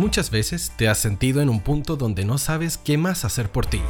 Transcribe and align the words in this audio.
Muchas 0.00 0.30
veces 0.30 0.72
te 0.78 0.88
has 0.88 0.96
sentido 0.96 1.42
en 1.42 1.50
un 1.50 1.60
punto 1.60 1.94
donde 1.94 2.24
no 2.24 2.38
sabes 2.38 2.78
qué 2.78 2.96
más 2.96 3.26
hacer 3.26 3.52
por 3.52 3.66
ti. 3.66 3.82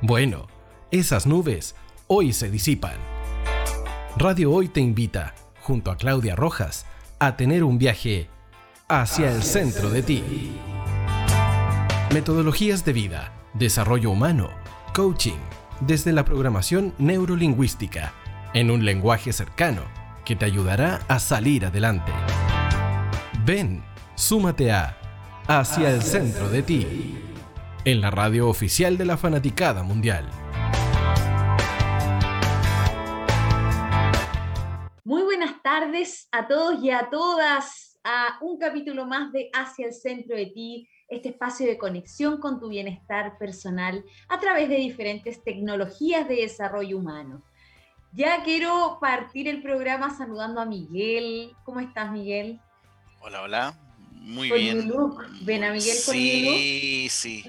Bueno, 0.00 0.46
esas 0.90 1.26
nubes 1.26 1.74
hoy 2.06 2.32
se 2.32 2.50
disipan. 2.50 2.96
Radio 4.16 4.50
Hoy 4.50 4.68
te 4.68 4.80
invita, 4.80 5.34
junto 5.60 5.90
a 5.90 5.98
Claudia 5.98 6.36
Rojas, 6.36 6.86
a 7.18 7.36
tener 7.36 7.64
un 7.64 7.76
viaje 7.76 8.30
hacia 8.88 9.30
el 9.30 9.42
centro 9.42 9.90
de 9.90 10.02
ti. 10.02 10.24
Metodologías 12.14 12.86
de 12.86 12.94
vida, 12.94 13.34
desarrollo 13.52 14.12
humano, 14.12 14.48
coaching, 14.94 15.36
desde 15.80 16.12
la 16.12 16.24
programación 16.24 16.94
neurolingüística, 16.96 18.14
en 18.54 18.70
un 18.70 18.86
lenguaje 18.86 19.34
cercano 19.34 19.82
que 20.24 20.34
te 20.34 20.46
ayudará 20.46 21.02
a 21.08 21.18
salir 21.18 21.66
adelante. 21.66 22.12
Ven, 23.44 23.84
súmate 24.14 24.72
a 24.72 24.96
Hacia 25.48 25.90
el 25.90 26.02
centro 26.02 26.48
de 26.48 26.60
ti, 26.60 27.16
en 27.84 28.00
la 28.00 28.10
radio 28.10 28.48
oficial 28.48 28.98
de 28.98 29.04
la 29.04 29.16
Fanaticada 29.16 29.84
Mundial. 29.84 30.28
Muy 35.04 35.22
buenas 35.22 35.62
tardes 35.62 36.26
a 36.32 36.48
todos 36.48 36.82
y 36.82 36.90
a 36.90 37.10
todas 37.10 37.96
a 38.02 38.38
un 38.40 38.58
capítulo 38.58 39.06
más 39.06 39.30
de 39.30 39.48
Hacia 39.54 39.86
el 39.86 39.92
centro 39.92 40.34
de 40.34 40.46
ti, 40.46 40.88
este 41.06 41.28
espacio 41.28 41.68
de 41.68 41.78
conexión 41.78 42.40
con 42.40 42.58
tu 42.58 42.68
bienestar 42.68 43.38
personal 43.38 44.04
a 44.28 44.40
través 44.40 44.68
de 44.68 44.78
diferentes 44.78 45.44
tecnologías 45.44 46.26
de 46.26 46.38
desarrollo 46.38 46.98
humano. 46.98 47.44
Ya 48.12 48.42
quiero 48.42 48.98
partir 49.00 49.46
el 49.46 49.62
programa 49.62 50.10
saludando 50.10 50.60
a 50.60 50.64
Miguel. 50.64 51.52
¿Cómo 51.62 51.78
estás, 51.78 52.10
Miguel? 52.10 52.60
Hola, 53.20 53.42
hola. 53.42 53.85
Muy 54.26 54.50
bien. 54.50 54.92
Ven 55.42 55.62
a 55.62 55.72
Miguel 55.72 55.96
con 56.04 56.14
Sí, 56.14 57.06
sí. 57.08 57.44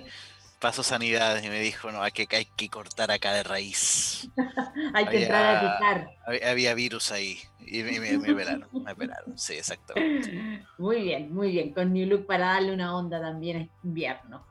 Pasó 0.59 0.83
sanidad 0.83 1.41
y 1.43 1.49
me 1.49 1.59
dijo, 1.59 1.91
no, 1.91 2.03
hay 2.03 2.11
que, 2.11 2.27
hay 2.35 2.45
que 2.45 2.69
cortar 2.69 3.09
acá 3.09 3.33
de 3.33 3.43
raíz. 3.43 4.29
hay 4.93 5.07
que 5.07 5.23
entrar 5.23 5.55
a 5.55 5.59
quitar. 5.59 6.09
Había, 6.43 6.75
virus 6.75 7.11
ahí 7.11 7.39
y 7.65 7.81
me, 7.81 7.99
me, 7.99 8.17
me 8.19 8.33
pelaron, 8.33 8.67
me 8.71 8.95
pelaron, 8.95 9.37
sí, 9.37 9.53
exactamente. 9.53 10.63
Muy 10.77 11.01
bien, 11.01 11.33
muy 11.33 11.51
bien. 11.51 11.73
Con 11.73 11.93
New 11.93 12.07
Look 12.07 12.27
para 12.27 12.53
darle 12.53 12.73
una 12.73 12.95
onda 12.95 13.19
también 13.19 13.57
es 13.57 13.69
invierno. 13.83 14.45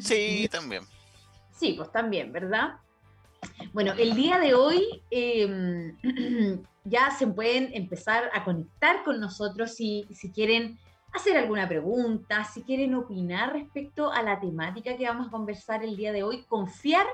Sí, 0.00 0.48
también. 0.50 0.84
Sí, 1.58 1.74
pues 1.76 1.90
también, 1.90 2.30
¿verdad? 2.30 2.74
Bueno, 3.72 3.92
el 3.94 4.14
día 4.14 4.38
de 4.38 4.54
hoy 4.54 5.02
em, 5.10 5.96
ya 6.84 7.10
se 7.10 7.26
pueden 7.26 7.70
empezar 7.74 8.30
a 8.34 8.44
conectar 8.44 9.02
con 9.02 9.18
nosotros 9.18 9.74
si, 9.74 10.06
si 10.14 10.30
quieren 10.30 10.78
hacer 11.12 11.36
alguna 11.36 11.68
pregunta, 11.68 12.44
si 12.44 12.62
quieren 12.62 12.94
opinar 12.94 13.52
respecto 13.52 14.12
a 14.12 14.22
la 14.22 14.40
temática 14.40 14.96
que 14.96 15.06
vamos 15.06 15.28
a 15.28 15.30
conversar 15.30 15.82
el 15.82 15.96
día 15.96 16.12
de 16.12 16.22
hoy, 16.22 16.42
confiar 16.48 17.06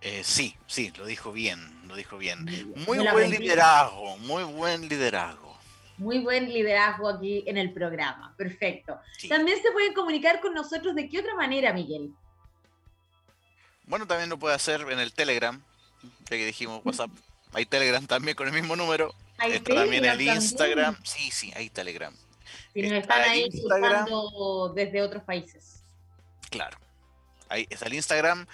Eh, 0.00 0.22
sí, 0.22 0.56
sí, 0.66 0.92
lo 0.96 1.06
dijo 1.06 1.32
bien, 1.32 1.58
lo 1.88 1.96
dijo 1.96 2.18
bien. 2.18 2.44
Muy 2.86 2.98
buen 2.98 3.30
liderazgo, 3.30 4.16
muy 4.18 4.44
buen 4.44 4.88
liderazgo. 4.88 5.58
Muy 5.96 6.20
buen 6.20 6.48
liderazgo 6.48 7.08
aquí 7.08 7.42
en 7.46 7.56
el 7.56 7.72
programa, 7.72 8.32
perfecto. 8.36 9.00
También 9.28 9.60
se 9.60 9.72
pueden 9.72 9.92
comunicar 9.94 10.40
con 10.40 10.54
nosotros 10.54 10.94
de 10.94 11.08
qué 11.08 11.18
otra 11.18 11.34
manera, 11.34 11.72
Miguel. 11.72 12.12
Bueno, 13.86 14.06
también 14.06 14.30
lo 14.30 14.38
puede 14.38 14.54
hacer 14.54 14.82
en 14.82 15.00
el 15.00 15.12
Telegram, 15.12 15.60
ya 16.02 16.36
que 16.36 16.46
dijimos 16.46 16.82
WhatsApp. 16.84 17.10
Hay 17.52 17.66
Telegram 17.66 18.06
también 18.06 18.36
con 18.36 18.46
el 18.46 18.54
mismo 18.54 18.76
número. 18.76 19.12
Hay 19.38 19.60
también 19.60 20.04
el 20.04 20.20
Instagram. 20.20 20.96
Sí, 21.04 21.30
sí, 21.30 21.52
hay 21.54 21.70
Telegram. 21.70 22.12
Si 22.72 22.82
nos 22.82 22.92
están 22.92 23.22
ahí 23.22 23.48
escuchando 23.52 24.72
desde 24.74 25.02
otros 25.02 25.22
países. 25.22 25.84
Claro. 26.50 26.76
Ahí 27.48 27.66
está 27.70 27.86
el 27.86 27.94
Instagram, 27.94 28.46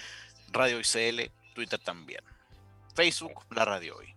Radio 0.52 0.78
ICL, 0.78 1.30
Twitter 1.54 1.80
también. 1.80 2.20
Facebook, 2.94 3.44
la 3.50 3.64
radio 3.64 3.96
hoy. 3.96 4.14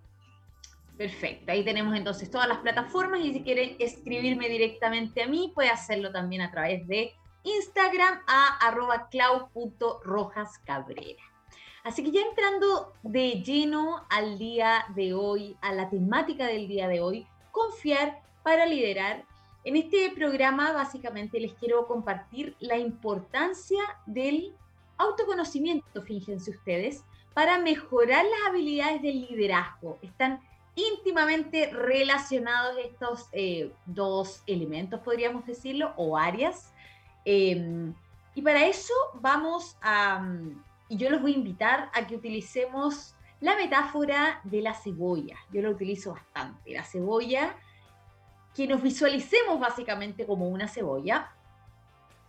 Perfecto, 0.98 1.52
ahí 1.52 1.64
tenemos 1.64 1.96
entonces 1.96 2.30
todas 2.32 2.48
las 2.48 2.60
plataformas 2.60 3.20
y 3.22 3.34
si 3.34 3.42
quieren 3.44 3.76
escribirme 3.80 4.50
directamente 4.50 5.24
a 5.24 5.28
mí, 5.28 5.52
puede 5.54 5.70
hacerlo 5.70 6.12
también 6.12 6.42
a 6.42 6.52
través 6.52 6.88
de 6.88 7.14
Instagram 7.44 8.22
a 8.28 8.58
arroba 8.68 9.08
clau.rojascabrera. 9.10 11.24
Así 11.88 12.04
que 12.04 12.12
ya 12.12 12.20
entrando 12.20 12.92
de 13.02 13.42
lleno 13.42 14.06
al 14.10 14.38
día 14.38 14.84
de 14.94 15.14
hoy, 15.14 15.56
a 15.62 15.72
la 15.72 15.90
temática 15.90 16.46
del 16.46 16.68
día 16.68 16.90
de 16.90 17.00
hoy, 17.00 17.26
confiar 17.52 18.22
para 18.44 18.66
liderar. 18.66 19.24
En 19.64 19.78
este 19.78 20.12
programa 20.14 20.74
básicamente 20.74 21.40
les 21.40 21.54
quiero 21.54 21.88
compartir 21.88 22.58
la 22.60 22.78
importancia 22.78 23.80
del 24.06 24.54
autoconocimiento, 24.98 26.02
fíjense 26.02 26.52
ustedes, 26.52 27.06
para 27.34 27.58
mejorar 27.58 28.26
las 28.26 28.50
habilidades 28.50 29.02
del 29.02 29.22
liderazgo. 29.22 29.98
Están 30.02 30.42
íntimamente 30.76 31.72
relacionados 31.72 32.76
estos 32.84 33.30
eh, 33.32 33.72
dos 33.86 34.44
elementos, 34.46 35.00
podríamos 35.00 35.46
decirlo, 35.46 35.94
o 35.96 36.18
áreas. 36.18 36.74
Em, 37.24 37.94
y 38.36 38.42
para 38.42 38.68
eso 38.68 38.94
vamos 39.22 39.78
a, 39.82 40.22
y 40.90 40.98
yo 40.98 41.10
los 41.10 41.22
voy 41.22 41.34
a 41.34 41.38
invitar 41.38 41.92
a 41.94 42.08
que 42.08 42.16
utilicemos 42.16 43.16
la 43.40 43.56
metáfora 43.56 44.42
de 44.44 44.62
la 44.62 44.74
cebolla. 44.74 45.38
Yo 45.52 45.62
lo 45.62 45.72
utilizo 45.72 46.14
bastante. 46.14 46.74
La 46.74 46.84
cebolla, 46.84 47.56
que 48.56 48.68
nos 48.68 48.82
visualicemos 48.82 49.60
básicamente 49.60 50.26
como 50.26 50.48
una 50.50 50.68
cebolla. 50.68 51.32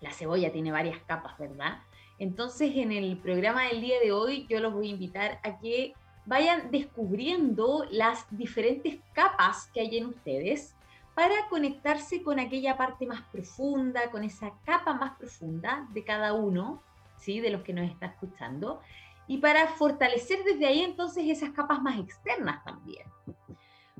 La 0.00 0.12
cebolla 0.12 0.52
tiene 0.52 0.70
varias 0.70 1.00
capas, 1.04 1.38
¿verdad? 1.38 1.78
Entonces, 2.18 2.72
en 2.76 2.92
el 2.92 3.16
programa 3.18 3.64
del 3.64 3.80
día 3.80 4.00
de 4.00 4.12
hoy, 4.12 4.46
yo 4.48 4.60
los 4.60 4.72
voy 4.72 4.88
a 4.88 4.92
invitar 4.92 5.40
a 5.42 5.58
que 5.58 5.94
vayan 6.26 6.70
descubriendo 6.70 7.86
las 7.90 8.26
diferentes 8.30 8.98
capas 9.14 9.70
que 9.72 9.80
hay 9.80 9.96
en 9.96 10.06
ustedes 10.06 10.74
para 11.14 11.48
conectarse 11.48 12.22
con 12.22 12.38
aquella 12.38 12.76
parte 12.76 13.06
más 13.06 13.22
profunda, 13.32 14.10
con 14.10 14.22
esa 14.22 14.52
capa 14.64 14.92
más 14.92 15.16
profunda 15.16 15.88
de 15.92 16.04
cada 16.04 16.34
uno, 16.34 16.82
¿sí? 17.18 17.40
de 17.40 17.50
los 17.50 17.62
que 17.62 17.72
nos 17.72 17.90
está 17.90 18.06
escuchando, 18.06 18.80
y 19.26 19.38
para 19.38 19.68
fortalecer 19.68 20.42
desde 20.44 20.66
ahí 20.66 20.80
entonces 20.80 21.24
esas 21.26 21.50
capas 21.50 21.82
más 21.82 21.98
externas 21.98 22.64
también. 22.64 23.06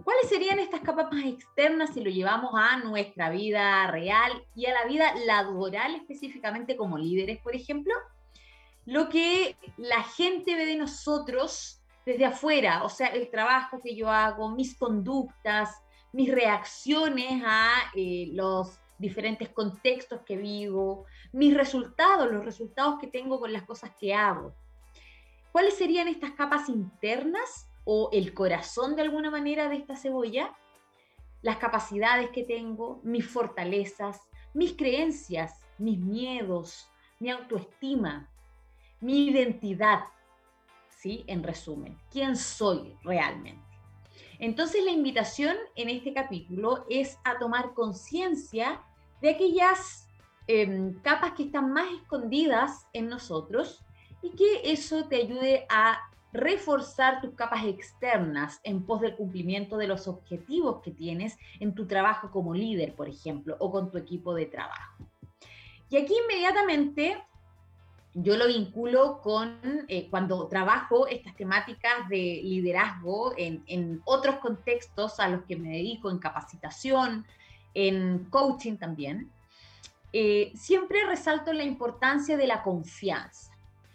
¿Cuáles 0.04 0.28
serían 0.28 0.58
estas 0.58 0.80
capas 0.80 1.12
más 1.12 1.24
externas 1.24 1.92
si 1.92 2.02
lo 2.02 2.10
llevamos 2.10 2.52
a 2.54 2.78
nuestra 2.78 3.28
vida 3.30 3.86
real 3.88 4.44
y 4.54 4.66
a 4.66 4.72
la 4.72 4.86
vida 4.86 5.14
laboral 5.26 5.96
específicamente 5.96 6.76
como 6.76 6.96
líderes, 6.96 7.38
por 7.40 7.54
ejemplo? 7.54 7.92
Lo 8.86 9.08
que 9.10 9.56
la 9.76 10.02
gente 10.02 10.54
ve 10.54 10.64
de 10.64 10.76
nosotros 10.76 11.82
desde 12.06 12.24
afuera, 12.24 12.84
o 12.84 12.88
sea, 12.88 13.08
el 13.08 13.28
trabajo 13.30 13.80
que 13.82 13.94
yo 13.94 14.08
hago, 14.08 14.50
mis 14.50 14.78
conductas, 14.78 15.76
mis 16.12 16.32
reacciones 16.32 17.42
a 17.44 17.70
eh, 17.94 18.30
los 18.32 18.80
diferentes 18.98 19.48
contextos 19.50 20.21
que 20.22 20.36
vivo, 20.36 21.06
mis 21.33 21.54
resultados, 21.54 22.30
los 22.30 22.45
resultados 22.45 22.98
que 23.00 23.06
tengo 23.06 23.39
con 23.39 23.53
las 23.53 23.62
cosas 23.62 23.92
que 23.98 24.15
hago. 24.15 24.54
¿Cuáles 25.53 25.74
serían 25.74 26.09
estas 26.09 26.33
capas 26.33 26.68
internas 26.68 27.68
o 27.84 28.10
el 28.12 28.34
corazón 28.34 28.97
de 28.97 29.03
alguna 29.03 29.30
manera 29.30 29.68
de 29.68 29.77
esta 29.77 29.97
cebolla, 29.97 30.54
las 31.41 31.56
capacidades 31.56 32.30
que 32.30 32.42
tengo, 32.42 33.00
mis 33.03 33.27
fortalezas, 33.27 34.21
mis 34.53 34.74
creencias, 34.74 35.66
mis 35.78 35.98
miedos, 35.98 36.91
mi 37.18 37.30
autoestima, 37.30 38.28
mi 39.00 39.28
identidad, 39.28 40.00
¿sí? 40.91 41.24
En 41.27 41.42
resumen, 41.42 41.97
¿quién 42.10 42.36
soy 42.36 42.97
realmente? 43.03 43.62
Entonces 44.39 44.84
la 44.84 44.91
invitación 44.91 45.56
en 45.74 45.89
este 45.89 46.12
capítulo 46.12 46.84
es 46.89 47.18
a 47.24 47.39
tomar 47.39 47.74
conciencia 47.74 48.83
de 49.20 49.30
aquellas 49.30 50.09
em, 50.47 50.94
capas 51.00 51.32
que 51.32 51.44
están 51.44 51.72
más 51.72 51.91
escondidas 51.92 52.86
en 52.92 53.09
nosotros 53.09 53.84
y 54.22 54.30
que 54.30 54.70
eso 54.70 55.06
te 55.09 55.16
ayude 55.16 55.66
a 55.68 55.98
reforzar 56.32 57.20
tus 57.20 57.34
capas 57.34 57.65
externas 57.65 58.60
en 58.62 58.84
pos 58.84 59.00
del 59.00 59.16
cumplimiento 59.16 59.76
de 59.76 59.86
los 59.86 60.09
objetivos 60.09 60.82
que 60.82 60.91
tienes 60.91 61.36
en 61.59 61.74
tu 61.74 61.86
trabajo 61.86 62.30
como 62.30 62.54
líder, 62.54 62.94
por 62.94 63.09
ejemplo, 63.09 63.56
o 63.60 63.70
con 63.70 63.91
tu 63.91 63.98
equipo 63.98 64.34
de 64.34 64.47
trabajo. 64.47 65.06
Y 65.91 65.97
aquí 65.97 66.14
inmediatamente 66.24 67.22
yo 68.14 68.36
lo 68.36 68.47
vinculo 68.47 69.21
con 69.22 69.59
eh, 69.88 70.09
cuando 70.10 70.48
trabajo 70.48 71.06
estas 71.06 71.36
temáticas 71.36 72.09
de 72.09 72.41
liderazgo 72.42 73.32
en, 73.36 74.03
otros 74.04 74.36
contextos 74.36 75.21
a 75.21 75.28
los 75.28 75.44
que 75.44 75.56
me 75.56 75.71
dedico, 75.71 76.10
en 76.10 76.18
capacitación, 76.18 77.26
en 77.74 78.26
coaching 78.30 78.76
también. 78.76 79.30
Eh, 80.12 80.53
siempre 80.54 81.04
resalto 81.06 81.53
la 81.53 81.65
importancia 81.65 82.36
de 82.36 82.47
la 82.47 82.62
confianza, 82.62 83.53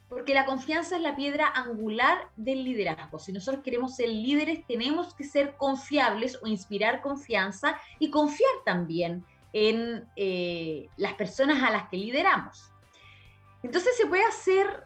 porque 0.09 0.33
la 0.33 0.45
confianza 0.45 0.95
es 0.95 1.01
la 1.01 1.15
piedra 1.15 1.47
angular 1.47 2.29
del 2.35 2.63
liderazgo. 2.63 3.17
Si 3.17 3.31
nosotros 3.31 3.63
queremos 3.63 3.95
ser 3.95 4.09
líderes, 4.09 4.65
tenemos 4.67 5.13
que 5.15 5.23
ser 5.23 5.55
confiables 5.57 6.37
o 6.43 6.47
inspirar 6.47 7.01
confianza 7.01 7.79
y 7.97 8.11
confiar 8.11 8.51
también 8.63 9.25
en 9.53 10.07
eh, 10.15 10.87
las 10.97 11.13
personas 11.13 11.63
a 11.63 11.71
las 11.71 11.89
que 11.89 11.97
lideramos. 11.97 12.71
Entonces 13.63 13.95
se 13.95 14.05
puede 14.05 14.25
hacer 14.25 14.85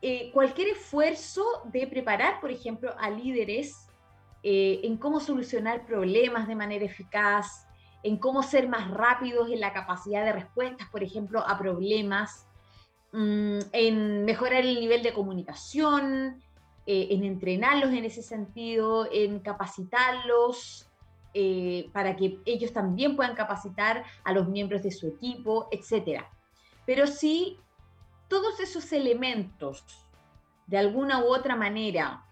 eh, 0.00 0.32
cualquier 0.32 0.68
esfuerzo 0.68 1.44
de 1.64 1.86
preparar, 1.86 2.40
por 2.40 2.50
ejemplo, 2.50 2.92
a 2.98 3.08
líderes 3.08 3.86
eh, 4.42 4.80
en 4.82 4.96
cómo 4.96 5.20
solucionar 5.20 5.86
problemas 5.86 6.48
de 6.48 6.56
manera 6.56 6.84
eficaz, 6.84 7.68
en 8.02 8.16
cómo 8.16 8.42
ser 8.42 8.68
más 8.68 8.90
rápidos 8.90 9.50
en 9.50 9.60
la 9.60 9.72
capacidad 9.72 10.24
de 10.24 10.32
respuestas, 10.32 10.88
por 10.90 11.02
ejemplo, 11.02 11.46
a 11.46 11.58
problemas, 11.58 12.46
mm, 13.12 13.58
en 13.72 14.24
mejorar 14.24 14.64
el 14.64 14.80
nivel 14.80 15.02
de 15.02 15.12
comunicación, 15.12 16.42
eh, 16.86 17.08
en 17.10 17.24
entrenarlos 17.24 17.92
en 17.92 18.04
ese 18.04 18.22
sentido, 18.22 19.08
en 19.10 19.40
capacitarlos 19.40 20.88
para 21.94 22.14
que 22.14 22.40
ellos 22.44 22.74
también 22.74 23.16
puedan 23.16 23.34
capacitar 23.34 24.04
a 24.22 24.32
los 24.34 24.48
miembros 24.48 24.82
de 24.82 24.90
su 24.90 25.06
equipo, 25.06 25.66
etc. 25.70 26.24
Pero 26.84 27.06
sí 27.06 27.58
todos 28.32 28.60
esos 28.60 28.90
elementos, 28.94 29.84
de 30.66 30.78
alguna 30.78 31.22
u 31.22 31.26
otra 31.26 31.54
manera, 31.54 32.24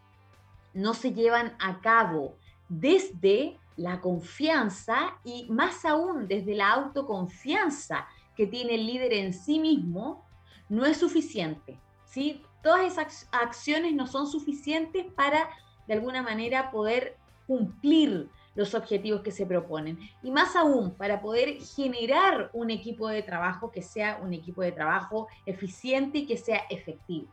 no 0.72 0.94
se 0.94 1.12
llevan 1.12 1.54
a 1.58 1.82
cabo 1.82 2.38
desde 2.70 3.58
la 3.80 4.00
confianza 4.00 5.18
y 5.24 5.46
más 5.48 5.86
aún 5.86 6.28
desde 6.28 6.54
la 6.54 6.70
autoconfianza 6.72 8.06
que 8.36 8.46
tiene 8.46 8.74
el 8.74 8.86
líder 8.86 9.14
en 9.14 9.32
sí 9.32 9.58
mismo, 9.58 10.26
no 10.68 10.84
es 10.84 10.98
suficiente. 10.98 11.78
¿sí? 12.04 12.42
Todas 12.62 12.92
esas 12.92 13.28
acciones 13.32 13.94
no 13.94 14.06
son 14.06 14.26
suficientes 14.26 15.06
para, 15.14 15.48
de 15.86 15.94
alguna 15.94 16.22
manera, 16.22 16.70
poder 16.70 17.16
cumplir 17.46 18.28
los 18.54 18.74
objetivos 18.74 19.22
que 19.22 19.32
se 19.32 19.46
proponen. 19.46 19.98
Y 20.22 20.30
más 20.30 20.56
aún, 20.56 20.94
para 20.94 21.22
poder 21.22 21.58
generar 21.62 22.50
un 22.52 22.68
equipo 22.68 23.08
de 23.08 23.22
trabajo 23.22 23.70
que 23.70 23.80
sea 23.80 24.20
un 24.22 24.34
equipo 24.34 24.60
de 24.60 24.72
trabajo 24.72 25.26
eficiente 25.46 26.18
y 26.18 26.26
que 26.26 26.36
sea 26.36 26.64
efectivo. 26.68 27.32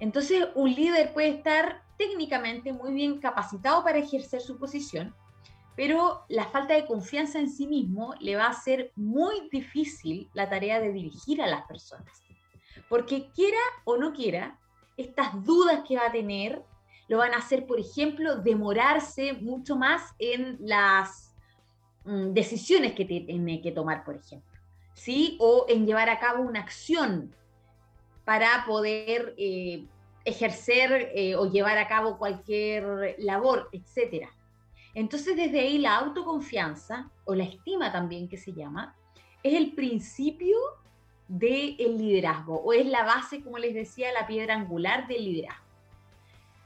Entonces, 0.00 0.48
un 0.56 0.74
líder 0.74 1.12
puede 1.12 1.28
estar 1.28 1.82
técnicamente 2.00 2.72
muy 2.72 2.94
bien 2.94 3.18
capacitado 3.18 3.84
para 3.84 3.98
ejercer 3.98 4.40
su 4.40 4.58
posición, 4.58 5.14
pero 5.76 6.24
la 6.28 6.46
falta 6.46 6.72
de 6.72 6.86
confianza 6.86 7.38
en 7.38 7.50
sí 7.50 7.66
mismo 7.66 8.14
le 8.20 8.36
va 8.36 8.46
a 8.46 8.50
hacer 8.52 8.90
muy 8.96 9.50
difícil 9.52 10.30
la 10.32 10.48
tarea 10.48 10.80
de 10.80 10.92
dirigir 10.92 11.42
a 11.42 11.46
las 11.46 11.66
personas. 11.66 12.24
Porque 12.88 13.28
quiera 13.34 13.58
o 13.84 13.98
no 13.98 14.14
quiera, 14.14 14.58
estas 14.96 15.44
dudas 15.44 15.82
que 15.86 15.96
va 15.96 16.06
a 16.06 16.12
tener 16.12 16.62
lo 17.06 17.18
van 17.18 17.34
a 17.34 17.38
hacer, 17.38 17.66
por 17.66 17.78
ejemplo, 17.78 18.36
demorarse 18.36 19.34
mucho 19.34 19.76
más 19.76 20.14
en 20.18 20.56
las 20.58 21.34
mm, 22.04 22.32
decisiones 22.32 22.94
que 22.94 23.04
tiene 23.04 23.60
que 23.60 23.72
tomar, 23.72 24.04
por 24.04 24.16
ejemplo, 24.16 24.58
¿sí? 24.94 25.36
O 25.38 25.66
en 25.68 25.84
llevar 25.84 26.08
a 26.08 26.18
cabo 26.18 26.42
una 26.44 26.60
acción 26.60 27.34
para 28.24 28.64
poder 28.64 29.34
eh, 29.36 29.84
ejercer 30.24 31.12
eh, 31.14 31.34
o 31.34 31.50
llevar 31.50 31.78
a 31.78 31.88
cabo 31.88 32.18
cualquier 32.18 33.16
labor, 33.18 33.68
etc. 33.72 34.28
Entonces, 34.94 35.36
desde 35.36 35.60
ahí 35.60 35.78
la 35.78 35.96
autoconfianza, 35.96 37.10
o 37.24 37.34
la 37.34 37.44
estima 37.44 37.92
también 37.92 38.28
que 38.28 38.36
se 38.36 38.52
llama, 38.52 38.94
es 39.42 39.54
el 39.54 39.72
principio 39.72 40.56
del 41.28 41.96
liderazgo, 41.96 42.60
o 42.60 42.72
es 42.72 42.86
la 42.86 43.04
base, 43.04 43.42
como 43.42 43.58
les 43.58 43.74
decía, 43.74 44.12
la 44.12 44.26
piedra 44.26 44.54
angular 44.54 45.06
del 45.06 45.24
liderazgo. 45.24 45.64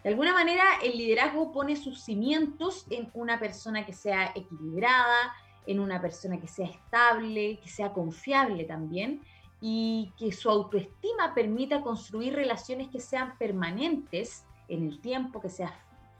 De 0.02 0.10
alguna 0.10 0.32
manera, 0.32 0.64
el 0.82 0.96
liderazgo 0.98 1.52
pone 1.52 1.76
sus 1.76 2.02
cimientos 2.02 2.86
en 2.90 3.10
una 3.14 3.38
persona 3.38 3.86
que 3.86 3.92
sea 3.92 4.32
equilibrada, 4.34 5.34
en 5.66 5.80
una 5.80 6.00
persona 6.00 6.38
que 6.38 6.48
sea 6.48 6.66
estable, 6.66 7.58
que 7.62 7.68
sea 7.68 7.92
confiable 7.92 8.64
también 8.64 9.22
y 9.66 10.12
que 10.18 10.30
su 10.30 10.50
autoestima 10.50 11.32
permita 11.34 11.80
construir 11.80 12.34
relaciones 12.34 12.90
que 12.90 13.00
sean 13.00 13.38
permanentes 13.38 14.44
en 14.68 14.90
el 14.90 15.00
tiempo, 15.00 15.40
que 15.40 15.48
sean 15.48 15.72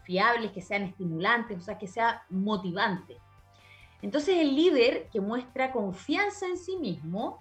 fiables, 0.02 0.50
que 0.52 0.62
sean 0.62 0.84
estimulantes, 0.84 1.58
o 1.58 1.60
sea, 1.60 1.76
que 1.76 1.86
sea 1.86 2.24
motivante. 2.30 3.18
Entonces 4.00 4.38
el 4.38 4.56
líder 4.56 5.10
que 5.10 5.20
muestra 5.20 5.72
confianza 5.72 6.46
en 6.46 6.56
sí 6.56 6.78
mismo 6.78 7.38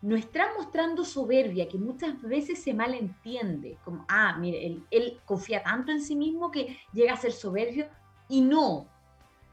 no 0.00 0.14
está 0.14 0.52
mostrando 0.56 1.04
soberbia, 1.04 1.66
que 1.66 1.78
muchas 1.78 2.22
veces 2.22 2.62
se 2.62 2.72
malentiende, 2.72 3.78
como, 3.84 4.04
ah, 4.08 4.36
mire, 4.38 4.80
él, 4.92 5.20
confía 5.24 5.64
tanto 5.64 5.90
en 5.90 6.00
sí 6.00 6.14
mismo 6.14 6.52
que 6.52 6.78
llega 6.92 7.14
a 7.14 7.16
ser 7.16 7.32
soberbio, 7.32 7.88
y 8.28 8.42
no, 8.42 8.86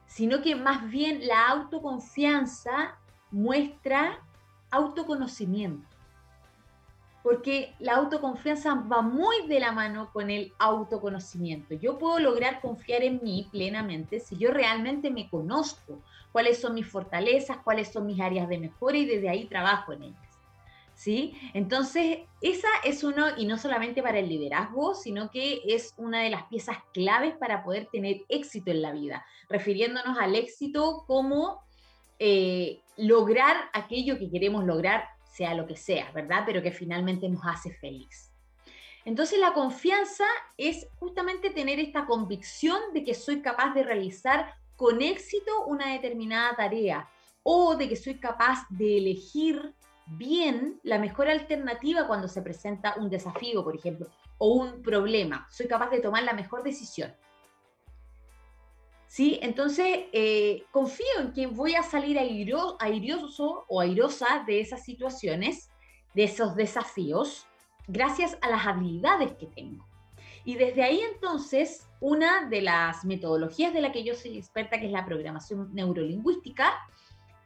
sino 0.05 0.43
que 0.43 0.55
más 0.55 0.87
bien 0.87 1.25
la 1.25 1.47
autoconfianza 1.47 2.99
muestra 3.31 4.23
autoconocimiento, 4.73 5.87
porque 7.23 7.73
la 7.79 7.95
autoconfianza 7.95 8.73
va 8.75 9.01
muy 9.01 9.47
de 9.47 9.59
la 9.59 9.71
mano 9.71 10.09
con 10.11 10.29
el 10.29 10.51
autoconocimiento. 10.59 11.73
Yo 11.75 11.97
puedo 11.97 12.19
lograr 12.19 12.59
confiar 12.59 13.03
en 13.03 13.21
mí 13.23 13.47
plenamente 13.49 14.19
si 14.19 14.35
yo 14.37 14.51
realmente 14.51 15.09
me 15.09 15.29
conozco, 15.29 16.01
cuáles 16.33 16.59
son 16.59 16.73
mis 16.73 16.87
fortalezas, 16.87 17.57
cuáles 17.63 17.93
son 17.93 18.07
mis 18.07 18.19
áreas 18.19 18.49
de 18.49 18.57
mejora 18.57 18.97
y 18.97 19.05
desde 19.05 19.29
ahí 19.29 19.45
trabajo 19.45 19.93
en 19.93 20.03
ellas. 20.03 20.33
¿sí? 20.95 21.33
Entonces, 21.53 22.19
esa 22.41 22.67
es 22.83 23.03
uno, 23.03 23.25
y 23.37 23.45
no 23.45 23.57
solamente 23.57 24.01
para 24.01 24.19
el 24.19 24.29
liderazgo, 24.29 24.95
sino 24.95 25.29
que 25.29 25.61
es 25.67 25.93
una 25.97 26.21
de 26.21 26.29
las 26.29 26.43
piezas 26.43 26.77
claves 26.93 27.35
para 27.37 27.63
poder 27.63 27.87
tener 27.91 28.21
éxito 28.29 28.71
en 28.71 28.81
la 28.81 28.91
vida, 28.91 29.25
refiriéndonos 29.49 30.17
al 30.17 30.35
éxito 30.35 31.03
como 31.07 31.61
eh, 32.19 32.82
lograr 32.97 33.55
aquello 33.73 34.17
que 34.17 34.29
queremos 34.29 34.65
lograr, 34.65 35.05
sea 35.31 35.53
lo 35.53 35.65
que 35.65 35.75
sea, 35.75 36.11
¿verdad? 36.11 36.43
Pero 36.45 36.61
que 36.61 36.71
finalmente 36.71 37.27
nos 37.29 37.41
hace 37.45 37.73
feliz. 37.73 38.31
Entonces 39.05 39.39
la 39.39 39.53
confianza 39.53 40.25
es 40.57 40.87
justamente 40.99 41.49
tener 41.49 41.79
esta 41.79 42.05
convicción 42.05 42.77
de 42.93 43.03
que 43.03 43.13
soy 43.13 43.41
capaz 43.41 43.73
de 43.73 43.83
realizar 43.83 44.53
con 44.77 45.01
éxito 45.01 45.65
una 45.65 45.91
determinada 45.91 46.55
tarea 46.55 47.09
o 47.43 47.75
de 47.75 47.89
que 47.89 47.95
soy 47.95 48.19
capaz 48.19 48.65
de 48.69 48.97
elegir 48.97 49.73
bien 50.05 50.79
la 50.83 50.99
mejor 50.99 51.27
alternativa 51.27 52.07
cuando 52.07 52.27
se 52.27 52.41
presenta 52.41 52.95
un 52.97 53.09
desafío, 53.09 53.63
por 53.63 53.75
ejemplo, 53.75 54.07
o 54.37 54.53
un 54.53 54.81
problema. 54.81 55.47
Soy 55.49 55.67
capaz 55.67 55.89
de 55.89 55.99
tomar 55.99 56.23
la 56.23 56.33
mejor 56.33 56.63
decisión. 56.63 57.13
¿Sí? 59.13 59.37
Entonces, 59.43 60.05
eh, 60.11 60.63
confío 60.71 61.05
en 61.19 61.33
que 61.33 61.45
voy 61.45 61.75
a 61.75 61.83
salir 61.83 62.17
airioso 62.17 63.63
o 63.67 63.79
airosa 63.79 64.43
de 64.47 64.59
esas 64.59 64.83
situaciones, 64.83 65.69
de 66.15 66.23
esos 66.23 66.55
desafíos, 66.55 67.45
gracias 67.87 68.35
a 68.41 68.49
las 68.49 68.65
habilidades 68.65 69.33
que 69.33 69.45
tengo. 69.45 69.85
Y 70.45 70.55
desde 70.55 70.81
ahí 70.81 70.99
entonces, 71.13 71.87
una 71.99 72.49
de 72.49 72.63
las 72.63 73.05
metodologías 73.05 73.71
de 73.71 73.81
la 73.81 73.91
que 73.91 74.03
yo 74.03 74.15
soy 74.15 74.35
experta, 74.35 74.79
que 74.79 74.87
es 74.87 74.91
la 74.91 75.05
programación 75.05 75.69
neurolingüística, 75.75 76.73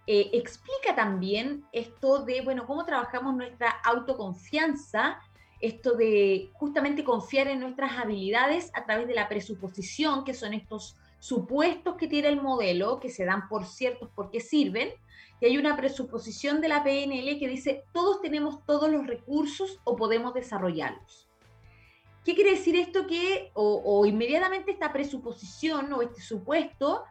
eh, 0.07 0.29
explica 0.31 0.95
también 0.95 1.65
esto 1.73 2.23
de, 2.23 2.43
bueno, 2.43 2.65
cómo 2.65 2.85
trabajamos 2.85 3.35
nuestra 3.35 3.71
autoconfianza, 3.83 5.19
esto 5.59 5.97
de 5.97 6.49
justamente 6.53 7.03
confiar 7.03 7.49
en 7.49 7.59
nuestras 7.59 7.91
habilidades 7.97 8.71
a 8.73 8.85
través 8.85 9.05
de 9.09 9.15
la 9.15 9.27
presuposición, 9.27 10.23
que 10.23 10.33
son 10.33 10.53
estos 10.53 10.95
supuestos 11.19 11.95
que 11.95 12.07
tiene 12.07 12.29
el 12.29 12.41
modelo, 12.41 12.99
que 12.99 13.09
se 13.09 13.25
dan 13.25 13.47
por 13.47 13.65
ciertos 13.65 14.09
porque 14.15 14.39
sirven, 14.39 14.89
y 15.39 15.45
hay 15.45 15.57
una 15.57 15.77
presuposición 15.77 16.61
de 16.61 16.67
la 16.67 16.83
PNL 16.83 17.37
que 17.37 17.47
dice, 17.47 17.83
todos 17.93 18.21
tenemos 18.21 18.65
todos 18.65 18.89
los 18.89 19.05
recursos 19.05 19.79
o 19.83 19.95
podemos 19.95 20.33
desarrollarlos. 20.33 21.27
¿Qué 22.25 22.35
quiere 22.35 22.51
decir 22.51 22.75
esto? 22.75 23.07
Que, 23.07 23.51
o, 23.53 23.81
o 23.85 24.05
inmediatamente 24.05 24.71
esta 24.71 24.91
presuposición 24.91 25.93
o 25.93 26.01
este 26.01 26.21
supuesto 26.21 27.03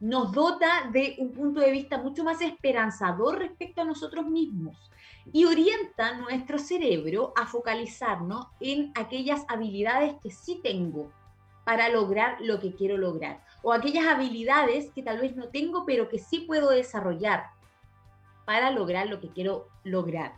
nos 0.00 0.32
dota 0.32 0.90
de 0.92 1.14
un 1.18 1.32
punto 1.32 1.60
de 1.60 1.70
vista 1.70 1.98
mucho 1.98 2.24
más 2.24 2.40
esperanzador 2.40 3.38
respecto 3.38 3.82
a 3.82 3.84
nosotros 3.84 4.26
mismos. 4.26 4.90
y 5.32 5.44
orienta 5.44 6.18
nuestro 6.18 6.58
cerebro 6.58 7.32
a 7.36 7.46
focalizarnos 7.46 8.46
en 8.60 8.92
aquellas 8.94 9.44
habilidades 9.48 10.14
que 10.22 10.30
sí 10.30 10.60
tengo 10.62 11.10
para 11.64 11.88
lograr 11.88 12.40
lo 12.40 12.60
que 12.60 12.74
quiero 12.74 12.98
lograr, 12.98 13.42
o 13.64 13.72
aquellas 13.72 14.06
habilidades 14.06 14.90
que 14.92 15.02
tal 15.02 15.18
vez 15.18 15.34
no 15.34 15.48
tengo, 15.48 15.86
pero 15.86 16.10
que 16.10 16.18
sí 16.18 16.40
puedo 16.40 16.68
desarrollar 16.70 17.46
para 18.44 18.70
lograr 18.70 19.08
lo 19.08 19.20
que 19.20 19.30
quiero 19.30 19.68
lograr. 19.84 20.34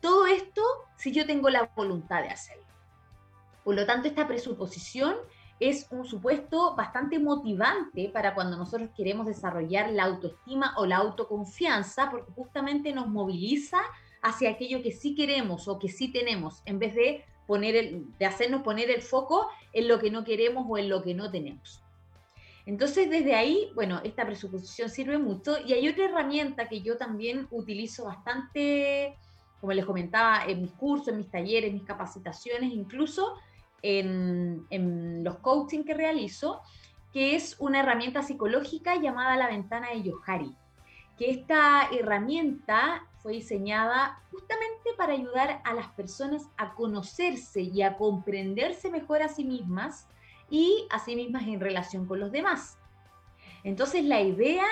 Todo 0.00 0.26
esto 0.26 0.62
si 0.96 1.10
yo 1.12 1.26
tengo 1.26 1.50
la 1.50 1.70
voluntad 1.74 2.22
de 2.22 2.30
hacerlo. 2.30 2.64
Por 3.64 3.74
lo 3.74 3.84
tanto, 3.84 4.06
esta 4.06 4.28
presuposición 4.28 5.16
es 5.58 5.88
un 5.90 6.04
supuesto 6.04 6.76
bastante 6.76 7.18
motivante 7.18 8.10
para 8.10 8.32
cuando 8.32 8.56
nosotros 8.56 8.90
queremos 8.96 9.26
desarrollar 9.26 9.90
la 9.90 10.04
autoestima 10.04 10.72
o 10.76 10.86
la 10.86 10.98
autoconfianza, 10.98 12.10
porque 12.12 12.30
justamente 12.30 12.92
nos 12.92 13.08
moviliza 13.08 13.80
hacia 14.22 14.50
aquello 14.50 14.84
que 14.84 14.92
sí 14.92 15.16
queremos 15.16 15.66
o 15.66 15.80
que 15.80 15.88
sí 15.88 16.12
tenemos, 16.12 16.62
en 16.64 16.78
vez 16.78 16.94
de, 16.94 17.24
poner 17.48 17.74
el, 17.74 18.16
de 18.18 18.26
hacernos 18.26 18.62
poner 18.62 18.88
el 18.88 19.02
foco 19.02 19.48
en 19.72 19.88
lo 19.88 19.98
que 19.98 20.12
no 20.12 20.22
queremos 20.22 20.64
o 20.68 20.78
en 20.78 20.88
lo 20.88 21.02
que 21.02 21.14
no 21.14 21.28
tenemos. 21.28 21.82
Entonces, 22.68 23.08
desde 23.08 23.34
ahí, 23.34 23.72
bueno, 23.74 23.98
esta 24.04 24.26
presuposición 24.26 24.90
sirve 24.90 25.16
mucho 25.16 25.56
y 25.66 25.72
hay 25.72 25.88
otra 25.88 26.04
herramienta 26.04 26.68
que 26.68 26.82
yo 26.82 26.98
también 26.98 27.46
utilizo 27.50 28.04
bastante, 28.04 29.16
como 29.58 29.72
les 29.72 29.86
comentaba, 29.86 30.44
en 30.44 30.60
mis 30.60 30.72
cursos, 30.72 31.08
en 31.08 31.16
mis 31.16 31.30
talleres, 31.30 31.70
en 31.70 31.76
mis 31.76 31.86
capacitaciones, 31.86 32.70
incluso 32.70 33.36
en, 33.80 34.66
en 34.68 35.24
los 35.24 35.38
coaching 35.38 35.82
que 35.82 35.94
realizo, 35.94 36.60
que 37.10 37.36
es 37.36 37.56
una 37.58 37.80
herramienta 37.80 38.22
psicológica 38.22 38.96
llamada 38.96 39.38
la 39.38 39.48
ventana 39.48 39.88
de 39.92 40.02
Yohari, 40.02 40.54
que 41.16 41.30
esta 41.30 41.88
herramienta 41.90 43.06
fue 43.22 43.32
diseñada 43.32 44.20
justamente 44.30 44.90
para 44.98 45.14
ayudar 45.14 45.62
a 45.64 45.72
las 45.72 45.88
personas 45.92 46.42
a 46.58 46.74
conocerse 46.74 47.62
y 47.62 47.80
a 47.80 47.96
comprenderse 47.96 48.90
mejor 48.90 49.22
a 49.22 49.28
sí 49.28 49.44
mismas 49.44 50.06
y 50.50 50.86
asimismo 50.90 51.38
en 51.38 51.60
relación 51.60 52.06
con 52.06 52.20
los 52.20 52.32
demás. 52.32 52.78
Entonces 53.64 54.04
la 54.04 54.20
idea 54.20 54.66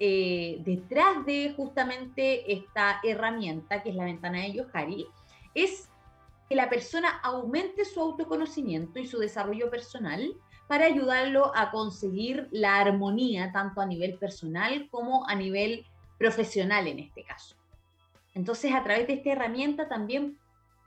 eh, 0.00 0.60
detrás 0.64 1.24
de 1.24 1.54
justamente 1.56 2.52
esta 2.52 3.00
herramienta, 3.02 3.82
que 3.82 3.90
es 3.90 3.96
la 3.96 4.04
ventana 4.04 4.40
de 4.40 4.52
Yohari, 4.52 5.06
es 5.54 5.88
que 6.48 6.56
la 6.56 6.68
persona 6.68 7.08
aumente 7.22 7.84
su 7.84 8.00
autoconocimiento 8.00 8.98
y 8.98 9.06
su 9.06 9.18
desarrollo 9.18 9.70
personal 9.70 10.34
para 10.66 10.86
ayudarlo 10.86 11.52
a 11.54 11.70
conseguir 11.70 12.48
la 12.50 12.78
armonía 12.78 13.52
tanto 13.52 13.80
a 13.80 13.86
nivel 13.86 14.18
personal 14.18 14.88
como 14.90 15.28
a 15.28 15.34
nivel 15.34 15.86
profesional 16.18 16.88
en 16.88 16.98
este 16.98 17.22
caso. 17.24 17.54
Entonces, 18.34 18.72
a 18.72 18.82
través 18.82 19.06
de 19.06 19.14
esta 19.14 19.30
herramienta 19.30 19.88
también 19.88 20.38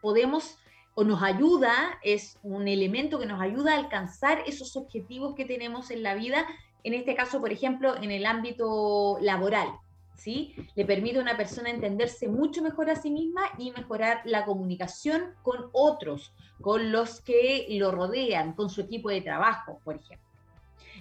podemos 0.02 0.58
o 1.00 1.04
nos 1.04 1.22
ayuda, 1.22 2.00
es 2.02 2.40
un 2.42 2.68
elemento 2.68 3.20
que 3.20 3.28
nos 3.28 3.40
ayuda 3.40 3.76
a 3.76 3.78
alcanzar 3.78 4.42
esos 4.48 4.76
objetivos 4.76 5.36
que 5.36 5.46
tenemos 5.46 5.92
en 5.92 6.02
la 6.02 6.16
vida, 6.16 6.48
en 6.84 6.96
este 6.96 7.14
caso, 7.14 7.40
por 7.40 7.52
ejemplo, 7.52 7.96
en 8.02 8.10
el 8.10 8.26
ámbito 8.26 9.20
laboral. 9.22 9.68
¿Sí? 10.16 10.56
Le 10.74 10.86
permite 10.86 11.20
a 11.20 11.22
una 11.22 11.38
persona 11.38 11.70
entenderse 11.70 12.28
mucho 12.28 12.64
mejor 12.64 12.90
a 12.90 12.96
sí 12.96 13.12
misma 13.12 13.44
y 13.60 13.70
mejorar 13.74 14.22
la 14.26 14.44
comunicación 14.44 15.36
con 15.44 15.70
otros, 15.72 16.34
con 16.62 16.92
los 16.92 17.22
que 17.22 17.68
lo 17.70 17.92
rodean, 17.92 18.54
con 18.54 18.72
su 18.72 18.82
equipo 18.82 19.12
de 19.12 19.22
trabajo, 19.22 19.80
por 19.84 19.98
ejemplo. 19.98 20.28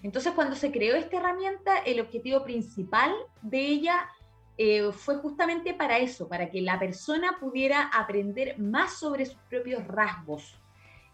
Entonces, 0.02 0.34
cuando 0.34 0.56
se 0.56 0.72
creó 0.72 0.94
esta 0.94 1.16
herramienta, 1.16 1.78
el 1.78 2.00
objetivo 2.00 2.44
principal 2.44 3.14
de 3.40 3.60
ella 3.60 4.10
eh, 4.58 4.90
fue 4.92 5.16
justamente 5.16 5.75
para 5.75 5.98
eso, 5.98 6.28
para 6.28 6.50
que 6.50 6.62
la 6.62 6.78
persona 6.78 7.36
pudiera 7.38 7.90
aprender 7.92 8.58
más 8.58 8.98
sobre 8.98 9.26
sus 9.26 9.38
propios 9.50 9.86
rasgos, 9.86 10.58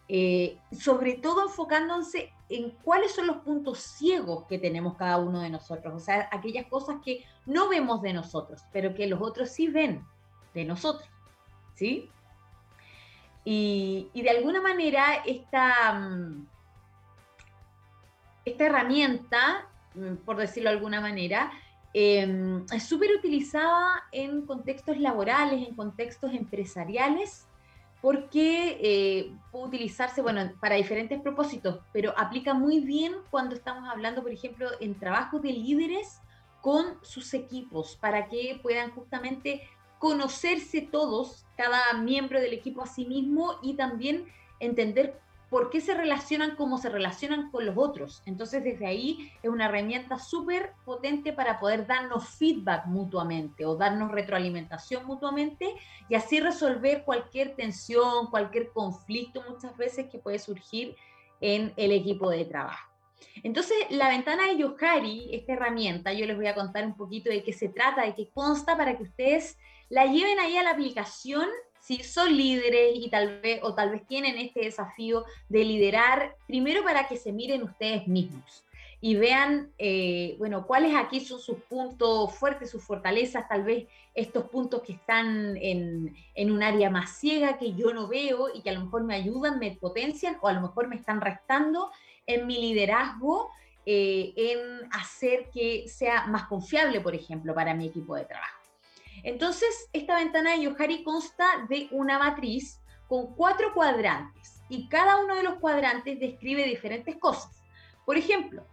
eh, 0.08 0.58
sobre 0.70 1.14
todo 1.14 1.42
enfocándose 1.42 2.32
en 2.48 2.70
cuáles 2.82 3.12
son 3.12 3.26
los 3.26 3.38
puntos 3.38 3.78
ciegos 3.80 4.44
que 4.46 4.58
tenemos 4.58 4.96
cada 4.96 5.18
uno 5.18 5.40
de 5.40 5.50
nosotros, 5.50 5.94
o 5.94 5.98
sea, 5.98 6.28
aquellas 6.30 6.66
cosas 6.66 6.96
que 7.04 7.24
no 7.46 7.68
vemos 7.68 8.00
de 8.02 8.12
nosotros, 8.12 8.62
pero 8.72 8.94
que 8.94 9.06
los 9.06 9.20
otros 9.20 9.50
sí 9.50 9.68
ven 9.68 10.04
de 10.54 10.64
nosotros, 10.64 11.08
¿sí? 11.74 12.10
Y, 13.44 14.10
de 14.14 14.30
alguna 14.30 14.60
manera 14.60 15.16
esta, 15.26 15.94
mm, 15.94 16.46
esta 18.44 18.66
herramienta, 18.66 19.66
mm, 19.94 20.16
por 20.24 20.36
decirlo 20.36 20.70
de 20.70 20.76
alguna 20.76 21.00
manera, 21.00 21.50
Em, 21.94 22.64
es 22.72 22.84
súper 22.84 23.10
utilizada 23.12 24.04
en 24.12 24.46
contextos 24.46 24.98
laborales, 24.98 25.66
en 25.66 25.74
contextos 25.74 26.32
empresariales, 26.32 27.46
porque 28.00 28.78
eh, 28.80 29.32
puede 29.50 29.66
utilizarse, 29.66 30.22
bueno, 30.22 30.52
para 30.60 30.76
diferentes 30.76 31.20
propósitos, 31.20 31.80
pero 31.92 32.14
aplica 32.16 32.54
muy 32.54 32.80
bien 32.80 33.14
cuando 33.30 33.54
estamos 33.54 33.88
hablando, 33.88 34.22
por 34.22 34.32
ejemplo, 34.32 34.68
en 34.80 34.98
trabajo 34.98 35.38
de 35.38 35.52
líderes 35.52 36.20
con 36.60 36.98
sus 37.02 37.34
equipos, 37.34 37.96
para 38.00 38.28
que 38.28 38.58
puedan 38.62 38.90
justamente 38.92 39.62
conocerse 39.98 40.80
todos, 40.80 41.46
cada 41.56 41.92
miembro 41.94 42.40
del 42.40 42.54
equipo 42.54 42.82
a 42.82 42.86
sí 42.86 43.04
mismo 43.04 43.58
y 43.62 43.74
también 43.74 44.26
entender 44.58 45.20
por 45.52 45.68
qué 45.68 45.82
se 45.82 45.92
relacionan 45.92 46.56
como 46.56 46.78
se 46.78 46.88
relacionan 46.88 47.50
con 47.50 47.66
los 47.66 47.76
otros. 47.76 48.22
Entonces, 48.24 48.64
desde 48.64 48.86
ahí 48.86 49.30
es 49.42 49.50
una 49.50 49.66
herramienta 49.66 50.18
súper 50.18 50.72
potente 50.86 51.34
para 51.34 51.60
poder 51.60 51.86
darnos 51.86 52.26
feedback 52.26 52.86
mutuamente 52.86 53.66
o 53.66 53.76
darnos 53.76 54.10
retroalimentación 54.10 55.04
mutuamente 55.04 55.74
y 56.08 56.14
así 56.14 56.40
resolver 56.40 57.04
cualquier 57.04 57.54
tensión, 57.54 58.28
cualquier 58.30 58.70
conflicto 58.70 59.44
muchas 59.46 59.76
veces 59.76 60.06
que 60.10 60.18
puede 60.18 60.38
surgir 60.38 60.96
en 61.42 61.74
el 61.76 61.92
equipo 61.92 62.30
de 62.30 62.46
trabajo. 62.46 62.88
Entonces, 63.42 63.76
la 63.90 64.08
ventana 64.08 64.46
de 64.46 64.56
Yohari, 64.56 65.34
esta 65.34 65.52
herramienta, 65.52 66.14
yo 66.14 66.24
les 66.24 66.36
voy 66.36 66.46
a 66.46 66.54
contar 66.54 66.86
un 66.86 66.96
poquito 66.96 67.28
de 67.28 67.42
qué 67.42 67.52
se 67.52 67.68
trata, 67.68 68.06
de 68.06 68.14
qué 68.14 68.30
consta 68.30 68.78
para 68.78 68.96
que 68.96 69.02
ustedes 69.02 69.58
la 69.90 70.06
lleven 70.06 70.40
ahí 70.40 70.56
a 70.56 70.62
la 70.62 70.70
aplicación 70.70 71.46
si 71.82 72.02
son 72.04 72.36
líderes 72.36 72.92
y 72.94 73.10
tal 73.10 73.40
vez, 73.40 73.60
o 73.62 73.74
tal 73.74 73.90
vez 73.90 74.06
tienen 74.06 74.38
este 74.38 74.60
desafío 74.60 75.24
de 75.48 75.64
liderar, 75.64 76.36
primero 76.46 76.84
para 76.84 77.08
que 77.08 77.16
se 77.16 77.32
miren 77.32 77.64
ustedes 77.64 78.06
mismos 78.06 78.64
y 79.04 79.16
vean, 79.16 79.72
eh, 79.78 80.36
bueno, 80.38 80.64
cuáles 80.64 80.94
aquí 80.94 81.18
son 81.18 81.40
sus 81.40 81.58
puntos 81.64 82.32
fuertes, 82.36 82.70
sus 82.70 82.84
fortalezas, 82.84 83.48
tal 83.48 83.64
vez 83.64 83.88
estos 84.14 84.44
puntos 84.44 84.82
que 84.82 84.92
están 84.92 85.56
en, 85.56 86.14
un 86.36 86.62
área 86.62 86.88
más 86.88 87.18
ciega 87.18 87.58
que 87.58 87.74
yo 87.74 87.92
no 87.92 88.06
veo 88.06 88.54
y 88.54 88.62
que 88.62 88.70
a 88.70 88.74
lo 88.74 88.84
mejor 88.84 89.02
me 89.02 89.16
ayudan, 89.16 89.58
me 89.58 89.72
potencian 89.72 90.36
o 90.40 90.46
a 90.46 90.52
lo 90.52 90.60
mejor 90.60 90.86
me 90.86 90.94
están 90.94 91.20
restando 91.20 91.90
en 92.28 92.46
mi 92.46 92.60
liderazgo, 92.60 93.50
eh, 93.84 94.32
en 94.36 94.88
hacer 94.92 95.50
que 95.52 95.88
sea 95.88 96.28
más 96.28 96.44
confiable, 96.44 97.00
por 97.00 97.16
ejemplo, 97.16 97.56
para 97.56 97.74
mi 97.74 97.88
equipo 97.88 98.14
de 98.14 98.24
trabajo. 98.24 98.61
Entonces, 99.22 99.88
esta 99.92 100.16
ventana 100.16 100.52
de 100.52 100.62
Yohari 100.62 101.04
consta 101.04 101.66
de 101.68 101.88
una 101.92 102.18
matriz 102.18 102.80
con 103.08 103.34
cuatro 103.34 103.72
cuadrantes 103.72 104.62
y 104.68 104.88
cada 104.88 105.22
uno 105.22 105.36
de 105.36 105.42
los 105.42 105.54
cuadrantes 105.56 106.18
describe 106.18 106.64
diferentes 106.64 107.16
cosas. 107.16 107.62
Por 108.04 108.16
ejemplo, 108.16 108.64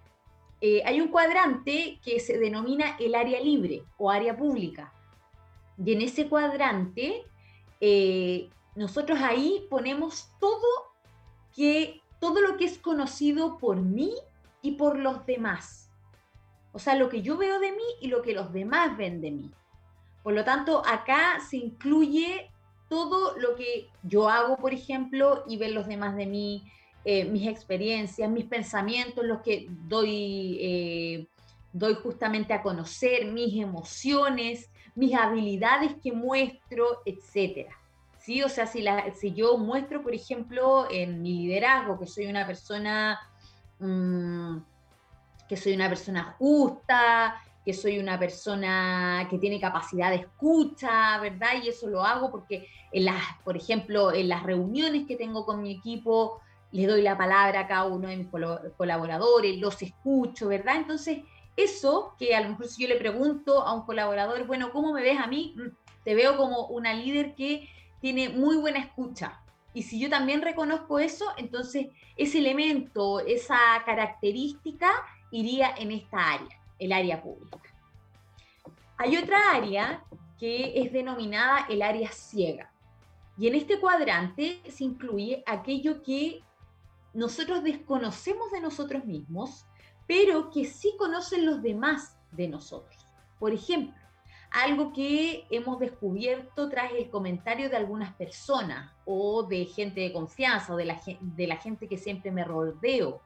eh, 0.61 0.81
hay 0.85 1.01
un 1.01 1.09
cuadrante 1.09 1.99
que 2.03 2.19
se 2.19 2.37
denomina 2.37 2.97
el 2.99 3.15
área 3.15 3.39
libre 3.41 3.83
o 3.97 4.09
área 4.09 4.35
pública. 4.35 4.93
Y 5.83 5.93
en 5.93 6.01
ese 6.01 6.27
cuadrante, 6.27 7.23
eh, 7.79 8.49
nosotros 8.75 9.19
ahí 9.21 9.65
ponemos 9.69 10.29
todo, 10.39 10.93
que, 11.55 12.01
todo 12.19 12.41
lo 12.41 12.57
que 12.57 12.65
es 12.65 12.77
conocido 12.77 13.57
por 13.57 13.77
mí 13.77 14.13
y 14.61 14.71
por 14.71 14.97
los 14.97 15.25
demás. 15.25 15.89
O 16.71 16.79
sea, 16.79 16.95
lo 16.95 17.09
que 17.09 17.21
yo 17.21 17.37
veo 17.37 17.59
de 17.59 17.71
mí 17.71 17.83
y 18.01 18.07
lo 18.07 18.21
que 18.21 18.33
los 18.33 18.51
demás 18.51 18.97
ven 18.97 19.21
de 19.21 19.31
mí. 19.31 19.51
Por 20.23 20.33
lo 20.33 20.43
tanto, 20.43 20.83
acá 20.85 21.39
se 21.49 21.57
incluye 21.57 22.51
todo 22.89 23.37
lo 23.37 23.55
que 23.55 23.89
yo 24.03 24.29
hago, 24.29 24.57
por 24.57 24.73
ejemplo, 24.73 25.43
y 25.47 25.57
ven 25.57 25.75
los 25.75 25.87
demás 25.87 26.15
de 26.15 26.25
mí, 26.25 26.63
eh, 27.05 27.23
mis 27.25 27.47
experiencias, 27.47 28.29
mis 28.29 28.45
pensamientos, 28.45 29.23
los 29.23 29.41
que 29.41 29.67
doy, 29.69 30.57
eh, 30.59 31.27
doy 31.71 31.95
justamente 31.95 32.53
a 32.53 32.61
conocer, 32.61 33.31
mis 33.31 33.61
emociones, 33.61 34.69
mis 34.95 35.13
habilidades 35.13 35.95
que 36.03 36.11
muestro, 36.11 37.01
etcétera. 37.05 37.75
¿Sí? 38.17 38.43
O 38.43 38.49
sea, 38.49 38.67
si, 38.67 38.81
la, 38.81 39.13
si 39.15 39.31
yo 39.33 39.57
muestro, 39.57 40.03
por 40.03 40.13
ejemplo, 40.13 40.87
en 40.91 41.21
mi 41.21 41.33
liderazgo, 41.33 41.97
que 41.97 42.05
soy 42.05 42.25
una 42.25 42.45
persona, 42.45 43.19
mm, 43.79 44.57
que 45.47 45.55
soy 45.55 45.73
una 45.73 45.87
persona 45.87 46.35
justa, 46.37 47.41
que 47.65 47.73
soy 47.73 47.99
una 47.99 48.17
persona 48.17 49.27
que 49.29 49.37
tiene 49.37 49.59
capacidad 49.59 50.09
de 50.09 50.17
escucha, 50.17 51.19
¿verdad? 51.19 51.61
Y 51.63 51.69
eso 51.69 51.87
lo 51.87 52.03
hago 52.03 52.31
porque, 52.31 52.67
en 52.91 53.05
las, 53.05 53.21
por 53.43 53.57
ejemplo, 53.57 54.13
en 54.13 54.29
las 54.29 54.43
reuniones 54.43 55.05
que 55.07 55.15
tengo 55.15 55.45
con 55.45 55.61
mi 55.61 55.71
equipo, 55.71 56.41
les 56.71 56.87
doy 56.87 57.01
la 57.01 57.17
palabra 57.17 57.61
a 57.61 57.67
cada 57.67 57.85
uno 57.85 58.07
de 58.07 58.17
mis 58.17 58.27
colaboradores, 58.77 59.57
los 59.57 59.81
escucho, 59.81 60.47
¿verdad? 60.47 60.77
Entonces, 60.77 61.19
eso 61.55 62.15
que 62.17 62.35
a 62.35 62.41
lo 62.41 62.49
mejor 62.49 62.67
si 62.67 62.83
yo 62.83 62.87
le 62.87 62.95
pregunto 62.95 63.61
a 63.63 63.73
un 63.73 63.81
colaborador, 63.81 64.45
bueno, 64.45 64.71
¿cómo 64.71 64.93
me 64.93 65.01
ves 65.01 65.19
a 65.19 65.27
mí? 65.27 65.53
Mm, 65.57 65.75
te 66.03 66.15
veo 66.15 66.37
como 66.37 66.67
una 66.67 66.93
líder 66.93 67.35
que 67.35 67.67
tiene 67.99 68.29
muy 68.29 68.55
buena 68.55 68.79
escucha. 68.79 69.41
Y 69.73 69.83
si 69.83 69.99
yo 69.99 70.09
también 70.09 70.41
reconozco 70.41 70.99
eso, 70.99 71.25
entonces 71.37 71.87
ese 72.17 72.39
elemento, 72.39 73.19
esa 73.19 73.57
característica 73.85 74.91
iría 75.31 75.73
en 75.77 75.91
esta 75.91 76.33
área, 76.33 76.58
el 76.79 76.91
área 76.91 77.21
pública. 77.21 77.59
Hay 78.97 79.17
otra 79.17 79.51
área 79.53 80.03
que 80.39 80.81
es 80.81 80.91
denominada 80.91 81.65
el 81.69 81.81
área 81.81 82.11
ciega. 82.11 82.71
Y 83.37 83.47
en 83.47 83.55
este 83.55 83.79
cuadrante 83.79 84.61
se 84.69 84.83
incluye 84.83 85.43
aquello 85.45 86.01
que 86.01 86.41
nosotros 87.13 87.63
desconocemos 87.63 88.51
de 88.51 88.61
nosotros 88.61 89.05
mismos, 89.05 89.65
pero 90.07 90.49
que 90.49 90.65
sí 90.65 90.93
conocen 90.97 91.45
los 91.45 91.61
demás 91.61 92.17
de 92.31 92.47
nosotros. 92.47 93.05
Por 93.39 93.53
ejemplo, 93.53 93.95
algo 94.51 94.91
que 94.93 95.45
hemos 95.51 95.79
descubierto 95.79 96.69
tras 96.69 96.91
el 96.93 97.09
comentario 97.09 97.69
de 97.69 97.77
algunas 97.77 98.13
personas 98.15 98.91
o 99.05 99.43
de 99.43 99.65
gente 99.65 100.01
de 100.01 100.13
confianza 100.13 100.73
o 100.73 100.77
de 100.77 100.85
la, 100.85 100.99
de 101.21 101.47
la 101.47 101.57
gente 101.57 101.87
que 101.87 101.97
siempre 101.97 102.31
me 102.31 102.43
rodeo. 102.43 103.21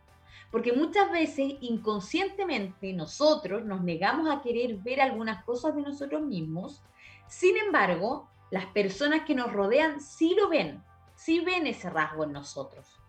Porque 0.52 0.74
muchas 0.74 1.12
veces 1.12 1.54
inconscientemente 1.62 2.94
nosotros 2.94 3.66
nos 3.66 3.82
negamos 3.82 4.30
a 4.30 4.42
querer 4.42 4.78
ver 4.78 5.02
algunas 5.02 5.44
cosas 5.44 5.76
de 5.76 5.82
nosotros 5.82 6.22
mismos. 6.22 6.84
Sin 7.28 7.58
embargo, 7.58 8.30
las 8.52 8.68
personas 8.68 9.26
que 9.26 9.36
nos 9.36 9.52
rodean 9.52 10.00
sí 10.00 10.36
lo 10.38 10.50
ven, 10.50 10.84
sí 11.16 11.40
ven 11.40 11.66
ese 11.68 11.90
rasgo 11.90 12.24
en 12.24 12.34
nosotros. 12.34 13.00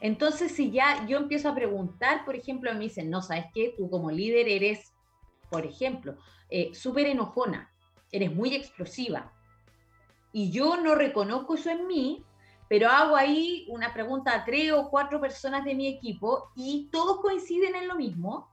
Entonces, 0.00 0.50
si 0.52 0.72
ya 0.72 1.06
yo 1.06 1.18
empiezo 1.18 1.48
a 1.48 1.54
preguntar, 1.54 2.24
por 2.24 2.34
ejemplo, 2.34 2.72
me 2.74 2.80
dicen, 2.80 3.08
no, 3.08 3.22
¿sabes 3.22 3.44
qué? 3.54 3.72
Tú 3.76 3.88
como 3.88 4.10
líder 4.10 4.48
eres, 4.48 4.92
por 5.48 5.64
ejemplo, 5.64 6.16
eh, 6.50 6.74
súper 6.74 7.06
enojona, 7.06 7.72
eres 8.10 8.34
muy 8.34 8.54
explosiva. 8.56 9.32
Y 10.32 10.50
yo 10.50 10.76
no 10.78 10.96
reconozco 10.96 11.54
eso 11.54 11.70
en 11.70 11.86
mí, 11.86 12.24
pero 12.72 12.88
hago 12.88 13.16
ahí 13.16 13.66
una 13.68 13.92
pregunta 13.92 14.34
a 14.34 14.46
tres 14.46 14.72
o 14.72 14.88
cuatro 14.88 15.20
personas 15.20 15.62
de 15.62 15.74
mi 15.74 15.88
equipo 15.88 16.48
y 16.56 16.88
todos 16.90 17.20
coinciden 17.20 17.74
en 17.76 17.86
lo 17.86 17.96
mismo, 17.96 18.48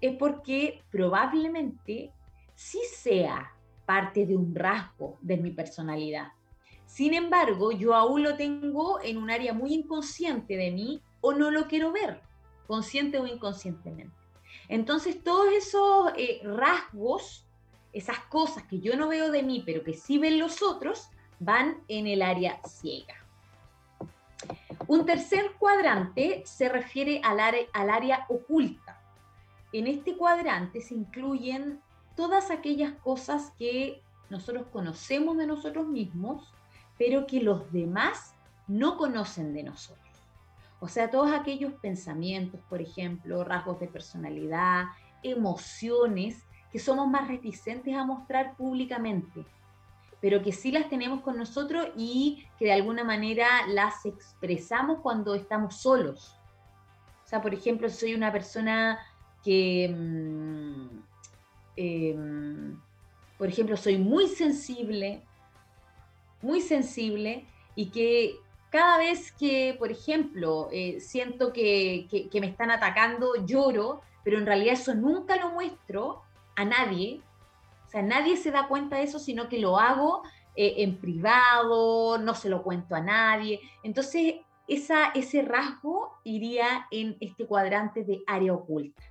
es 0.00 0.16
porque 0.16 0.82
probablemente 0.90 2.10
sí 2.56 2.80
sea 2.92 3.54
parte 3.86 4.26
de 4.26 4.36
un 4.36 4.56
rasgo 4.56 5.18
de 5.20 5.36
mi 5.36 5.52
personalidad. 5.52 6.32
Sin 6.84 7.14
embargo, 7.14 7.70
yo 7.70 7.94
aún 7.94 8.24
lo 8.24 8.34
tengo 8.34 9.00
en 9.04 9.18
un 9.18 9.30
área 9.30 9.52
muy 9.52 9.72
inconsciente 9.72 10.56
de 10.56 10.72
mí 10.72 11.00
o 11.20 11.32
no 11.32 11.52
lo 11.52 11.68
quiero 11.68 11.92
ver, 11.92 12.20
consciente 12.66 13.20
o 13.20 13.26
inconscientemente. 13.28 14.16
Entonces, 14.66 15.22
todos 15.22 15.46
esos 15.52 16.12
eh, 16.16 16.40
rasgos, 16.42 17.46
esas 17.92 18.18
cosas 18.30 18.64
que 18.64 18.80
yo 18.80 18.96
no 18.96 19.06
veo 19.06 19.30
de 19.30 19.44
mí, 19.44 19.62
pero 19.64 19.84
que 19.84 19.94
sí 19.94 20.18
ven 20.18 20.40
los 20.40 20.60
otros, 20.60 21.08
van 21.38 21.84
en 21.86 22.08
el 22.08 22.22
área 22.22 22.60
ciega. 22.66 23.19
Un 24.86 25.06
tercer 25.06 25.52
cuadrante 25.58 26.42
se 26.44 26.68
refiere 26.68 27.20
al 27.22 27.40
área, 27.40 28.26
oculta. 28.28 29.00
En 29.72 29.86
este 29.86 30.16
cuadrante 30.16 30.80
se 30.80 30.94
incluyen 30.94 31.80
todas 32.16 32.50
aquellas 32.50 32.92
cosas 32.94 33.52
que 33.58 34.02
nosotros 34.28 34.66
conocemos 34.72 35.36
de 35.36 35.46
nosotros 35.46 35.86
mismos, 35.86 36.52
pero 36.98 37.26
que 37.26 37.42
los 37.42 37.70
demás 37.72 38.34
no 38.66 38.96
conocen 38.96 39.54
de 39.54 39.62
nosotros. 39.62 39.98
O 40.80 40.88
sea, 40.88 41.10
todos 41.10 41.32
aquellos 41.32 41.74
pensamientos, 41.74 42.60
por 42.68 42.80
ejemplo, 42.80 43.44
rasgos 43.44 43.78
de 43.80 43.86
personalidad, 43.86 44.86
emociones 45.22 46.44
que 46.72 46.78
somos 46.78 47.08
más 47.08 47.28
reticentes 47.28 47.94
a 47.94 48.04
mostrar 48.04 48.56
públicamente, 48.56 49.44
pero 50.20 50.42
que 50.42 50.52
sí 50.52 50.70
las 50.70 50.88
tenemos 50.88 51.20
con 51.22 51.36
nosotros 51.36 51.88
y 51.96 52.44
que 52.58 52.66
de 52.66 52.72
alguna 52.72 53.04
manera 53.04 53.66
las 53.68 54.04
expresamos 54.04 55.00
cuando 55.02 55.34
estamos 55.34 55.76
solos. 55.76 56.36
O 57.24 57.28
sea, 57.28 57.40
por 57.40 57.54
ejemplo, 57.54 57.88
soy 57.88 58.14
una 58.14 58.32
persona 58.32 58.98
que, 59.42 59.88
mm, 59.88 60.88
em, 61.76 62.80
por 63.38 63.48
ejemplo, 63.48 63.76
soy 63.76 63.96
muy 63.98 64.26
sensible, 64.28 65.22
muy 66.42 66.60
sensible 66.60 67.46
y 67.74 67.86
que 67.86 68.36
cada 68.70 68.98
vez 68.98 69.32
que, 69.32 69.74
por 69.78 69.90
ejemplo, 69.90 70.68
eh, 70.72 71.00
siento 71.00 71.52
que, 71.52 72.06
me 72.40 72.46
están 72.46 72.70
atacando, 72.70 73.34
lloro, 73.44 74.00
pero 74.22 74.38
en 74.38 74.46
realidad 74.46 74.74
eso 74.74 74.94
nunca 74.94 75.36
lo 75.36 75.50
muestro 75.50 76.22
a 76.56 76.64
nadie. 76.64 77.20
O 77.90 77.92
sea, 77.92 78.02
nadie 78.02 78.36
se 78.36 78.52
da 78.52 78.68
cuenta 78.68 78.98
de 78.98 79.02
eso, 79.02 79.18
sino 79.18 79.48
que 79.48 79.58
lo 79.58 79.76
hago 79.76 80.22
eh, 80.54 80.74
en 80.76 81.00
privado, 81.00 82.18
no 82.18 82.36
se 82.36 82.48
lo 82.48 82.62
cuento 82.62 82.94
a 82.94 83.00
nadie. 83.00 83.58
Entonces, 83.82 84.36
esa, 84.68 85.06
ese 85.06 85.42
rasgo 85.42 86.20
iría 86.22 86.86
en 86.92 87.16
este 87.18 87.46
cuadrante 87.46 88.04
de 88.04 88.20
área 88.28 88.54
oculta. 88.54 89.02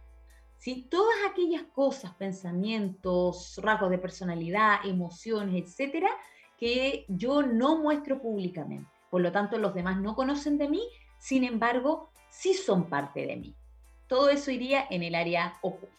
¿Sí? 0.56 0.88
Todas 0.90 1.18
aquellas 1.30 1.64
cosas, 1.64 2.16
pensamientos, 2.16 3.60
rasgos 3.62 3.90
de 3.90 3.98
personalidad, 3.98 4.86
emociones, 4.86 5.62
etcétera, 5.62 6.12
que 6.58 7.04
yo 7.10 7.42
no 7.42 7.80
muestro 7.80 8.22
públicamente. 8.22 8.90
Por 9.10 9.20
lo 9.20 9.34
tanto, 9.34 9.58
los 9.58 9.74
demás 9.74 10.00
no 10.00 10.16
conocen 10.16 10.58
de 10.58 10.70
mí, 10.70 10.88
sin 11.18 11.44
embargo, 11.44 12.12
sí 12.30 12.54
son 12.54 12.88
parte 12.88 13.28
de 13.28 13.36
mí. 13.36 13.56
Todo 14.08 14.30
eso 14.30 14.52
iría 14.52 14.88
en 14.90 15.04
el 15.04 15.16
área 15.16 15.58
oculta. 15.62 15.99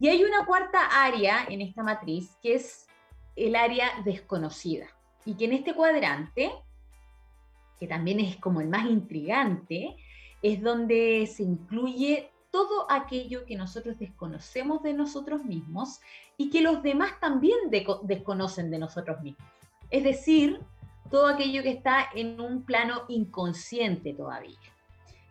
Y 0.00 0.08
hay 0.08 0.24
una 0.24 0.46
cuarta 0.46 0.86
área 1.04 1.44
en 1.48 1.60
esta 1.60 1.82
matriz 1.82 2.34
que 2.42 2.54
es 2.54 2.88
el 3.36 3.54
área 3.54 3.90
desconocida. 4.02 4.86
Y 5.26 5.34
que 5.34 5.44
en 5.44 5.52
este 5.52 5.74
cuadrante, 5.74 6.50
que 7.78 7.86
también 7.86 8.18
es 8.18 8.36
como 8.36 8.62
el 8.62 8.68
más 8.68 8.86
intrigante, 8.86 9.96
es 10.40 10.62
donde 10.62 11.28
se 11.30 11.42
incluye 11.42 12.30
todo 12.50 12.90
aquello 12.90 13.44
que 13.44 13.56
nosotros 13.56 13.98
desconocemos 13.98 14.82
de 14.82 14.94
nosotros 14.94 15.44
mismos 15.44 16.00
y 16.38 16.48
que 16.48 16.62
los 16.62 16.82
demás 16.82 17.20
también 17.20 17.58
desconocen 18.02 18.70
de 18.70 18.78
nosotros 18.78 19.20
mismos. 19.20 19.46
Es 19.90 20.02
decir, 20.02 20.60
todo 21.10 21.26
aquello 21.26 21.62
que 21.62 21.70
está 21.70 22.06
en 22.14 22.40
un 22.40 22.64
plano 22.64 23.02
inconsciente 23.08 24.14
todavía. 24.14 24.58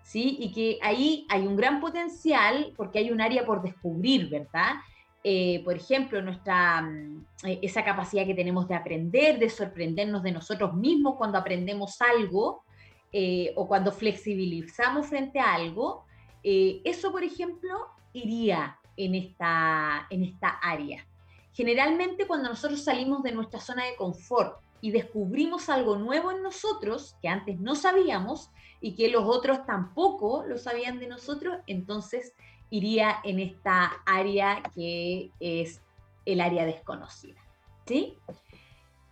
¿Sí? 0.10 0.38
Y 0.39 0.52
que 0.52 0.80
ahí 0.82 1.28
hay 1.30 1.45
un 1.45 1.56
gran 1.56 1.80
potencial 1.80 2.74
porque 2.76 2.98
hay 2.98 3.12
un 3.12 3.22
área 3.22 3.45
por 3.45 3.62
descubrir, 3.62 4.28
¿verdad? 4.28 4.78
Eh, 5.24 5.62
por 5.63 5.76
ejemplo, 5.76 6.19
nuestra, 6.19 6.82
mm, 6.82 7.26
eh, 7.43 7.60
esa 7.62 7.86
capacidad 7.86 8.26
que 8.26 8.34
tenemos 8.34 8.67
de 8.67 8.74
aprender, 8.74 9.38
de 9.38 9.52
sorprendernos 9.52 10.24
de 10.24 10.32
nosotros 10.32 10.74
mismos 10.74 11.15
cuando 11.15 11.38
aprendemos 11.38 12.02
algo 12.02 12.63
eh, 13.12 13.54
o 13.56 13.67
cuando 13.67 13.91
flexibilizamos 13.91 15.06
frente 15.06 15.39
a 15.39 15.54
algo, 15.54 16.06
eso, 16.41 17.12
por 17.12 17.24
ejemplo, 17.24 17.69
iría 18.12 18.80
en 18.98 19.13
esta, 19.13 20.08
en 20.10 20.24
esta 20.24 20.48
área. 20.60 21.06
Generalmente 21.54 22.26
cuando 22.26 22.50
nosotros 22.50 22.84
salimos 22.84 23.22
de 23.22 23.32
nuestra 23.32 23.60
zona 23.60 23.86
de 23.86 23.95
confort 23.95 24.58
y 24.82 24.92
descubrimos 24.92 25.70
algo 25.70 25.98
nuevo 25.98 26.32
en 26.32 26.42
nosotros 26.42 27.15
que 27.22 27.28
antes 27.28 27.60
no 27.60 27.76
sabíamos 27.76 28.50
y 28.82 28.96
que 28.96 29.10
los 29.10 29.26
otros 29.26 29.65
tampoco 29.65 30.44
lo 30.48 30.58
sabían 30.58 31.00
de 31.00 31.08
nosotros, 31.08 31.60
entonces 31.68 32.34
iría 32.70 33.18
en 33.24 33.39
esta 33.39 34.02
área 34.06 34.63
que 34.74 35.32
es 35.39 35.82
el 36.26 36.42
área 36.42 36.65
desconocida. 36.65 37.42
¿sí? 37.86 38.18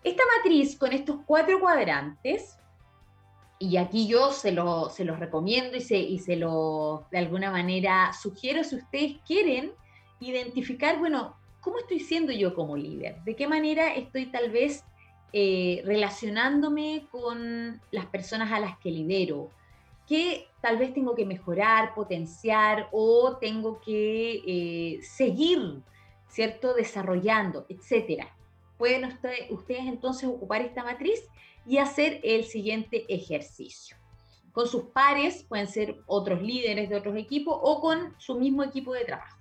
Esta 0.03 0.23
matriz 0.37 0.77
con 0.77 0.93
estos 0.93 1.17
cuatro 1.25 1.59
cuadrantes 1.59 2.57
y 3.59 3.77
aquí 3.77 4.07
yo 4.07 4.31
se, 4.31 4.51
lo, 4.51 4.89
se 4.89 5.03
los 5.03 5.19
recomiendo 5.19 5.77
y 5.77 5.81
se, 5.81 5.97
y 5.97 6.19
se 6.19 6.35
lo, 6.35 7.07
de 7.11 7.17
alguna 7.17 7.51
manera, 7.51 8.13
sugiero 8.13 8.63
si 8.63 8.75
ustedes 8.75 9.17
quieren 9.25 9.71
identificar, 10.19 10.99
bueno, 10.99 11.35
¿cómo 11.59 11.79
estoy 11.79 11.99
siendo 11.99 12.31
yo 12.31 12.53
como 12.53 12.77
líder? 12.77 13.21
¿De 13.23 13.35
qué 13.35 13.47
manera 13.47 13.95
estoy 13.95 14.27
tal 14.27 14.51
vez 14.51 14.83
eh, 15.33 15.81
relacionándome 15.85 17.07
con 17.11 17.81
las 17.91 18.05
personas 18.07 18.51
a 18.51 18.59
las 18.59 18.77
que 18.79 18.91
lidero? 18.91 19.49
¿Qué 20.07 20.47
tal 20.61 20.77
vez 20.77 20.93
tengo 20.93 21.15
que 21.15 21.25
mejorar, 21.25 21.93
potenciar 21.93 22.89
o 22.91 23.37
tengo 23.37 23.79
que 23.81 24.41
eh, 24.45 25.01
seguir, 25.01 25.81
¿cierto? 26.29 26.73
Desarrollando, 26.73 27.65
etcétera. 27.69 28.35
Pueden 28.77 29.05
ustedes 29.49 29.85
entonces 29.85 30.29
ocupar 30.29 30.61
esta 30.61 30.83
matriz 30.83 31.19
y 31.65 31.77
hacer 31.77 32.19
el 32.23 32.45
siguiente 32.45 33.05
ejercicio. 33.13 33.97
Con 34.51 34.67
sus 34.67 34.83
pares, 34.85 35.43
pueden 35.43 35.67
ser 35.67 35.97
otros 36.07 36.41
líderes 36.41 36.89
de 36.89 36.95
otros 36.95 37.15
equipos 37.15 37.57
o 37.61 37.79
con 37.79 38.15
su 38.17 38.39
mismo 38.39 38.63
equipo 38.63 38.93
de 38.93 39.05
trabajo. 39.05 39.37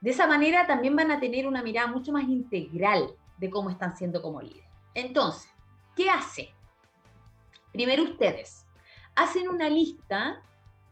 De 0.00 0.10
esa 0.10 0.26
manera 0.26 0.66
también 0.66 0.94
van 0.94 1.10
a 1.10 1.20
tener 1.20 1.46
una 1.46 1.62
mirada 1.62 1.88
mucho 1.88 2.12
más 2.12 2.24
integral 2.24 3.10
de 3.36 3.50
cómo 3.50 3.70
están 3.70 3.96
siendo 3.96 4.22
como 4.22 4.40
líderes. 4.40 4.67
Entonces, 4.98 5.48
¿qué 5.94 6.10
hace? 6.10 6.52
Primero 7.72 8.02
ustedes 8.02 8.66
hacen 9.14 9.48
una 9.48 9.68
lista 9.68 10.42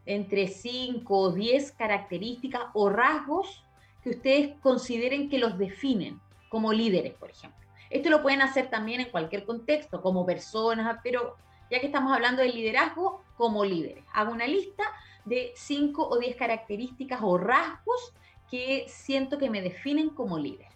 entre 0.05 0.47
5 0.47 1.17
o 1.17 1.31
10 1.33 1.73
características 1.73 2.67
o 2.73 2.87
rasgos 2.87 3.65
que 4.01 4.11
ustedes 4.11 4.55
consideren 4.61 5.29
que 5.29 5.39
los 5.39 5.57
definen 5.57 6.21
como 6.47 6.71
líderes, 6.71 7.15
por 7.15 7.31
ejemplo. 7.31 7.67
Esto 7.89 8.09
lo 8.09 8.21
pueden 8.21 8.41
hacer 8.41 8.69
también 8.69 9.01
en 9.01 9.09
cualquier 9.09 9.45
contexto, 9.45 10.01
como 10.01 10.25
personas, 10.25 10.99
pero 11.03 11.35
ya 11.69 11.81
que 11.81 11.87
estamos 11.87 12.13
hablando 12.13 12.41
de 12.41 12.47
liderazgo, 12.47 13.25
como 13.35 13.65
líderes. 13.65 14.05
Hago 14.13 14.31
una 14.31 14.47
lista 14.47 14.83
de 15.25 15.51
5 15.53 16.07
o 16.07 16.17
10 16.17 16.37
características 16.37 17.19
o 17.21 17.37
rasgos 17.37 18.13
que 18.49 18.85
siento 18.87 19.37
que 19.37 19.49
me 19.49 19.61
definen 19.61 20.11
como 20.11 20.39
líder. 20.39 20.69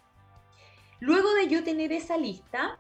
Luego 1.00 1.34
de 1.34 1.48
yo 1.48 1.64
tener 1.64 1.94
esa 1.94 2.18
lista, 2.18 2.78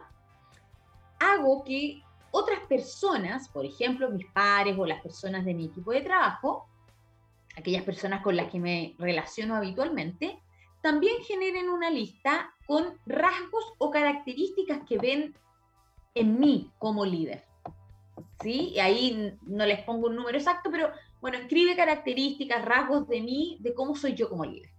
hago 1.21 1.63
que 1.63 2.01
otras 2.31 2.59
personas, 2.61 3.47
por 3.49 3.65
ejemplo, 3.65 4.09
mis 4.09 4.25
pares 4.27 4.77
o 4.77 4.85
las 4.85 5.01
personas 5.01 5.45
de 5.45 5.53
mi 5.53 5.65
equipo 5.65 5.91
de 5.91 6.01
trabajo, 6.01 6.67
aquellas 7.55 7.83
personas 7.83 8.21
con 8.21 8.35
las 8.35 8.49
que 8.49 8.59
me 8.59 8.95
relaciono 8.97 9.55
habitualmente, 9.55 10.39
también 10.81 11.21
generen 11.23 11.69
una 11.69 11.89
lista 11.89 12.53
con 12.65 12.97
rasgos 13.05 13.73
o 13.77 13.91
características 13.91 14.79
que 14.87 14.97
ven 14.97 15.35
en 16.15 16.39
mí 16.39 16.71
como 16.79 17.05
líder. 17.05 17.45
¿Sí? 18.41 18.71
Y 18.75 18.79
ahí 18.79 19.37
no 19.43 19.65
les 19.65 19.83
pongo 19.83 20.07
un 20.07 20.15
número 20.15 20.37
exacto, 20.37 20.71
pero 20.71 20.91
bueno, 21.19 21.37
escribe 21.37 21.75
características, 21.75 22.65
rasgos 22.65 23.07
de 23.07 23.21
mí, 23.21 23.57
de 23.59 23.75
cómo 23.75 23.95
soy 23.95 24.15
yo 24.15 24.27
como 24.27 24.45
líder. 24.45 24.71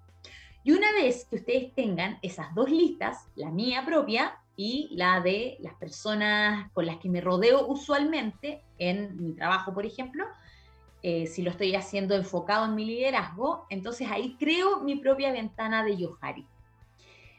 Y 0.65 0.73
una 0.73 0.93
vez 0.93 1.27
que 1.27 1.37
ustedes 1.37 1.73
tengan 1.75 2.19
esas 2.23 2.53
dos 2.55 2.71
listas, 2.71 3.29
la 3.37 3.51
mía 3.51 3.85
propia 3.85 4.42
y 4.57 4.91
la 4.93 5.21
de 5.21 5.57
las 5.61 5.75
personas 5.75 6.71
con 6.73 6.87
las 6.87 6.99
que 6.99 7.09
me 7.09 7.21
rodeo 7.21 7.67
usualmente 7.67 8.63
en 8.79 9.17
mi 9.23 9.33
trabajo, 9.33 9.73
por 9.73 9.87
ejemplo, 9.87 10.25
eh, 11.03 11.27
si 11.27 11.43
lo 11.43 11.51
estoy 11.51 11.75
haciendo 11.75 12.15
enfocado 12.15 12.67
en 12.67 12.75
mi 12.75 12.85
liderazgo, 12.85 13.67
entonces 13.71 14.09
ahí 14.11 14.37
creo 14.39 14.81
mi 14.81 14.97
propia 14.97 15.33
ventana 15.33 15.83
de 15.83 15.97
Yohari. 15.97 16.47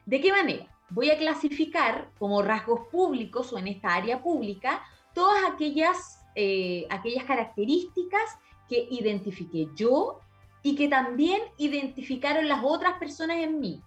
¿De 0.06 0.19
qué 0.19 0.32
manera? 0.32 0.67
Voy 0.89 1.10
a 1.12 1.17
clasificar 1.17 2.10
como 2.19 2.41
rasgos 2.41 2.82
públicos 2.91 3.54
o 3.54 3.58
en 3.58 3.67
esta 3.67 3.93
área 3.93 4.21
pública 4.21 4.84
todas 5.13 5.43
aquellas, 5.49 6.26
eh, 6.36 6.86
aquellas 6.89 7.23
características 7.23 8.38
que 8.67 8.88
identifiqué 8.91 9.69
yo 9.76 10.19
y 10.62 10.76
que 10.76 10.88
también 10.88 11.41
identificaron 11.58 12.47
las 12.47 12.62
otras 12.63 12.97
personas 12.97 13.38
en 13.38 13.60
mí. 13.60 13.82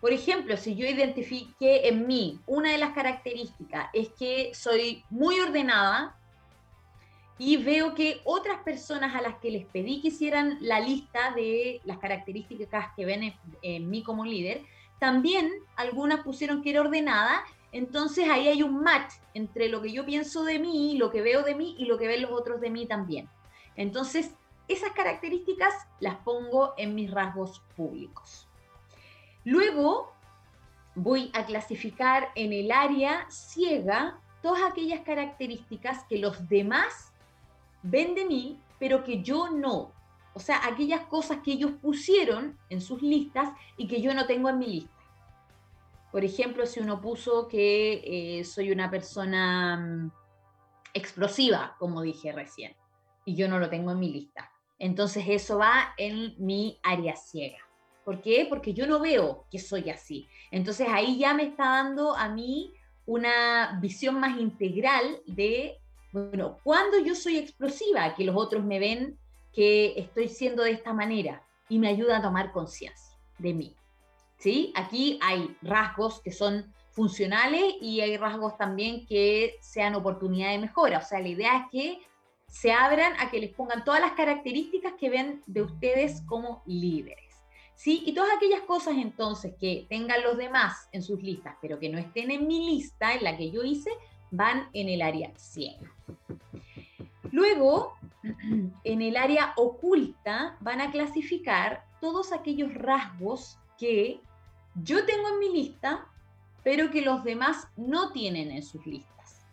Por 0.00 0.12
ejemplo, 0.12 0.56
si 0.56 0.76
yo 0.76 0.86
identifiqué 0.86 1.88
en 1.88 2.06
mí 2.06 2.38
una 2.46 2.72
de 2.72 2.78
las 2.78 2.92
características 2.92 3.88
es 3.92 4.10
que 4.10 4.52
soy 4.54 5.02
muy 5.10 5.40
ordenada 5.40 6.16
y 7.38 7.56
veo 7.58 7.94
que 7.94 8.20
otras 8.24 8.62
personas 8.62 9.14
a 9.14 9.20
las 9.20 9.36
que 9.36 9.50
les 9.50 9.66
pedí 9.66 10.00
que 10.00 10.08
hicieran 10.08 10.58
la 10.60 10.80
lista 10.80 11.32
de 11.34 11.80
las 11.84 11.98
características 11.98 12.88
que 12.96 13.04
ven 13.04 13.34
en, 13.62 13.90
mí 13.90 14.02
como 14.02 14.24
líder, 14.24 14.62
también 14.98 15.50
algunas 15.76 16.20
pusieron 16.20 16.62
que 16.62 16.70
era 16.70 16.80
ordenada, 16.80 17.44
entonces 17.72 18.28
ahí 18.30 18.48
hay 18.48 18.62
un 18.62 18.82
match 18.82 19.14
entre 19.34 19.68
lo 19.68 19.82
que 19.82 19.92
yo 19.92 20.06
pienso 20.06 20.44
de 20.44 20.58
mí, 20.58 20.96
lo 20.96 21.10
que 21.10 21.20
veo 21.20 21.42
de 21.42 21.54
mí 21.54 21.74
y 21.78 21.84
lo 21.84 21.98
que 21.98 22.06
ven 22.06 22.22
los 22.22 22.30
otros 22.30 22.60
de 22.60 22.70
mí 22.70 22.86
también. 22.86 23.28
Entonces, 23.76 24.30
esas 24.68 24.92
características 24.92 25.74
las 26.00 26.16
pongo 26.16 26.72
en 26.78 26.94
mis 26.94 27.10
rasgos 27.10 27.62
públicos. 27.76 28.45
Luego 29.46 30.12
voy 30.96 31.30
a 31.32 31.46
clasificar 31.46 32.30
en 32.34 32.52
el 32.52 32.72
área 32.72 33.30
ciega 33.30 34.18
todas 34.42 34.68
aquellas 34.68 35.02
características 35.02 36.02
que 36.08 36.18
los 36.18 36.48
demás 36.48 37.12
ven 37.84 38.16
de 38.16 38.24
mí, 38.24 38.60
pero 38.80 39.04
que 39.04 39.22
yo 39.22 39.48
no. 39.50 39.92
O 40.34 40.40
sea, 40.40 40.66
aquellas 40.66 41.04
cosas 41.04 41.38
que 41.44 41.52
ellos 41.52 41.70
pusieron 41.80 42.58
en 42.70 42.80
sus 42.80 43.00
listas 43.02 43.50
y 43.76 43.86
que 43.86 44.02
yo 44.02 44.14
no 44.14 44.26
tengo 44.26 44.48
en 44.48 44.58
mi 44.58 44.66
lista. 44.66 44.96
Por 46.10 46.24
ejemplo, 46.24 46.66
si 46.66 46.80
uno 46.80 47.00
puso 47.00 47.46
que 47.46 48.40
eh, 48.40 48.44
soy 48.44 48.72
una 48.72 48.90
persona 48.90 49.76
mm, 49.76 50.10
explosiva, 50.92 51.76
como 51.78 52.02
dije 52.02 52.32
recién, 52.32 52.74
y 53.24 53.36
yo 53.36 53.46
no 53.46 53.60
lo 53.60 53.70
tengo 53.70 53.92
en 53.92 54.00
mi 54.00 54.10
lista. 54.10 54.50
Entonces 54.80 55.24
eso 55.28 55.58
va 55.58 55.94
en 55.96 56.34
mi 56.36 56.80
área 56.82 57.14
ciega. 57.14 57.65
¿Por 58.06 58.22
qué? 58.22 58.46
Porque 58.48 58.72
yo 58.72 58.86
no 58.86 59.00
veo 59.00 59.46
que 59.50 59.58
soy 59.58 59.90
así. 59.90 60.28
Entonces 60.52 60.86
ahí 60.88 61.18
ya 61.18 61.34
me 61.34 61.42
está 61.42 61.64
dando 61.64 62.14
a 62.14 62.28
mí 62.28 62.72
una 63.04 63.80
visión 63.82 64.20
más 64.20 64.38
integral 64.38 65.22
de, 65.26 65.80
bueno, 66.12 66.56
cuando 66.62 67.00
yo 67.00 67.16
soy 67.16 67.36
explosiva, 67.36 68.14
que 68.14 68.22
los 68.22 68.36
otros 68.36 68.64
me 68.64 68.78
ven 68.78 69.18
que 69.52 69.94
estoy 69.96 70.28
siendo 70.28 70.62
de 70.62 70.70
esta 70.70 70.92
manera 70.92 71.42
y 71.68 71.80
me 71.80 71.88
ayuda 71.88 72.18
a 72.18 72.22
tomar 72.22 72.52
conciencia 72.52 73.18
de 73.38 73.54
mí. 73.54 73.74
¿Sí? 74.38 74.72
Aquí 74.76 75.18
hay 75.20 75.56
rasgos 75.60 76.20
que 76.20 76.30
son 76.30 76.72
funcionales 76.92 77.74
y 77.80 78.02
hay 78.02 78.16
rasgos 78.18 78.56
también 78.56 79.04
que 79.04 79.56
sean 79.60 79.96
oportunidad 79.96 80.52
de 80.52 80.58
mejora. 80.58 80.98
O 80.98 81.02
sea, 81.02 81.18
la 81.18 81.28
idea 81.28 81.56
es 81.56 81.64
que 81.72 81.98
se 82.46 82.70
abran 82.70 83.14
a 83.18 83.32
que 83.32 83.40
les 83.40 83.52
pongan 83.52 83.82
todas 83.82 84.00
las 84.00 84.12
características 84.12 84.92
que 84.92 85.10
ven 85.10 85.42
de 85.48 85.62
ustedes 85.62 86.22
como 86.28 86.62
líderes. 86.66 87.25
¿Sí? 87.76 88.02
Y 88.06 88.14
todas 88.14 88.30
aquellas 88.36 88.62
cosas 88.62 88.94
entonces 88.96 89.54
que 89.60 89.86
tengan 89.88 90.22
los 90.22 90.36
demás 90.36 90.88
en 90.92 91.02
sus 91.02 91.22
listas, 91.22 91.54
pero 91.60 91.78
que 91.78 91.88
no 91.88 91.98
estén 91.98 92.30
en 92.30 92.46
mi 92.46 92.66
lista, 92.66 93.14
en 93.14 93.22
la 93.22 93.36
que 93.36 93.50
yo 93.50 93.62
hice, 93.62 93.90
van 94.30 94.68
en 94.72 94.88
el 94.88 95.02
área 95.02 95.30
ciega. 95.36 95.92
Luego, 97.30 97.92
en 98.84 99.02
el 99.02 99.16
área 99.16 99.52
oculta, 99.56 100.56
van 100.60 100.80
a 100.80 100.90
clasificar 100.90 101.84
todos 102.00 102.32
aquellos 102.32 102.72
rasgos 102.74 103.58
que 103.78 104.20
yo 104.82 105.04
tengo 105.04 105.28
en 105.28 105.38
mi 105.38 105.52
lista, 105.52 106.06
pero 106.62 106.90
que 106.90 107.02
los 107.02 107.24
demás 107.24 107.68
no 107.76 108.12
tienen 108.12 108.50
en 108.50 108.62
sus 108.62 108.84
listas. 108.86 109.46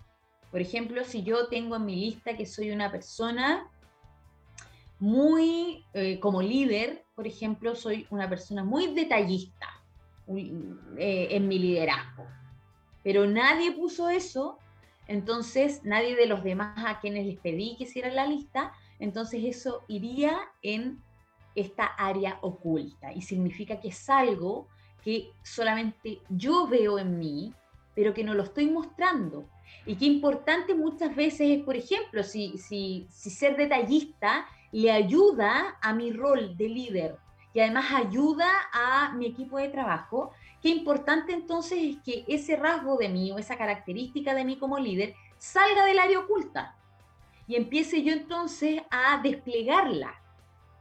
Por 0.52 0.62
ejemplo, 0.62 1.04
si 1.04 1.24
yo 1.24 1.48
tengo 1.48 1.76
en 1.76 1.86
mi 1.86 1.96
lista 1.96 2.36
que 2.36 2.46
soy 2.46 2.72
una 2.72 2.92
persona 2.92 3.70
muy, 5.00 5.84
eh, 5.94 6.20
como 6.20 6.42
líder, 6.42 7.03
por 7.16 7.28
ejemplo, 7.28 7.76
soy 7.76 8.08
una 8.10 8.28
persona 8.28 8.64
muy 8.64 8.94
detallista 8.94 9.82
eh, 10.28 11.28
en 11.32 11.48
mi 11.48 11.60
liderazgo, 11.60 12.26
pero 13.04 13.28
nadie 13.28 13.72
puso 13.72 14.10
eso, 14.10 14.58
entonces 15.08 15.82
nadie 15.84 16.16
de 16.16 16.28
los 16.28 16.44
demás 16.44 16.86
a 16.88 17.00
quienes 17.00 17.26
les 17.26 17.38
pedí 17.38 17.76
que 17.78 17.84
hicieran 17.84 18.16
la 18.16 18.26
lista, 18.26 18.72
entonces 19.00 19.42
eso 19.44 19.84
iría 19.88 20.38
en 20.62 21.02
esta 21.56 21.86
área 21.86 22.40
oculta 22.42 23.14
y 23.14 23.22
significa 23.22 23.80
que 23.80 23.90
es 23.90 24.10
algo 24.10 24.68
que 25.04 25.32
solamente 25.44 26.22
yo 26.30 26.68
veo 26.68 26.98
en 26.98 27.20
mí, 27.20 27.54
pero 27.94 28.14
que 28.14 28.24
no 28.24 28.34
lo 28.34 28.44
estoy 28.44 28.70
mostrando. 28.70 29.46
Y 29.86 29.96
qué 29.96 30.06
importante 30.06 30.74
muchas 30.74 31.14
veces 31.16 31.58
es, 31.58 31.64
por 31.64 31.76
ejemplo, 31.76 32.24
si, 32.24 32.58
si, 32.58 33.06
si 33.12 33.30
ser 33.30 33.58
detallista 33.58 34.48
le 34.74 34.92
ayuda 34.92 35.78
a 35.82 35.94
mi 35.94 36.12
rol 36.12 36.58
de 36.58 36.68
líder 36.68 37.18
y 37.54 37.60
además 37.60 37.86
ayuda 37.94 38.50
a 38.74 39.14
mi 39.14 39.28
equipo 39.28 39.60
de 39.60 39.70
trabajo, 39.70 40.32
qué 40.62 40.70
importante 40.70 41.32
entonces 41.32 41.80
es 41.80 41.98
que 42.02 42.26
ese 42.28 42.56
rasgo 42.56 42.98
de 42.98 43.08
mí 43.08 43.32
o 43.32 43.38
esa 43.38 43.56
característica 43.56 44.34
de 44.34 44.44
mí 44.44 44.58
como 44.58 44.80
líder 44.80 45.14
salga 45.38 45.86
del 45.86 46.00
área 46.00 46.20
oculta 46.20 46.76
y 47.48 47.56
empiece 47.56 48.02
yo 48.02 48.14
entonces 48.14 48.82
a 48.90 49.22
desplegarla, 49.22 50.16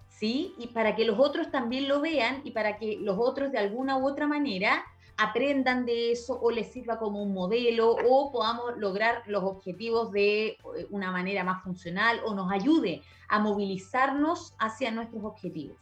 ¿sí? 0.08 0.54
Y 0.56 0.68
para 0.68 0.96
que 0.96 1.04
los 1.04 1.18
otros 1.18 1.50
también 1.50 1.86
lo 1.86 2.00
vean 2.00 2.40
y 2.44 2.52
para 2.52 2.78
que 2.78 2.96
los 2.98 3.18
otros 3.18 3.52
de 3.52 3.58
alguna 3.58 3.98
u 3.98 4.08
otra 4.08 4.26
manera 4.26 4.84
aprendan 5.16 5.86
de 5.86 6.12
eso 6.12 6.38
o 6.40 6.50
les 6.50 6.72
sirva 6.72 6.98
como 6.98 7.22
un 7.22 7.32
modelo 7.32 7.90
o 7.90 8.32
podamos 8.32 8.76
lograr 8.78 9.22
los 9.26 9.44
objetivos 9.44 10.10
de 10.12 10.46
eh, 10.48 10.58
una 10.90 11.12
manera 11.12 11.44
más 11.44 11.62
funcional 11.62 12.20
o 12.24 12.34
nos 12.34 12.50
ayude 12.50 13.02
a 13.28 13.38
movilizarnos 13.38 14.54
hacia 14.58 14.90
nuestros 14.90 15.24
objetivos. 15.24 15.76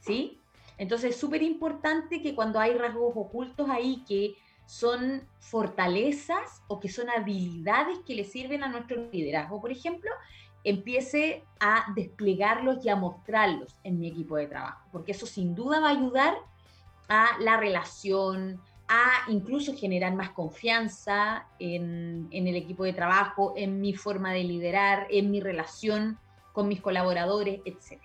¿Sí? 0.00 0.38
Entonces 0.78 1.10
es 1.10 1.20
súper 1.20 1.42
importante 1.42 2.22
que 2.22 2.34
cuando 2.34 2.58
hay 2.58 2.74
rasgos 2.74 3.12
ocultos 3.14 3.68
ahí 3.70 4.02
que 4.06 4.34
son 4.66 5.28
fortalezas 5.38 6.62
o 6.66 6.80
que 6.80 6.88
son 6.88 7.10
habilidades 7.10 7.98
que 8.06 8.14
le 8.14 8.24
sirven 8.24 8.64
a 8.64 8.68
nuestro 8.68 9.10
liderazgo, 9.12 9.60
por 9.60 9.70
ejemplo, 9.70 10.10
empiece 10.64 11.44
a 11.60 11.92
desplegarlos 11.94 12.84
y 12.84 12.88
a 12.88 12.96
mostrarlos 12.96 13.78
en 13.84 13.98
mi 13.98 14.08
equipo 14.08 14.36
de 14.36 14.46
trabajo, 14.46 14.88
porque 14.92 15.12
eso 15.12 15.26
sin 15.26 15.54
duda 15.54 15.80
va 15.80 15.88
a 15.88 15.92
ayudar 15.92 16.34
a 17.08 17.38
la 17.40 17.56
relación, 17.56 18.60
a 18.88 19.30
incluso 19.30 19.74
generar 19.74 20.14
más 20.14 20.30
confianza 20.30 21.46
en, 21.58 22.28
el 22.30 22.56
equipo 22.56 22.84
de 22.84 22.92
trabajo, 22.92 23.54
en 23.56 23.80
mi 23.80 23.94
forma 23.94 24.32
de 24.32 24.44
liderar, 24.44 25.06
en 25.10 25.30
mi 25.30 25.40
relación 25.40 26.18
con 26.52 26.68
mis 26.68 26.80
colaboradores, 26.80 27.60
etc. 27.64 28.02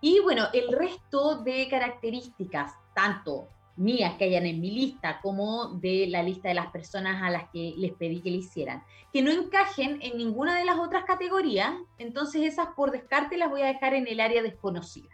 Y 0.00 0.20
bueno, 0.20 0.48
el 0.52 0.72
resto 0.72 1.42
de 1.42 1.68
características, 1.68 2.72
tanto 2.94 3.48
mías 3.76 4.14
que 4.16 4.24
hayan 4.24 4.46
en 4.46 4.60
mi 4.60 4.70
lista 4.70 5.20
como 5.20 5.68
de 5.74 6.06
la 6.08 6.22
lista 6.22 6.48
de 6.48 6.54
las 6.54 6.70
personas 6.70 7.22
a 7.22 7.30
las 7.30 7.48
que 7.50 7.74
les 7.76 7.92
pedí 7.92 8.20
que 8.20 8.30
le 8.30 8.38
hicieran, 8.38 8.82
que 9.12 9.22
no 9.22 9.30
encajen 9.30 9.98
en 10.02 10.16
ninguna 10.16 10.58
de 10.58 10.64
las 10.64 10.78
otras 10.78 11.04
categorías, 11.04 11.74
entonces 11.98 12.42
esas 12.42 12.68
por 12.74 12.90
descarte 12.90 13.36
las 13.36 13.50
voy 13.50 13.62
a 13.62 13.66
dejar 13.66 13.94
en 13.94 14.06
el 14.08 14.20
área 14.20 14.42
desconocida. 14.42 15.10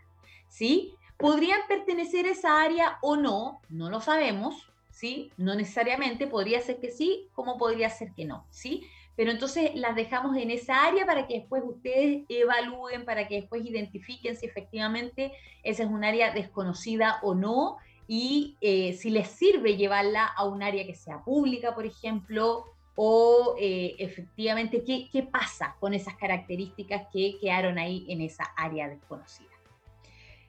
¿Sí? 0.49 0.95
¿Podrían 1.17 1.61
pertenecer 1.69 2.27
a 2.27 2.31
esa 2.31 2.63
área 2.63 2.99
o 3.01 3.17
no? 3.17 3.61
No 3.69 3.91
lo 3.91 4.01
sabemos, 4.01 4.71
¿sí? 4.91 5.31
No 5.37 5.55
necesariamente, 5.55 6.27
podría 6.27 6.61
ser 6.61 6.79
que 6.81 6.91
sí, 6.91 7.29
como 7.35 7.59
podría 7.59 7.91
ser 7.91 8.13
que 8.13 8.25
no, 8.25 8.47
¿sí? 8.51 8.87
Pero 9.17 9.31
entonces 9.31 9.75
las 9.75 9.95
dejamos 9.95 10.37
en 10.37 10.51
esa 10.51 10.85
área 10.85 11.07
para 11.07 11.27
que 11.27 11.35
después 11.39 11.63
ustedes 11.65 12.25
evalúen, 12.29 13.05
para 13.05 13.29
que 13.29 13.37
después 13.37 13.65
identifiquen 13.65 14.37
si 14.37 14.47
efectivamente 14.47 15.33
esa 15.63 15.85
es 15.85 15.89
un 15.89 16.03
área 16.03 16.33
desconocida 16.33 17.21
o 17.23 17.35
no 17.35 17.77
y 18.09 18.57
eh, 18.61 18.93
si 18.95 19.11
les 19.11 19.29
sirve 19.29 19.77
llevarla 19.77 20.27
a 20.27 20.45
un 20.45 20.63
área 20.63 20.85
que 20.85 20.95
sea 20.95 21.23
pública, 21.23 21.75
por 21.75 21.87
ejemplo, 21.87 22.65
o 22.97 23.57
eh, 23.59 23.95
efectivamente 23.99 24.85
¿qué, 24.85 25.09
qué 25.11 25.23
pasa 25.23 25.77
con 25.81 25.95
esas 25.95 26.15
características 26.17 27.07
que 27.13 27.39
quedaron 27.41 27.79
ahí 27.79 28.05
en 28.09 28.21
esa 28.21 28.45
área 28.57 28.89
desconocida. 28.89 29.54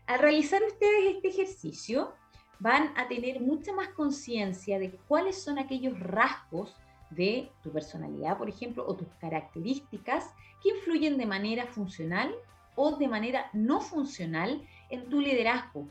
Al 0.08 0.20
realizar 0.20 0.62
ustedes 0.64 1.16
este 1.16 1.30
ejercicio, 1.30 2.14
van 2.60 2.94
a 2.96 3.08
tener 3.08 3.42
mucha 3.42 3.74
más 3.74 3.90
conciencia 3.90 4.78
de 4.80 4.92
cuáles 5.08 5.44
son 5.44 5.58
aquellos 5.58 6.00
rasgos 6.00 6.76
de 7.10 7.52
tu 7.64 7.72
personalidad, 7.72 8.38
por 8.38 8.48
ejemplo, 8.48 8.86
o 8.88 8.96
tus 8.96 9.08
características 9.20 10.34
que 10.62 10.70
influyen 10.70 11.18
de 11.18 11.26
manera 11.26 11.66
funcional 11.66 12.34
o 12.76 12.98
de 12.98 13.08
manera 13.08 13.50
no 13.54 13.82
funcional 13.82 14.62
en 14.90 15.10
tu 15.10 15.22
liderazgo. 15.22 15.88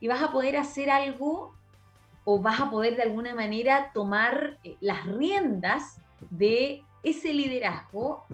Y 0.00 0.08
vas 0.08 0.22
a 0.22 0.32
poder 0.32 0.56
hacer 0.56 0.90
algo 0.90 1.54
o 2.24 2.40
vas 2.40 2.60
a 2.60 2.70
poder 2.70 2.96
de 2.96 3.02
alguna 3.02 3.34
manera 3.34 3.90
tomar 3.92 4.58
eh, 4.64 4.76
las 4.80 5.04
riendas 5.06 6.00
de 6.30 6.82
ese 7.02 7.32
liderazgo 7.34 8.24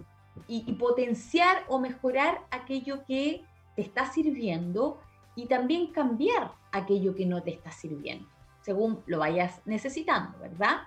y, 0.46 0.64
y 0.66 0.72
potenciar 0.74 1.64
o 1.68 1.78
mejorar 1.78 2.46
aquello 2.50 3.04
que 3.06 3.44
te 3.74 3.82
está 3.82 4.10
sirviendo 4.12 5.00
y 5.36 5.46
también 5.46 5.92
cambiar 5.92 6.52
aquello 6.72 7.14
que 7.14 7.26
no 7.26 7.42
te 7.42 7.52
está 7.52 7.70
sirviendo, 7.70 8.26
según 8.62 9.02
lo 9.06 9.20
vayas 9.20 9.60
necesitando, 9.66 10.38
¿verdad? 10.38 10.78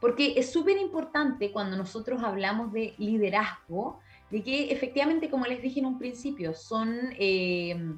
Porque 0.00 0.34
es 0.36 0.50
súper 0.50 0.78
importante 0.78 1.52
cuando 1.52 1.76
nosotros 1.76 2.22
hablamos 2.22 2.72
de 2.72 2.94
liderazgo, 2.96 4.00
de 4.30 4.42
que 4.42 4.72
efectivamente, 4.72 5.28
como 5.28 5.44
les 5.46 5.60
dije 5.60 5.80
en 5.80 5.86
un 5.86 5.98
principio, 5.98 6.54
son 6.54 7.12
eh, 7.18 7.94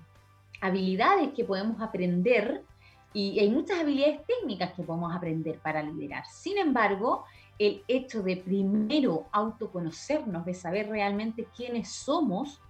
habilidades 0.60 1.32
que 1.32 1.44
podemos 1.44 1.80
aprender 1.80 2.64
y 3.12 3.38
hay 3.38 3.50
muchas 3.50 3.80
habilidades 3.80 4.20
técnicas 4.26 4.72
que 4.72 4.82
podemos 4.82 5.14
aprender 5.14 5.58
para 5.60 5.82
liderar. 5.82 6.24
Sin 6.26 6.58
embargo, 6.58 7.24
el 7.58 7.84
hecho 7.86 8.22
de 8.22 8.38
primero 8.38 9.26
autoconocernos, 9.30 10.44
de 10.44 10.54
saber 10.54 10.88
realmente 10.88 11.46
quiénes 11.54 11.90
somos, 11.90 12.60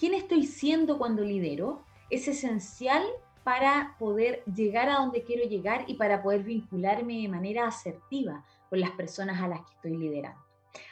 quién 0.00 0.14
estoy 0.14 0.44
siendo 0.44 0.96
cuando 0.96 1.22
lidero, 1.22 1.84
es 2.08 2.26
esencial 2.26 3.04
para 3.44 3.96
poder 3.98 4.42
llegar 4.44 4.88
a 4.88 4.96
donde 4.96 5.22
quiero 5.22 5.46
llegar 5.46 5.84
y 5.86 5.94
para 5.94 6.22
poder 6.22 6.42
vincularme 6.42 7.20
de 7.20 7.28
manera 7.28 7.66
asertiva 7.66 8.44
con 8.70 8.80
las 8.80 8.92
personas 8.92 9.40
a 9.42 9.48
las 9.48 9.60
que 9.60 9.74
estoy 9.74 9.96
liderando. 9.98 10.40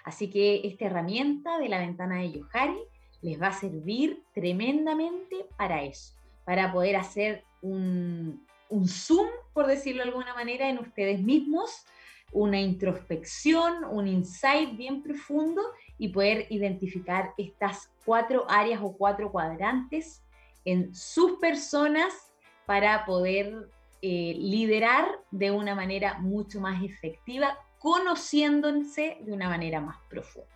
Así 0.04 0.28
que 0.28 0.60
esta 0.64 0.86
herramienta 0.86 1.58
de 1.58 1.70
la 1.70 1.78
ventana 1.78 2.18
de 2.18 2.32
Yohari 2.32 2.78
les 3.22 3.40
va 3.40 3.48
a 3.48 3.52
servir 3.52 4.22
tremendamente 4.34 5.46
para 5.56 5.82
eso, 5.82 6.14
para 6.44 6.70
poder 6.70 6.96
hacer 6.96 7.44
un, 7.62 8.46
un 8.68 8.88
zoom, 8.88 9.28
por 9.54 9.66
decirlo 9.66 10.02
de 10.02 10.10
alguna 10.10 10.34
manera, 10.34 10.68
en 10.68 10.78
ustedes 10.78 11.20
mismos, 11.20 11.86
una 12.32 12.60
introspección, 12.60 13.84
un 13.84 14.06
insight 14.06 14.76
bien 14.76 15.02
profundo 15.02 15.62
y 15.98 16.08
poder 16.08 16.46
identificar 16.50 17.34
estas 17.36 17.90
cuatro 18.04 18.46
áreas 18.48 18.80
o 18.82 18.96
cuatro 18.96 19.30
cuadrantes 19.30 20.22
en 20.64 20.94
sus 20.94 21.38
personas 21.38 22.32
para 22.66 23.04
poder 23.04 23.70
eh, 24.00 24.34
liderar 24.38 25.08
de 25.30 25.50
una 25.50 25.74
manera 25.74 26.18
mucho 26.18 26.60
más 26.60 26.82
efectiva, 26.84 27.58
conociéndose 27.78 29.18
de 29.22 29.32
una 29.32 29.48
manera 29.48 29.80
más 29.80 29.96
profunda. 30.08 30.48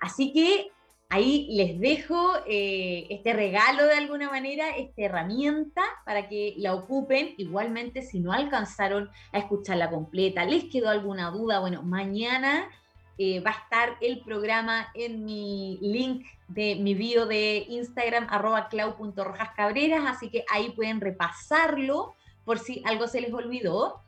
Así 0.00 0.32
que 0.32 0.70
ahí 1.08 1.48
les 1.50 1.78
dejo 1.80 2.36
eh, 2.46 3.06
este 3.10 3.32
regalo 3.32 3.84
de 3.86 3.94
alguna 3.94 4.30
manera, 4.30 4.70
esta 4.70 5.02
herramienta 5.02 5.82
para 6.04 6.28
que 6.28 6.54
la 6.56 6.74
ocupen. 6.74 7.34
Igualmente, 7.38 8.02
si 8.02 8.20
no 8.20 8.32
alcanzaron 8.32 9.10
a 9.32 9.38
escucharla 9.38 9.90
completa, 9.90 10.44
les 10.44 10.64
quedó 10.64 10.88
alguna 10.88 11.30
duda, 11.30 11.60
bueno, 11.60 11.82
mañana 11.82 12.68
eh, 13.18 13.40
va 13.40 13.50
a 13.50 13.54
estar 13.54 13.96
el 14.00 14.20
programa 14.20 14.88
en 14.94 15.24
mi 15.24 15.78
link 15.80 16.24
de 16.46 16.76
mi 16.76 16.94
bio 16.94 17.26
de 17.26 17.66
Instagram, 17.68 18.28
arroba 18.30 18.68
clau.rojascabreras, 18.68 20.04
así 20.06 20.30
que 20.30 20.44
ahí 20.50 20.70
pueden 20.70 21.00
repasarlo 21.00 22.14
por 22.44 22.60
si 22.60 22.82
algo 22.86 23.08
se 23.08 23.20
les 23.20 23.32
olvidó. 23.32 24.00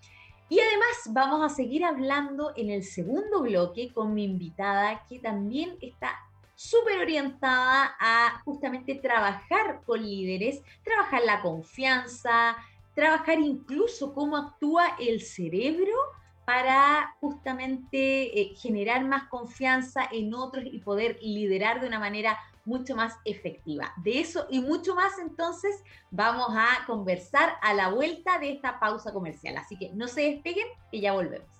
Y 0.49 0.59
además 0.61 0.89
vamos 1.11 1.45
a 1.45 1.55
seguir 1.55 1.85
hablando 1.85 2.53
en 2.57 2.71
el 2.71 2.85
segundo 2.85 3.43
bloque 3.43 3.93
con 3.93 4.15
mi 4.15 4.25
invitada 4.25 5.05
que 5.09 5.19
también 5.19 5.77
está 5.81 6.19
súper 6.55 6.99
orientada 6.99 7.97
a 7.99 8.43
justamente 8.45 8.95
trabajar 8.95 9.81
con 9.85 10.03
líderes, 10.03 10.63
trabajar 10.85 11.23
la 11.25 11.41
confianza, 11.41 12.57
trabajar 12.95 13.39
incluso 13.41 14.13
cómo 14.13 14.37
actúa 14.37 14.97
el 14.99 15.21
cerebro 15.21 15.95
para 16.51 17.15
justamente 17.21 18.41
eh, 18.41 18.57
generar 18.57 19.05
más 19.05 19.29
confianza 19.29 20.03
en 20.11 20.35
otros 20.35 20.65
y 20.67 20.81
poder 20.81 21.17
liderar 21.23 21.81
de 21.81 21.87
una 21.87 22.01
manera 22.01 22.41
mucho 22.65 22.97
más 22.97 23.15
efectiva. 23.25 23.93
De 24.03 24.19
eso 24.19 24.49
y 24.51 24.59
mucho 24.59 24.97
más 24.97 25.17
entonces 25.21 25.81
vamos 26.11 26.49
a 26.51 26.85
conversar 26.89 27.55
a 27.63 27.73
la 27.73 27.91
vuelta 27.91 28.41
de 28.41 28.51
esta 28.51 28.81
pausa 28.81 29.13
comercial. 29.13 29.59
Así 29.59 29.77
que 29.79 29.91
no 29.95 30.09
se 30.09 30.23
despeguen, 30.23 30.67
que 30.91 31.01
ya 31.01 31.13
volvemos. 31.13 31.60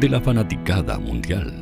de 0.00 0.08
la 0.08 0.20
fanaticada 0.20 0.96
mundial. 0.96 1.52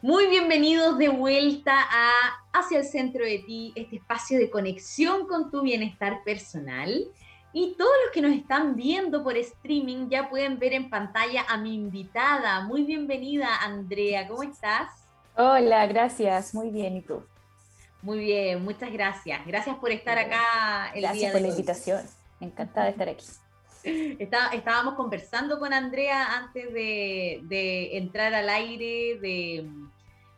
Muy 0.00 0.28
bienvenidos 0.28 0.96
de 0.96 1.08
vuelta 1.08 1.74
a 1.74 2.10
Hacia 2.52 2.78
el 2.78 2.84
Centro 2.84 3.24
de 3.24 3.40
Ti, 3.40 3.72
este 3.74 3.96
espacio 3.96 4.38
de 4.38 4.50
conexión 4.50 5.26
con 5.26 5.50
tu 5.50 5.62
bienestar 5.62 6.22
personal. 6.22 7.08
Y 7.52 7.74
todos 7.76 7.90
los 8.04 8.12
que 8.12 8.22
nos 8.22 8.32
están 8.32 8.76
viendo 8.76 9.24
por 9.24 9.36
streaming 9.36 10.08
ya 10.08 10.30
pueden 10.30 10.60
ver 10.60 10.72
en 10.72 10.88
pantalla 10.88 11.44
a 11.48 11.56
mi 11.56 11.74
invitada. 11.74 12.60
Muy 12.60 12.84
bienvenida, 12.84 13.48
Andrea. 13.62 14.28
¿Cómo 14.28 14.44
estás? 14.44 14.90
Hola, 15.36 15.86
gracias. 15.86 16.54
Muy 16.54 16.70
bien. 16.70 16.98
¿Y 16.98 17.00
tú? 17.00 17.24
Muy 18.02 18.18
bien, 18.18 18.62
muchas 18.62 18.92
gracias. 18.92 19.44
Gracias 19.44 19.74
por 19.76 19.90
estar 19.90 20.16
acá. 20.18 20.92
El 20.94 21.02
gracias 21.02 21.32
por 21.32 21.40
la 21.40 21.48
invitación. 21.48 22.25
Encantada 22.40 22.86
de 22.86 22.92
estar 22.92 23.08
aquí. 23.08 23.26
Está, 24.18 24.48
estábamos 24.48 24.94
conversando 24.94 25.60
con 25.60 25.72
Andrea 25.72 26.36
antes 26.38 26.72
de, 26.72 27.40
de 27.44 27.96
entrar 27.96 28.34
al 28.34 28.48
aire, 28.48 29.18
de, 29.20 29.70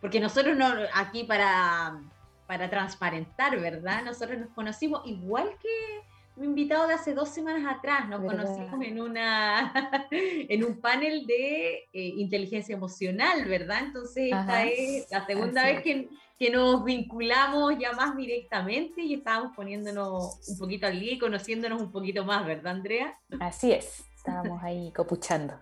porque 0.01 0.20
nosotros 0.20 0.57
no, 0.57 0.66
aquí 0.94 1.24
para, 1.24 1.99
para 2.46 2.68
transparentar, 2.68 3.59
¿verdad? 3.59 4.05
Nosotros 4.05 4.38
nos 4.38 4.51
conocimos 4.51 5.01
igual 5.07 5.49
que 5.62 6.03
mi 6.36 6.46
invitado 6.46 6.86
de 6.86 6.94
hace 6.94 7.14
dos 7.14 7.30
semanas 7.30 7.74
atrás, 7.76 8.09
nos 8.09 8.20
conocimos 8.20 8.80
en, 8.84 9.01
una, 9.01 9.72
en 10.11 10.64
un 10.64 10.80
panel 10.80 11.26
de 11.26 11.88
eh, 11.92 12.12
inteligencia 12.16 12.74
emocional, 12.74 13.44
¿verdad? 13.46 13.80
Entonces 13.86 14.32
esta 14.32 14.64
es 14.64 15.11
la 15.11 15.26
segunda 15.26 15.64
vez 15.64 15.82
que, 15.82 16.09
que, 16.39 16.51
nos 16.51 16.84
vinculamos 16.84 17.78
ya 17.78 17.93
más 17.93 18.16
directamente 18.16 19.03
y 19.03 19.14
estábamos 19.14 19.57
poniéndonos 19.57 20.39
un 20.49 20.59
poquito 20.59 20.86
al 20.86 21.01
día 21.01 21.12
y 21.12 21.18
conociéndonos 21.18 21.80
un 21.80 21.91
poquito 21.91 22.24
más, 22.24 22.47
¿verdad, 22.47 22.74
Andrea? 22.74 23.18
Así 23.41 23.72
es 23.72 24.05
estábamos 24.28 24.62
ahí 24.62 24.93
copuchando. 24.93 25.55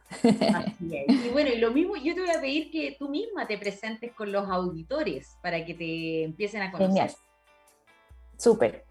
Y 0.81 1.29
bueno, 1.31 1.51
y 1.51 1.59
lo 1.59 1.70
mismo, 1.70 1.97
yo 1.97 2.14
te 2.14 2.20
voy 2.20 2.31
a 2.31 2.41
pedir 2.41 2.70
que 2.70 2.97
tú 2.99 3.09
misma 3.09 3.47
te 3.47 3.59
presentes 3.59 4.12
con 4.12 4.33
los 4.33 4.49
auditores 4.49 5.37
para 5.43 5.64
que 5.64 5.74
te 5.74 6.24
empiecen 6.24 6.62
a 6.62 6.70
conocer. 6.70 6.89
Genial. 6.89 7.11
Súper. 8.37 8.85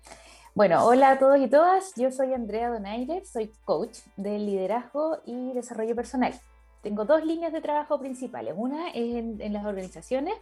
Bueno, 0.53 0.85
hola 0.85 1.11
a 1.11 1.19
todos 1.19 1.39
y 1.39 1.47
todas. 1.47 1.93
Yo 1.95 2.11
soy 2.11 2.33
Andrea 2.33 2.69
Donaire, 2.69 3.25
soy 3.25 3.51
coach 3.65 3.99
de 4.15 4.39
liderazgo 4.39 5.19
y 5.25 5.53
desarrollo 5.53 5.95
personal. 5.95 6.33
Tengo 6.81 7.05
dos 7.05 7.25
líneas 7.25 7.51
de 7.51 7.61
trabajo 7.61 7.99
principales. 7.99 8.53
Una 8.55 8.89
es 8.89 9.15
en, 9.15 9.41
en 9.41 9.53
las 9.53 9.65
organizaciones, 9.65 10.35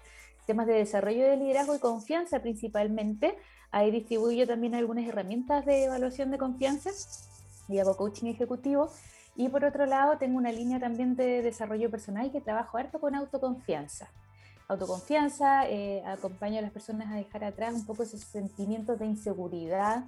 temas 0.46 0.68
de 0.68 0.74
desarrollo 0.74 1.28
de 1.28 1.38
liderazgo 1.38 1.76
y 1.76 1.80
confianza 1.80 2.42
principalmente. 2.42 3.38
Ahí 3.72 3.92
distribuyo 3.92 4.46
también 4.48 4.76
algunas 4.76 5.08
herramientas 5.08 5.66
de 5.66 5.86
evaluación 5.86 6.32
de 6.32 6.38
confianza 6.38 6.92
y 7.68 7.80
hago 7.80 7.98
coaching 7.98 8.28
ejecutivo 8.28 8.90
y 9.36 9.50
por 9.50 9.66
otro 9.66 9.86
lado, 9.86 10.18
tengo 10.18 10.38
una 10.38 10.52
línea 10.52 10.80
también 10.80 11.16
de 11.16 11.42
desarrollo 11.42 11.90
personal 11.90 12.32
que 12.32 12.42
trabajo 12.42 12.78
harto 12.78 13.00
con 13.00 13.16
autoconfianza. 13.16 14.12
Autoconfianza, 14.68 15.68
eh, 15.70 16.04
acompaño 16.06 16.60
a 16.60 16.62
las 16.62 16.72
personas 16.72 17.12
a 17.12 17.16
dejar 17.16 17.44
atrás 17.44 17.74
un 17.74 17.86
poco 17.86 18.04
esos 18.04 18.22
sentimientos 18.22 19.00
de 19.00 19.08
inseguridad 19.08 20.06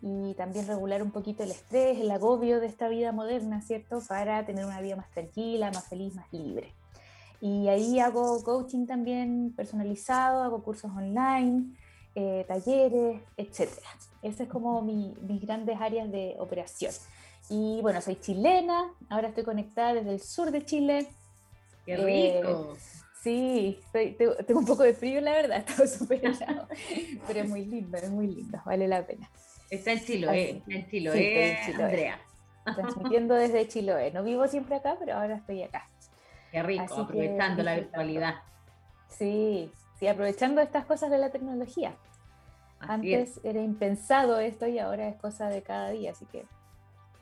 y 0.00 0.34
también 0.34 0.66
regular 0.66 1.02
un 1.02 1.10
poquito 1.10 1.42
el 1.42 1.50
estrés, 1.50 1.98
el 1.98 2.10
agobio 2.10 2.60
de 2.60 2.66
esta 2.66 2.88
vida 2.88 3.12
moderna, 3.12 3.60
¿cierto? 3.62 4.02
Para 4.08 4.44
tener 4.44 4.64
una 4.64 4.80
vida 4.80 4.96
más 4.96 5.10
tranquila, 5.10 5.70
más 5.70 5.86
feliz, 5.88 6.14
más 6.14 6.32
libre. 6.32 6.74
Y 7.40 7.68
ahí 7.68 8.00
hago 8.00 8.42
coaching 8.42 8.86
también 8.86 9.52
personalizado, 9.56 10.42
hago 10.42 10.62
cursos 10.62 10.90
online, 10.90 11.76
eh, 12.14 12.44
talleres, 12.48 13.20
etc. 13.36 13.70
Esas 14.22 14.40
es 14.40 14.48
como 14.48 14.82
mi, 14.82 15.14
mis 15.22 15.40
grandes 15.40 15.78
áreas 15.80 16.10
de 16.10 16.34
operación. 16.38 16.92
Y 17.48 17.80
bueno, 17.82 18.00
soy 18.00 18.16
chilena, 18.16 18.92
ahora 19.08 19.28
estoy 19.28 19.44
conectada 19.44 19.94
desde 19.94 20.12
el 20.12 20.20
sur 20.20 20.50
de 20.50 20.64
Chile. 20.64 21.06
¡Qué 21.84 21.94
eh, 21.94 22.40
rico! 22.42 22.76
sí, 23.22 23.80
tengo, 23.92 24.60
un 24.60 24.66
poco 24.66 24.84
de 24.84 24.94
frío, 24.94 25.20
la 25.20 25.32
verdad, 25.32 25.58
estaba 25.66 25.86
súper 25.88 26.24
helado, 26.24 26.68
pero 27.26 27.40
es 27.40 27.48
muy 27.48 27.64
lindo, 27.64 27.96
es 27.96 28.10
muy 28.10 28.28
lindo, 28.28 28.60
vale 28.64 28.86
la 28.86 29.04
pena. 29.04 29.28
Está 29.68 29.92
en 29.92 30.00
Chiloé, 30.00 30.62
en 30.68 30.88
Chiloé, 30.88 31.58
sí, 31.64 31.72
Andrea. 31.72 32.20
Transmitiendo 32.64 33.34
desde 33.34 33.66
Chiloé. 33.66 34.12
No 34.12 34.22
vivo 34.22 34.46
siempre 34.46 34.76
acá, 34.76 34.96
pero 34.98 35.14
ahora 35.14 35.36
estoy 35.36 35.64
acá. 35.64 35.88
Qué 36.56 36.62
rico, 36.62 37.02
aprovechando 37.02 37.62
la 37.62 37.74
virtualidad. 37.74 38.36
Sí, 39.08 39.70
sí, 39.98 40.06
aprovechando 40.06 40.62
estas 40.62 40.86
cosas 40.86 41.10
de 41.10 41.18
la 41.18 41.28
tecnología. 41.28 41.94
Antes 42.80 43.38
era 43.44 43.60
impensado 43.60 44.38
esto 44.38 44.66
y 44.66 44.78
ahora 44.78 45.06
es 45.06 45.16
cosa 45.16 45.50
de 45.50 45.60
cada 45.60 45.90
día, 45.90 46.12
así 46.12 46.24
que 46.24 46.46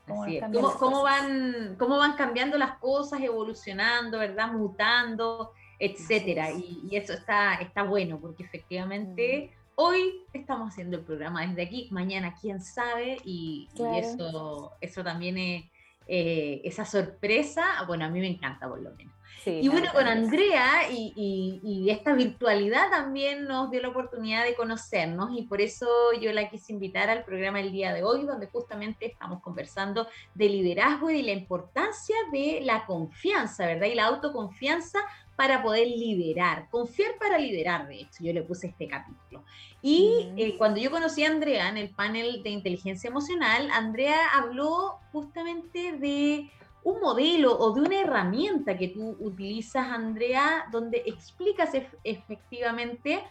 ¿Cómo, 0.07 1.03
van, 1.03 1.75
¿Cómo 1.81 1.99
van 1.99 2.13
cambiando 2.13 2.57
las 2.57 2.79
cosas, 2.79 3.21
evolucionando, 3.23 4.21
¿verdad? 4.21 4.53
Mutando, 4.53 5.51
etcétera. 5.81 6.53
Y, 6.53 6.91
eso 6.93 7.15
está, 7.15 7.55
está 7.55 7.83
bueno, 7.83 8.21
porque 8.21 8.45
efectivamente 8.45 9.51
hoy 9.75 10.25
estamos 10.33 10.69
haciendo 10.69 10.99
el 10.99 11.03
programa 11.03 11.45
desde 11.45 11.63
aquí, 11.63 11.89
mañana 11.91 12.37
quién 12.41 12.61
sabe, 12.61 13.17
y, 13.25 13.69
eso, 13.97 14.75
eso 14.81 15.03
también 15.03 15.39
es 15.39 15.65
eh, 16.07 16.61
esa 16.63 16.85
sorpresa, 16.85 17.65
bueno, 17.89 18.05
a 18.05 18.09
mí 18.09 18.21
me 18.21 18.29
encanta 18.29 18.69
por 18.69 18.81
lo 18.81 18.95
menos 18.95 19.15
y 19.47 19.69
bueno, 19.69 19.93
con 19.93 20.07
Andrea 20.07 20.91
y, 20.91 21.87
esta 21.91 22.15
virtualidad 22.15 22.91
también 22.91 23.45
nos 23.45 23.71
dio 23.71 23.81
la 23.83 23.89
oportunidad 23.89 24.45
de 24.45 24.55
conocernos 24.55 25.31
y 25.37 25.43
por 25.43 25.61
eso 25.61 25.87
yo 26.21 26.33
la 26.33 26.49
quise 26.49 26.73
invitar 26.73 27.11
al 27.11 27.25
programa 27.25 27.61
el 27.61 27.71
día 27.73 27.93
de 27.93 28.03
hoy, 28.03 28.25
donde 28.25 28.47
justamente 28.47 29.07
estamos 29.07 29.43
conversando 29.43 30.09
de 30.35 30.49
liderazgo 30.49 31.11
y 31.11 31.19
de 31.19 31.23
la 31.23 31.33
importancia 31.33 32.17
de 32.33 32.61
la 32.63 32.87
confianza, 32.87 33.67
¿verdad? 33.67 33.87
Y 33.87 33.95
la 33.95 34.07
autoconfianza 34.07 34.99
para 35.37 35.63
poder 35.63 35.89
liderar, 35.89 36.69
confiar 36.71 37.13
para 37.19 37.39
liderar, 37.39 37.89
de 37.89 38.03
hecho, 38.03 38.23
yo 38.23 38.33
le 38.33 38.43
puse 38.43 38.69
este 38.69 38.87
capítulo. 38.87 39.45
Y 39.83 40.31
mm. 40.33 40.39
eh, 40.39 40.55
cuando 40.57 40.81
yo 40.81 40.91
conocí 40.91 41.25
a 41.25 41.31
Andrea 41.31 41.69
en 41.69 41.77
el 41.77 41.91
panel 41.91 42.43
de 42.43 42.51
inteligencia 42.51 43.09
emocional, 43.09 43.69
Andrea 43.73 44.17
habló 44.33 45.01
justamente 45.13 45.93
de 45.93 46.51
un 46.85 47.01
modelo 47.01 47.59
o 47.59 47.73
de 47.73 47.81
una 47.81 48.01
herramienta 48.01 48.77
que 48.77 48.89
tú 48.89 49.17
utilizas, 49.19 49.89
Andrea, 49.89 50.67
donde 50.71 51.03
explicas 51.07 51.71
efectivamente 52.05 53.23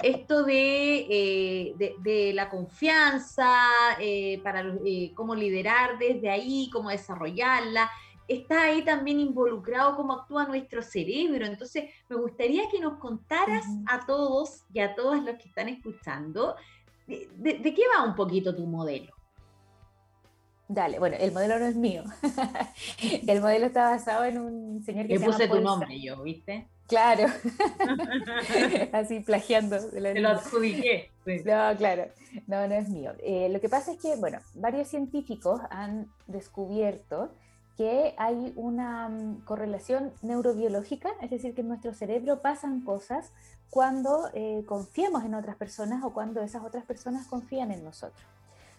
esto 0.00 0.44
de, 0.44 1.06
eh, 1.08 2.32
la 2.34 2.48
confianza, 2.48 3.66
eh, 3.98 4.40
para 4.44 4.62
eh, 4.84 5.12
cómo 5.14 5.34
liderar 5.34 5.98
desde 5.98 6.30
ahí, 6.30 6.70
cómo 6.72 6.90
desarrollarla. 6.90 7.90
Está 8.28 8.64
ahí 8.64 8.84
también 8.84 9.18
involucrado 9.18 9.96
cómo 9.96 10.12
actúa 10.12 10.46
nuestro 10.46 10.82
cerebro. 10.82 11.46
Entonces, 11.46 11.90
me 12.08 12.16
gustaría 12.16 12.68
que 12.70 12.78
nos 12.78 12.98
contaras 12.98 13.64
a 13.86 14.04
todos 14.04 14.64
y 14.72 14.80
a 14.80 14.94
todas 14.94 15.24
los 15.24 15.36
que 15.36 15.48
están 15.48 15.68
escuchando 15.68 16.54
de 17.06 17.62
qué 17.62 17.82
va 17.96 18.04
un 18.04 18.14
poquito 18.14 18.54
tu 18.54 18.66
modelo. 18.66 19.17
Dale, 20.68 20.98
bueno, 20.98 21.16
el 21.18 21.32
modelo 21.32 21.58
no 21.58 21.66
es 21.66 21.76
mío. 21.76 22.04
el 23.26 23.40
modelo 23.40 23.66
está 23.66 23.90
basado 23.90 24.24
en 24.24 24.38
un 24.38 24.82
señor 24.84 25.06
que 25.06 25.18
Le 25.18 25.24
puse 25.24 25.48
tu 25.48 25.60
nombre 25.60 25.98
yo, 25.98 26.22
¿viste? 26.22 26.68
Claro. 26.86 27.26
Así 28.92 29.20
plagiando. 29.20 29.78
Te 29.90 30.20
lo 30.20 30.28
adjudiqué. 30.28 31.10
No, 31.26 31.76
claro. 31.76 32.08
No, 32.46 32.68
no 32.68 32.74
es 32.74 32.88
mío. 32.88 33.12
Eh, 33.20 33.48
lo 33.50 33.60
que 33.60 33.68
pasa 33.68 33.92
es 33.92 33.98
que, 33.98 34.16
bueno, 34.16 34.38
varios 34.54 34.88
científicos 34.88 35.60
han 35.70 36.10
descubierto 36.26 37.30
que 37.78 38.14
hay 38.18 38.52
una 38.56 39.08
mm, 39.08 39.44
correlación 39.44 40.12
neurobiológica, 40.20 41.10
es 41.22 41.30
decir, 41.30 41.54
que 41.54 41.62
en 41.62 41.68
nuestro 41.68 41.94
cerebro 41.94 42.42
pasan 42.42 42.82
cosas 42.82 43.32
cuando 43.70 44.30
eh, 44.34 44.64
confiamos 44.66 45.24
en 45.24 45.34
otras 45.34 45.56
personas 45.56 46.02
o 46.04 46.12
cuando 46.12 46.42
esas 46.42 46.64
otras 46.64 46.84
personas 46.84 47.26
confían 47.26 47.70
en 47.70 47.84
nosotros. 47.84 48.26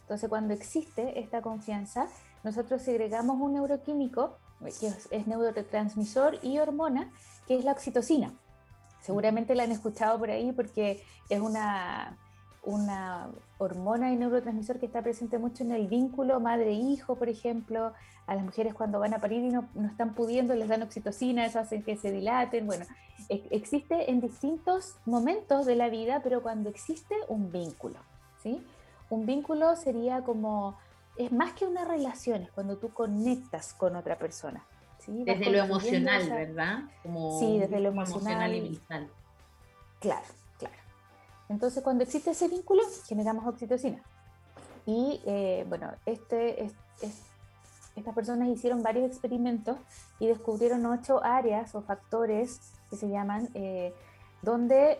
Entonces, 0.10 0.28
cuando 0.28 0.56
existe 0.56 1.20
esta 1.20 1.44
confianza, 1.44 2.08
nosotros 2.44 2.82
segregamos 2.82 3.40
un 3.40 3.54
neuroquímico, 3.54 4.40
que 4.80 4.88
es, 4.88 5.28
neurotransmisor 5.28 6.40
y 6.42 6.58
hormona, 6.58 7.12
que 7.48 7.56
es 7.56 7.64
la 7.64 7.74
oxitocina. 7.74 8.34
Seguramente 9.02 9.54
la 9.54 9.66
han 9.66 9.72
escuchado 9.72 10.18
por 10.18 10.32
ahí 10.32 10.52
porque 10.52 11.04
es 11.30 11.40
una, 11.40 12.18
una 12.64 13.30
hormona 13.60 14.12
y 14.12 14.16
neurotransmisor 14.16 14.80
que 14.80 14.88
está 14.88 15.04
presente 15.04 15.38
mucho 15.38 15.64
en 15.64 15.74
el 15.74 15.86
vínculo 15.86 16.40
madre-hijo, 16.40 17.16
por 17.16 17.30
ejemplo. 17.30 17.94
A 18.26 18.34
las 18.34 18.44
mujeres 18.44 18.74
cuando 18.74 19.00
van 19.00 19.14
a 19.14 19.20
parir 19.20 19.44
y 19.44 19.50
no, 19.50 19.70
no, 19.76 19.88
están 19.88 20.16
pudiendo, 20.16 20.56
les 20.56 20.70
dan 20.70 20.82
oxitocina, 20.82 21.46
eso 21.46 21.60
hace 21.60 21.84
que 21.84 21.98
se 21.98 22.12
dilaten. 22.12 22.66
Bueno, 22.66 22.88
existe 23.30 24.10
en 24.10 24.22
distintos 24.22 24.96
momentos 25.06 25.68
de 25.68 25.76
la 25.76 25.90
vida, 25.90 26.22
pero 26.24 26.42
cuando 26.42 26.68
existe 26.68 27.14
un 27.28 27.52
vínculo, 27.52 28.00
¿sí? 28.42 28.60
Un 29.10 29.26
vínculo 29.26 29.76
sería 29.76 30.22
como, 30.24 30.78
es 31.18 31.32
más 31.32 31.54
que 31.54 31.66
una 31.66 31.86
relación, 31.86 32.44
es 32.44 32.52
cuando 32.52 32.78
tú 32.78 32.90
conectas 32.94 33.74
con 33.74 33.96
otra 33.96 34.18
persona. 34.18 34.64
Desde 35.08 35.50
lo 35.50 35.60
emocional, 35.60 36.30
¿verdad? 36.30 36.80
sí, 37.40 37.58
desde 37.58 37.80
lo 37.80 37.90
emocional. 37.90 38.54
y 38.54 38.62
mental. 38.62 39.10
Claro, 40.00 40.26
claro. 40.58 40.76
Entonces, 41.48 41.84
cuando 41.84 42.04
existe 42.04 42.32
ese 42.32 42.48
vínculo, 42.48 42.84
generamos 43.08 43.48
oxitocina. 43.48 44.04
Y 44.86 45.22
eh, 45.26 45.66
bueno, 45.68 45.92
este, 46.06 46.70
estas 47.96 48.16
personas 48.16 48.50
hicieron 48.50 48.84
varios 48.84 49.10
experimentos 49.10 49.78
y 50.20 50.28
descubrieron 50.28 50.86
ocho 50.86 51.24
áreas 51.24 51.74
o 51.76 51.82
factores 51.82 52.60
que 52.90 52.96
se 52.96 53.10
llaman, 53.10 53.50
eh, 53.54 53.94
donde 54.42 55.00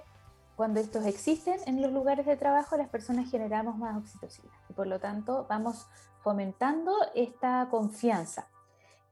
cuando 0.60 0.82
estos 0.82 1.06
existen 1.06 1.58
en 1.68 1.82
los 1.82 1.90
lugares 1.94 2.26
de 2.26 2.36
trabajo, 2.36 2.76
las 2.76 2.90
personas 2.90 3.32
generamos 3.32 3.78
más 3.78 3.96
oxitocina. 3.96 4.52
Y 4.70 4.74
por 4.74 4.88
lo 4.88 5.00
tanto, 5.00 5.46
vamos 5.48 5.88
fomentando 6.22 6.92
esta 7.16 7.70
confianza, 7.72 8.50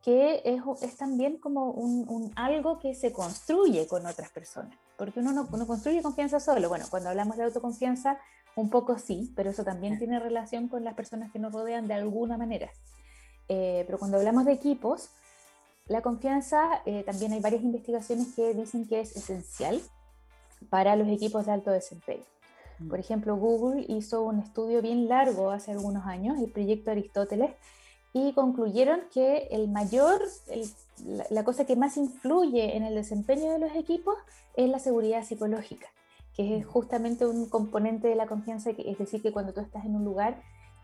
que 0.04 0.42
es, 0.44 0.62
es 0.82 0.98
también 0.98 1.38
como 1.38 1.72
un, 1.72 2.06
un, 2.10 2.34
algo 2.36 2.80
que 2.80 2.94
se 2.94 3.14
construye 3.14 3.88
con 3.88 4.06
otras 4.06 4.30
personas, 4.30 4.78
porque 4.98 5.22
uno 5.22 5.32
no, 5.32 5.48
no, 5.50 5.66
construye 5.66 6.04
confianza 6.04 6.42
solo. 6.42 6.68
Bueno, 6.68 6.84
cuando 6.90 7.12
hablamos 7.12 7.38
de 7.38 7.46
autoconfianza, 7.46 8.20
un 8.58 8.70
poco 8.70 9.00
sí, 9.00 9.32
pero 9.34 9.52
eso 9.52 9.64
también 9.64 9.98
tiene 9.98 10.20
relación 10.20 10.68
con 10.68 10.84
las 10.84 10.96
personas 10.96 11.32
que 11.32 11.40
nos 11.40 11.54
rodean 11.54 11.88
de 11.88 11.94
alguna 11.94 12.36
manera. 12.36 12.70
Eh, 13.48 13.86
pero 13.86 14.00
cuando 14.00 14.18
hablamos 14.18 14.44
de 14.44 14.52
equipos, 14.52 15.12
la 15.86 16.02
confianza, 16.02 16.82
eh, 16.86 17.04
también 17.06 17.32
hay 17.32 17.40
varias 17.40 17.64
investigaciones 17.64 18.36
que 18.36 18.54
dicen 18.54 18.86
que 18.86 19.00
es 19.00 19.16
esencial 19.16 19.82
para 20.70 20.96
los 20.96 21.08
equipos 21.08 21.46
de 21.46 21.52
alto 21.54 21.72
desempeño. 21.72 22.24
Mm. 22.80 22.90
Por 22.90 23.00
ejemplo, 23.00 23.36
Google 23.36 23.86
hizo 23.88 24.24
un 24.24 24.40
estudio 24.40 24.82
bien 24.82 25.08
largo 25.08 25.52
hace 25.52 25.72
algunos 25.72 26.06
años, 26.06 26.40
el 26.40 26.50
proyecto 26.52 26.92
Aristóteles, 26.92 27.52
y 28.14 28.34
concluyeron 28.34 29.02
que 29.14 29.48
el 29.52 29.68
mayor, 29.68 30.22
la, 31.06 31.26
la, 31.30 31.44
cosa 31.44 31.66
que 31.66 31.76
más 31.76 31.98
influye 31.98 32.76
en 32.76 32.84
el 32.84 32.96
desempeño 32.96 33.52
de 33.52 33.60
los 33.60 33.76
equipos 33.76 34.16
es 34.56 34.70
la 34.70 34.80
seguridad 34.80 35.24
psicológica, 35.24 35.88
que 36.36 36.58
es 36.58 36.66
mm. 36.66 36.70
justamente 36.70 37.26
un 37.26 37.48
componente 37.48 38.08
de 38.08 38.16
la 38.16 38.28
confianza, 38.28 38.72
es 38.72 38.98
decir, 38.98 39.22
que 39.22 39.32
cuando 39.32 39.54
tú 39.54 39.62
estás 39.62 39.86
en 39.86 39.96
un 39.96 40.06
lugar 40.06 40.42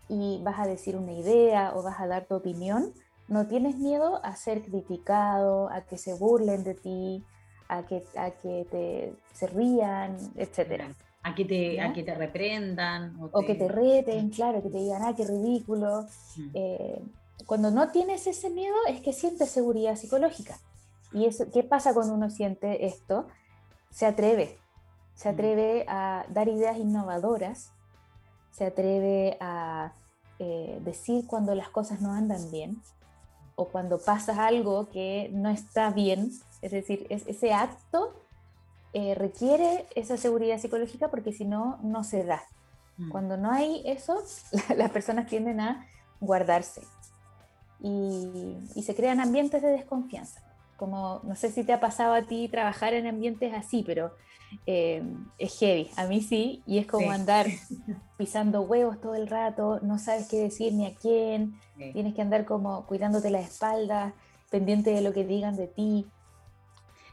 y 0.08 0.40
vas 0.42 0.58
a 0.58 0.66
decir 0.66 0.96
una 0.96 1.12
idea 1.12 1.72
o 1.74 1.82
vas 1.82 1.98
a 1.98 2.06
dar 2.06 2.26
tu 2.26 2.34
opinión, 2.34 2.92
no 3.26 3.46
tienes 3.46 3.76
miedo 3.76 4.20
a 4.22 4.36
ser 4.36 4.62
criticado, 4.62 5.70
a 5.70 5.80
que 5.82 5.96
se 5.96 6.14
burlen 6.14 6.62
de 6.62 6.74
ti, 6.74 7.24
a 7.68 7.82
que, 7.82 8.04
a 8.16 8.30
que 8.30 8.66
te, 8.70 9.14
se 9.32 9.46
rían, 9.46 10.16
etcétera. 10.36 10.88
A 11.22 11.34
que 11.34 11.44
te, 11.44 11.80
a 11.80 11.92
que 11.92 12.02
te 12.02 12.14
reprendan. 12.14 13.16
O, 13.32 13.42
que 13.42 13.54
te 13.54 13.68
reten, 13.68 14.28
claro, 14.30 14.62
que 14.62 14.68
te 14.68 14.78
digan, 14.78 15.02
ah, 15.02 15.14
qué 15.16 15.24
ridículo. 15.24 16.06
Eh, 16.52 17.02
cuando 17.46 17.70
no 17.70 17.90
tienes 17.90 18.26
ese 18.26 18.50
miedo 18.50 18.76
es 18.88 19.00
que 19.00 19.12
sientes 19.12 19.50
seguridad 19.50 19.96
psicológica. 19.96 20.58
¿Y 21.12 21.26
eso, 21.26 21.46
qué 21.52 21.62
pasa 21.62 21.94
cuando 21.94 22.14
uno 22.14 22.28
siente 22.28 22.86
esto? 22.86 23.26
Se 23.90 24.04
atreve, 24.04 24.58
se 25.14 25.28
atreve 25.28 25.84
a 25.88 26.26
dar 26.28 26.48
ideas 26.48 26.76
innovadoras, 26.76 27.72
se 28.50 28.66
atreve 28.66 29.36
a 29.40 29.94
eh, 30.38 30.78
decir 30.82 31.26
cuando 31.26 31.54
las 31.54 31.68
cosas 31.68 32.00
no 32.00 32.12
andan 32.12 32.50
bien 32.50 32.82
o 33.56 33.68
cuando 33.68 33.98
pasa 33.98 34.46
algo 34.46 34.90
que 34.90 35.30
no 35.32 35.48
está 35.48 35.90
bien, 35.90 36.32
es 36.64 36.72
decir, 36.72 37.06
ese 37.10 37.52
acto 37.52 38.14
eh, 38.94 39.14
requiere 39.14 39.86
esa 39.94 40.16
seguridad 40.16 40.58
psicológica 40.58 41.08
porque 41.08 41.32
si 41.32 41.44
no, 41.44 41.78
no 41.82 42.04
se 42.04 42.24
da. 42.24 42.42
Mm. 42.96 43.10
Cuando 43.10 43.36
no 43.36 43.52
hay 43.52 43.82
eso, 43.84 44.22
las 44.76 44.90
personas 44.90 45.26
tienden 45.26 45.60
a 45.60 45.86
guardarse 46.20 46.80
y, 47.80 48.56
y, 48.74 48.82
se 48.82 48.94
crean 48.94 49.20
ambientes 49.20 49.60
de 49.60 49.68
desconfianza. 49.68 50.42
Como 50.78 51.20
no 51.24 51.36
sé 51.36 51.50
si 51.50 51.64
te 51.64 51.72
ha 51.72 51.80
pasado 51.80 52.14
a 52.14 52.22
ti 52.22 52.48
trabajar 52.48 52.94
en 52.94 53.06
ambientes 53.06 53.52
así, 53.52 53.82
pero 53.84 54.12
eh, 54.66 55.02
es 55.38 55.58
heavy. 55.58 55.90
A 55.96 56.06
mí 56.06 56.22
sí, 56.22 56.62
y 56.66 56.78
es 56.78 56.86
como 56.86 57.10
andar 57.10 57.46
pisando 58.16 58.62
huevos 58.62 59.00
todo 59.02 59.14
el 59.14 59.26
rato, 59.26 59.80
no 59.82 59.98
sabes 59.98 60.28
qué 60.28 60.38
decir 60.38 60.72
ni 60.72 60.86
a 60.86 60.94
quién, 60.94 61.60
tienes 61.92 62.14
que 62.14 62.22
andar 62.22 62.44
como 62.44 62.86
cuidándote 62.86 63.30
la 63.30 63.40
espalda, 63.40 64.14
pendiente 64.50 64.90
de 64.90 65.00
lo 65.00 65.12
que 65.12 65.24
digan 65.24 65.56
de 65.56 65.66
ti. 65.66 66.06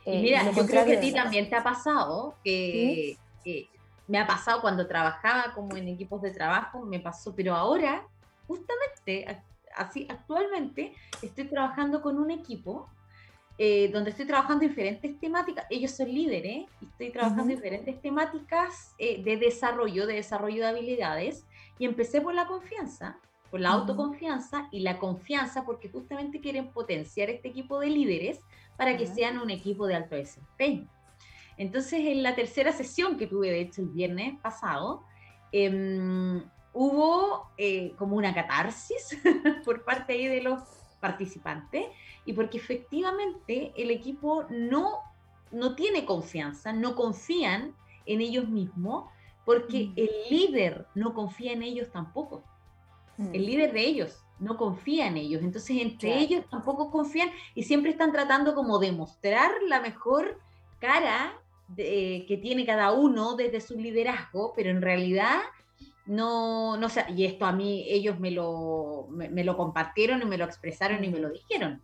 Y 0.06 0.12
eh, 0.12 0.22
mira, 0.22 0.52
yo 0.52 0.66
creo 0.66 0.86
que 0.86 0.98
a 0.98 1.00
ti 1.00 1.14
también 1.14 1.50
te 1.50 1.56
ha 1.56 1.64
pasado, 1.64 2.36
que, 2.44 3.18
me 4.08 4.20
ha 4.20 4.28
pasado 4.28 4.62
cuando 4.62 4.88
trabajaba 4.88 5.54
como 5.54 5.78
en 5.78 5.88
equipos 5.88 6.22
de 6.22 6.32
trabajo, 6.32 6.82
me 6.82 7.00
pasó, 7.00 7.34
pero 7.36 7.56
ahora, 7.56 8.06
justamente, 8.48 9.44
así 9.76 10.08
actualmente, 10.10 10.94
estoy 11.22 11.46
trabajando 11.46 12.02
con 12.02 12.18
un 12.18 12.32
equipo 12.32 12.90
eh, 13.58 13.90
donde 13.94 14.10
estoy 14.10 14.26
trabajando 14.26 14.68
diferentes 14.68 15.20
temáticas. 15.20 15.66
Ellos 15.70 15.92
son 15.92 16.12
líderes 16.12 16.66
y 16.82 16.86
estoy 16.86 17.12
trabajando 17.12 17.54
diferentes 17.54 18.02
temáticas 18.02 18.96
eh, 18.98 19.22
de 19.24 19.38
desarrollo, 19.38 20.08
de 20.08 20.16
desarrollo 20.16 20.64
de 20.64 20.70
habilidades. 20.70 21.46
Y 21.78 21.86
empecé 21.86 22.22
por 22.22 22.34
la 22.34 22.48
confianza, 22.48 23.20
por 23.52 23.60
la 23.60 23.72
autoconfianza 23.72 24.70
y 24.72 24.80
la 24.80 24.98
confianza 24.98 25.66
porque 25.66 25.90
justamente 25.90 26.40
quieren 26.40 26.72
potenciar 26.72 27.30
este 27.30 27.50
equipo 27.50 27.80
de 27.80 27.88
líderes 27.88 28.40
para 28.78 28.96
que 28.98 29.06
sean 29.06 29.38
un 29.38 29.50
equipo 29.50 29.86
de 29.86 29.96
alto 29.96 30.16
desempeño. 30.16 30.88
Entonces, 31.58 32.00
en 32.00 32.24
la 32.24 32.34
tercera 32.34 32.72
sesión 32.72 33.18
que 33.18 33.28
tuve, 33.28 33.52
de 33.52 33.62
hecho, 33.62 33.82
el 33.82 33.90
viernes 33.90 34.40
pasado, 34.42 35.04
em, 35.52 36.42
hubo 36.74 37.52
eh, 37.58 37.94
como 37.98 38.16
una 38.16 38.34
catarsis 38.34 39.20
por 39.66 39.84
parte 39.84 40.14
ahí 40.14 40.28
de 40.28 40.42
los 40.42 40.62
participantes 41.02 41.88
y 42.26 42.34
porque 42.34 42.58
efectivamente 42.58 43.74
el 43.76 43.92
equipo 43.92 44.46
no, 44.50 45.00
no 45.52 45.76
tiene 45.76 46.06
confianza, 46.06 46.72
no 46.72 46.96
confían 46.96 47.76
en 48.06 48.22
ellos 48.22 48.48
mismos, 48.48 49.10
porque 49.46 49.92
el 49.96 50.10
líder 50.30 50.88
no 50.96 51.14
confía 51.14 51.52
en 51.52 51.64
ellos 51.64 51.92
tampoco. 51.92 52.44
Mm. 53.22 53.36
El 53.36 53.46
líder 53.46 53.74
de 53.74 53.82
ellos 53.82 54.24
no 54.40 54.58
confía 54.58 55.08
en 55.08 55.18
ellos, 55.18 55.44
entonces 55.44 55.78
entre 55.80 56.18
ellos 56.18 56.44
tampoco 56.50 56.90
confían 56.90 57.30
y 57.54 57.64
siempre 57.64 57.92
están 57.92 58.12
tratando 58.12 58.56
como 58.56 58.80
de 58.80 58.92
mostrar 58.92 59.52
la 59.68 59.80
mejor 59.82 60.40
cara 60.80 61.38
que 61.76 62.40
tiene 62.42 62.66
cada 62.66 62.92
uno 62.92 63.36
desde 63.36 63.62
su 63.62 63.76
liderazgo, 63.76 64.52
pero 64.56 64.70
en 64.70 64.82
realidad 64.82 65.40
no, 66.06 66.76
no 66.76 66.90
sé, 66.90 67.06
y 67.16 67.24
esto 67.24 67.46
a 67.46 67.54
mí 67.54 67.86
ellos 67.88 68.20
me 68.20 68.32
lo, 68.32 69.08
me 69.10 69.44
lo 69.44 69.56
compartieron 69.56 70.22
y 70.22 70.26
me 70.26 70.38
lo 70.38 70.44
expresaron 70.44 71.04
y 71.04 71.10
me 71.10 71.20
lo 71.20 71.30
dijeron. 71.30 71.82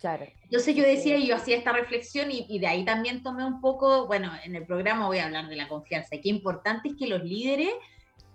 Claro. 0.00 0.26
Entonces 0.44 0.76
yo 0.76 0.84
decía, 0.84 1.18
yo 1.18 1.34
hacía 1.34 1.56
esta 1.56 1.72
reflexión 1.72 2.30
y, 2.30 2.58
de 2.58 2.66
ahí 2.66 2.84
también 2.84 3.22
tomé 3.22 3.44
un 3.44 3.60
poco, 3.60 4.06
bueno, 4.06 4.30
en 4.44 4.54
el 4.54 4.64
programa 4.64 5.06
voy 5.06 5.18
a 5.18 5.26
hablar 5.26 5.48
de 5.48 5.56
la 5.56 5.68
confianza, 5.68 6.14
y 6.14 6.20
qué 6.20 6.28
importante 6.28 6.88
es 6.88 6.94
que 6.96 7.08
los 7.08 7.24
líderes 7.24 7.72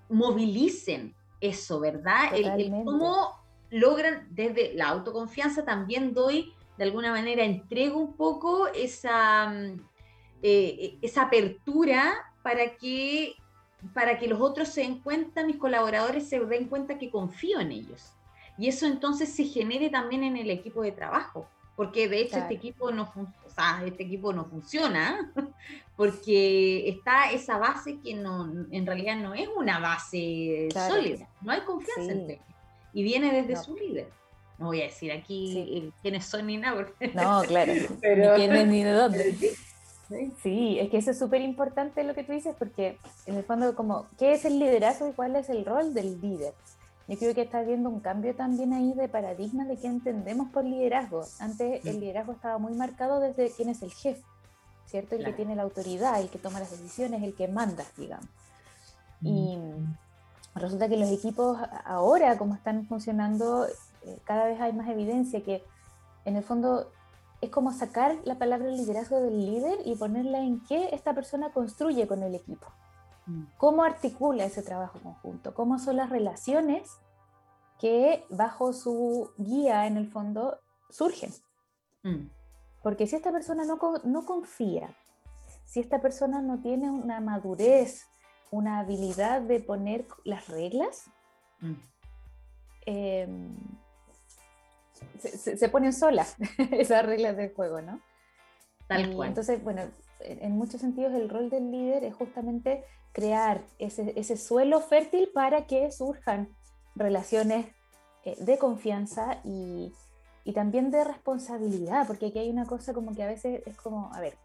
movilicen 0.09 1.15
eso, 1.43 1.79
¿verdad? 1.79 2.33
El, 2.33 2.71
cómo 2.85 3.35
logran 3.69 4.27
desde 4.31 4.73
la 4.75 4.87
autoconfianza 4.89 5.65
también 5.65 6.13
doy, 6.13 6.53
de 6.77 6.85
alguna 6.85 7.11
manera, 7.11 7.43
entrego 7.43 7.99
un 7.99 8.15
poco 8.15 8.67
esa, 8.67 9.49
mm, 9.49 9.81
eh, 10.41 10.97
esa 11.01 11.23
apertura 11.23 12.13
para 12.43 12.77
que, 12.77 13.35
para 13.93 14.17
que 14.17 14.27
los 14.27 14.39
otros 14.39 14.69
se 14.69 14.81
den 14.81 14.99
cuenta, 14.99 15.45
mis 15.45 15.57
colaboradores 15.57 16.29
se 16.29 16.39
den 16.39 16.67
cuenta 16.69 16.97
que 16.97 17.11
confío 17.11 17.59
en 17.59 17.71
ellos. 17.71 18.13
Y 18.57 18.69
eso 18.69 18.85
entonces 18.85 19.33
se 19.33 19.43
genere 19.43 19.89
también 19.89 20.23
en 20.23 20.37
el 20.37 20.49
equipo 20.49 20.81
de 20.81 20.91
trabajo, 20.91 21.49
porque 21.75 22.07
de 22.07 22.21
hecho 22.21 22.37
este, 22.37 22.53
equipo 22.53 22.91
no 22.91 23.11
sea, 23.54 23.84
este 23.86 24.04
equipo 24.04 24.34
no 24.34 24.45
funciona, 24.45 25.32
porque 25.95 26.89
está 26.89 27.32
esa 27.32 27.58
base 27.58 27.99
que 27.99 28.14
no, 28.16 28.51
en 28.72 28.86
realidad 28.86 29.18
no 29.18 29.34
es 29.34 29.47
una 29.56 29.80
base 29.80 30.70
sólida, 30.74 31.28
no 31.41 31.51
hay 31.51 31.62
confianza 31.62 32.12
en 32.12 32.32
él, 32.32 32.39
y 32.93 33.04
viene 33.04 33.32
desde 33.34 33.62
su 33.62 33.76
líder. 33.76 34.10
No 34.60 34.68
voy 34.68 34.82
a 34.82 34.86
decir 34.86 35.12
aquí 35.12 35.91
quiénes 36.01 36.26
son 36.26 36.45
ni 36.47 36.58
nada. 36.58 36.86
No, 37.16 37.41
claro, 37.41 37.74
Pero... 38.01 38.32
ni 38.32 38.38
quiénes 38.38 38.68
ni 38.68 38.84
de 38.84 38.91
dónde. 38.93 39.56
Sí, 40.41 40.78
es 40.80 40.89
que 40.89 40.97
eso 40.97 41.12
es 41.12 41.18
súper 41.18 41.41
importante 41.41 42.04
lo 42.04 42.14
que 42.14 42.24
tú 42.24 42.34
dices, 42.34 42.56
porque 42.58 42.97
en 43.26 43.36
el 43.36 43.43
fondo, 43.43 43.76
como, 43.76 44.08
¿qué 44.20 44.34
es 44.34 44.45
el 44.45 44.60
liderazgo 44.60 45.10
y 45.10 45.14
cuál 45.14 45.36
es 45.36 45.49
el 45.49 45.66
rol 45.66 45.93
del 45.93 46.22
líder? 46.22 46.54
Yo 47.08 47.18
creo 47.18 47.36
que 47.36 47.41
está 47.41 47.60
habiendo 47.60 47.89
un 47.89 47.99
cambio 47.99 48.34
también 48.36 48.72
ahí 48.74 48.93
de 48.93 49.10
paradigma 49.10 49.66
de 49.66 49.78
qué 49.78 49.88
entendemos 49.88 50.49
por 50.51 50.64
liderazgo. 50.64 51.26
Antes 51.39 51.86
el 51.86 51.97
mm. 51.97 51.99
liderazgo 51.99 52.32
estaba 52.32 52.58
muy 52.58 52.74
marcado 52.74 53.20
desde 53.20 53.51
quién 53.51 53.70
es 53.70 53.82
el 53.82 53.91
jefe, 53.91 54.24
¿cierto? 54.86 55.16
El 55.16 55.26
que 55.26 55.34
tiene 55.34 55.56
la 55.56 55.64
autoridad, 55.64 56.22
el 56.22 56.30
que 56.30 56.39
toma 56.39 56.60
las 56.60 56.72
decisiones, 56.72 57.22
el 57.22 57.36
que 57.36 57.49
manda, 57.49 57.84
digamos. 57.97 58.28
Mm. 59.20 59.28
Y 59.28 59.60
resulta 60.56 60.88
que 60.88 60.97
los 60.97 61.10
equipos 61.10 61.58
ahora, 61.84 62.38
como 62.38 62.56
están 62.56 62.86
funcionando, 62.86 63.66
eh, 63.66 64.18
cada 64.24 64.45
vez 64.45 64.62
hay 64.62 64.72
más 64.72 64.88
evidencia 64.88 65.43
que 65.43 65.62
en 66.24 66.38
el 66.38 66.43
fondo 66.43 66.89
es 67.41 67.49
como 67.49 67.74
sacar 67.74 68.16
la 68.24 68.36
palabra 68.36 68.70
liderazgo 68.70 69.20
del 69.20 69.45
líder 69.45 69.80
y 69.84 69.95
ponerla 69.95 70.39
en 70.39 70.62
qué 70.62 70.89
esta 70.93 71.14
persona 71.14 71.51
construye 71.51 72.08
con 72.08 72.24
el 72.24 72.36
equipo. 72.36 72.68
Mm. 73.26 73.43
¿Cómo 73.57 73.84
articula 73.84 74.45
ese 74.45 74.61
trabajo 74.61 74.99
conjunto? 74.99 75.53
¿Cómo 75.53 75.80
son 75.80 75.97
las 75.97 76.09
relaciones 76.09 76.89
que 77.80 78.26
bajo 78.30 78.74
su 78.74 79.32
guía 79.38 79.88
en 79.88 79.97
el 79.97 80.07
fondo 80.07 80.59
surgen? 80.89 81.32
Mm. 82.03 82.28
Porque 82.82 83.07
si 83.07 83.15
esta 83.15 83.32
persona 83.32 83.63
no, 83.65 83.80
no 84.03 84.26
confía, 84.26 84.95
si 85.65 85.80
esta 85.80 86.01
persona 86.01 86.41
no 86.41 86.61
tiene 86.61 86.91
una 86.91 87.21
madurez, 87.21 88.05
una 88.51 88.80
habilidad 88.80 89.41
de 89.41 89.59
poner 89.59 90.05
las 90.26 90.47
reglas, 90.47 91.09
mm. 91.61 91.74
em, 92.86 93.57
se, 95.17 95.69
ponen 95.69 95.93
solas 95.93 96.36
esas 96.71 97.05
reglas 97.05 97.38
del 97.38 97.53
juego, 97.53 97.82
¿no? 97.82 98.01
Tal 98.88 99.15
cual. 99.15 99.30
Entonces, 99.30 99.63
bueno, 99.63 99.84
en 100.19 100.51
muchos 100.51 100.82
sentidos 100.82 101.13
el 101.13 101.30
rol 101.30 101.49
del 101.49 101.71
líder 101.71 102.03
es 102.03 102.13
justamente 102.13 102.84
crear 103.14 103.61
ese, 103.80 104.14
ese 104.20 104.36
suelo 104.38 104.82
fértil 104.82 105.30
para 105.34 105.66
que 105.66 105.91
surjan 105.91 106.49
relaciones 106.95 107.68
eh, 108.26 108.36
de 108.39 108.57
confianza 108.57 109.39
y, 109.43 109.93
y, 110.43 110.53
también 110.53 110.91
de 110.91 111.03
responsabilidad, 111.03 112.05
porque 112.07 112.28
aquí 112.28 112.39
hay 112.39 112.49
una 112.49 112.66
cosa 112.66 112.93
como 112.93 113.16
que 113.16 113.24
a 113.24 113.28
veces 113.28 113.61
es 113.66 113.78
como, 113.78 114.14
a 114.14 114.20
ver, 114.20 114.36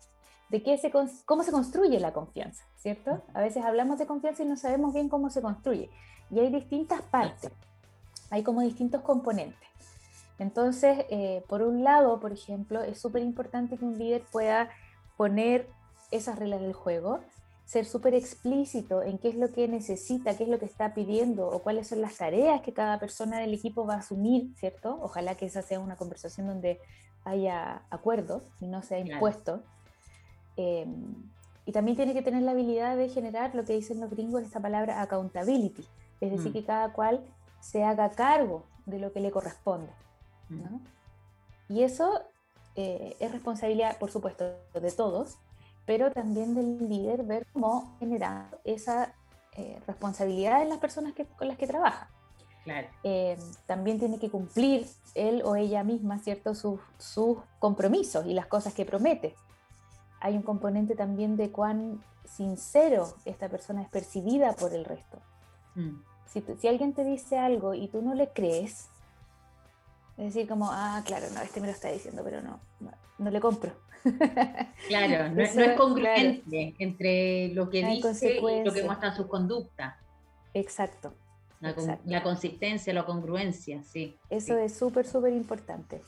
de 0.50 0.62
qué 0.62 0.78
se, 0.78 0.90
cómo 1.24 1.42
se 1.42 1.52
construye 1.52 2.00
la 2.00 2.12
confianza, 2.12 2.64
¿cierto? 2.76 3.22
A 3.34 3.40
veces 3.40 3.64
hablamos 3.64 3.98
de 3.98 4.06
confianza 4.06 4.42
y 4.42 4.46
no 4.46 4.56
sabemos 4.56 4.94
bien 4.94 5.08
cómo 5.08 5.30
se 5.30 5.42
construye. 5.42 5.90
Y 6.30 6.38
hay 6.40 6.50
distintas 6.50 7.02
partes, 7.02 7.50
hay 8.30 8.42
como 8.42 8.62
distintos 8.62 9.02
componentes. 9.02 9.68
Entonces, 10.38 11.04
eh, 11.10 11.42
por 11.48 11.62
un 11.62 11.84
lado, 11.84 12.20
por 12.20 12.32
ejemplo, 12.32 12.82
es 12.82 13.00
súper 13.00 13.22
importante 13.22 13.76
que 13.76 13.84
un 13.84 13.98
líder 13.98 14.22
pueda 14.30 14.70
poner 15.16 15.68
esas 16.10 16.38
reglas 16.38 16.60
del 16.60 16.72
juego, 16.72 17.20
ser 17.68 17.84
súper 17.84 18.14
explícito 18.14 19.02
en 19.02 19.18
qué 19.18 19.28
es 19.28 19.34
lo 19.34 19.52
que 19.52 19.68
necesita, 19.68 20.34
qué 20.34 20.44
es 20.44 20.48
lo 20.48 20.58
que 20.58 20.64
está 20.64 20.94
pidiendo 20.94 21.46
o 21.46 21.58
cuáles 21.62 21.88
son 21.88 22.00
las 22.00 22.16
tareas 22.16 22.62
que 22.62 22.72
cada 22.72 22.98
persona 22.98 23.38
del 23.40 23.52
equipo 23.52 23.84
va 23.84 23.96
a 23.96 23.98
asumir, 23.98 24.54
¿cierto? 24.56 24.98
Ojalá 25.02 25.34
que 25.34 25.44
esa 25.44 25.60
sea 25.60 25.78
una 25.78 25.96
conversación 25.96 26.46
donde 26.46 26.80
haya 27.24 27.82
acuerdos 27.90 28.42
y 28.62 28.68
no 28.68 28.82
sea 28.82 28.98
impuesto. 29.00 29.62
Em, 30.56 31.14
y 31.66 31.72
también 31.72 31.94
tiene 31.94 32.14
que 32.14 32.22
tener 32.22 32.40
la 32.40 32.52
habilidad 32.52 32.96
de 32.96 33.10
generar 33.10 33.54
lo 33.54 33.66
que 33.66 33.74
dicen 33.74 34.00
los 34.00 34.08
gringos, 34.08 34.44
esta 34.44 34.60
palabra 34.60 35.02
accountability, 35.02 35.84
es 36.22 36.30
decir, 36.30 36.48
mm. 36.48 36.54
que 36.54 36.64
cada 36.64 36.94
cual 36.94 37.22
se 37.60 37.84
haga 37.84 38.12
cargo 38.12 38.64
de 38.86 38.98
lo 38.98 39.12
que 39.12 39.20
le 39.20 39.30
corresponde. 39.30 39.92
¿no? 40.48 40.80
Y 41.68 41.82
eso 41.82 42.22
eh, 42.76 43.14
es 43.20 43.30
responsabilidad, 43.30 43.98
por 43.98 44.10
supuesto, 44.10 44.54
de 44.72 44.90
todos, 44.90 45.36
pero 45.88 46.12
también 46.12 46.54
del 46.54 46.86
líder 46.86 47.22
ver 47.22 47.46
cómo 47.54 47.96
generar 47.98 48.60
esa 48.62 49.14
eh, 49.52 49.80
responsabilidad 49.86 50.60
en 50.60 50.68
las 50.68 50.76
personas 50.76 51.14
que, 51.14 51.24
con 51.24 51.48
las 51.48 51.56
que 51.56 51.66
trabaja. 51.66 52.10
Claro. 52.62 52.88
Eh, 53.04 53.38
también 53.64 53.98
tiene 53.98 54.18
que 54.18 54.28
cumplir 54.28 54.86
él 55.14 55.40
o 55.46 55.56
ella 55.56 55.84
misma, 55.84 56.18
¿cierto?, 56.18 56.54
sus, 56.54 56.78
sus 56.98 57.38
compromisos 57.58 58.26
y 58.26 58.34
las 58.34 58.44
cosas 58.44 58.74
que 58.74 58.84
promete. 58.84 59.34
Hay 60.20 60.36
un 60.36 60.42
componente 60.42 60.94
también 60.94 61.38
de 61.38 61.50
cuán 61.50 62.04
sincero 62.26 63.14
esta 63.24 63.48
persona 63.48 63.80
es 63.80 63.88
percibida 63.88 64.52
por 64.52 64.74
el 64.74 64.84
resto. 64.84 65.22
Mm. 65.74 66.02
Si, 66.26 66.44
si, 66.60 66.68
alguien 66.68 66.92
te 66.92 67.02
dice 67.02 67.38
algo 67.38 67.72
y 67.72 67.88
tú 67.88 68.02
no 68.02 68.14
le 68.14 68.28
crees, 68.28 68.90
es 70.18 70.34
decir, 70.34 70.46
como, 70.46 70.68
ah, 70.70 71.00
claro, 71.06 71.28
no, 71.32 71.40
este 71.40 71.62
me 71.62 71.68
lo 71.68 71.72
está 71.72 71.88
diciendo, 71.88 72.20
pero 72.22 72.42
no, 72.42 72.60
no 73.16 73.30
le 73.30 73.40
compro. 73.40 73.72
Claro, 74.88 75.28
no, 75.34 75.42
es 75.42 75.76
congruente 75.76 76.74
entre 76.78 77.48
lo 77.48 77.68
que 77.70 77.86
dice 77.86 78.38
y 78.38 78.64
lo 78.64 78.72
que 78.72 78.84
muestra 78.84 79.14
su 79.14 79.28
conducta. 79.28 79.98
Exacto. 80.54 81.14
La, 81.60 82.22
consistencia, 82.22 82.92
la 82.94 83.04
congruencia, 83.04 83.82
sí. 83.82 84.16
Eso 84.30 84.56
es 84.58 84.76
súper, 84.76 85.06
súper 85.06 85.32
importante. 85.32 86.00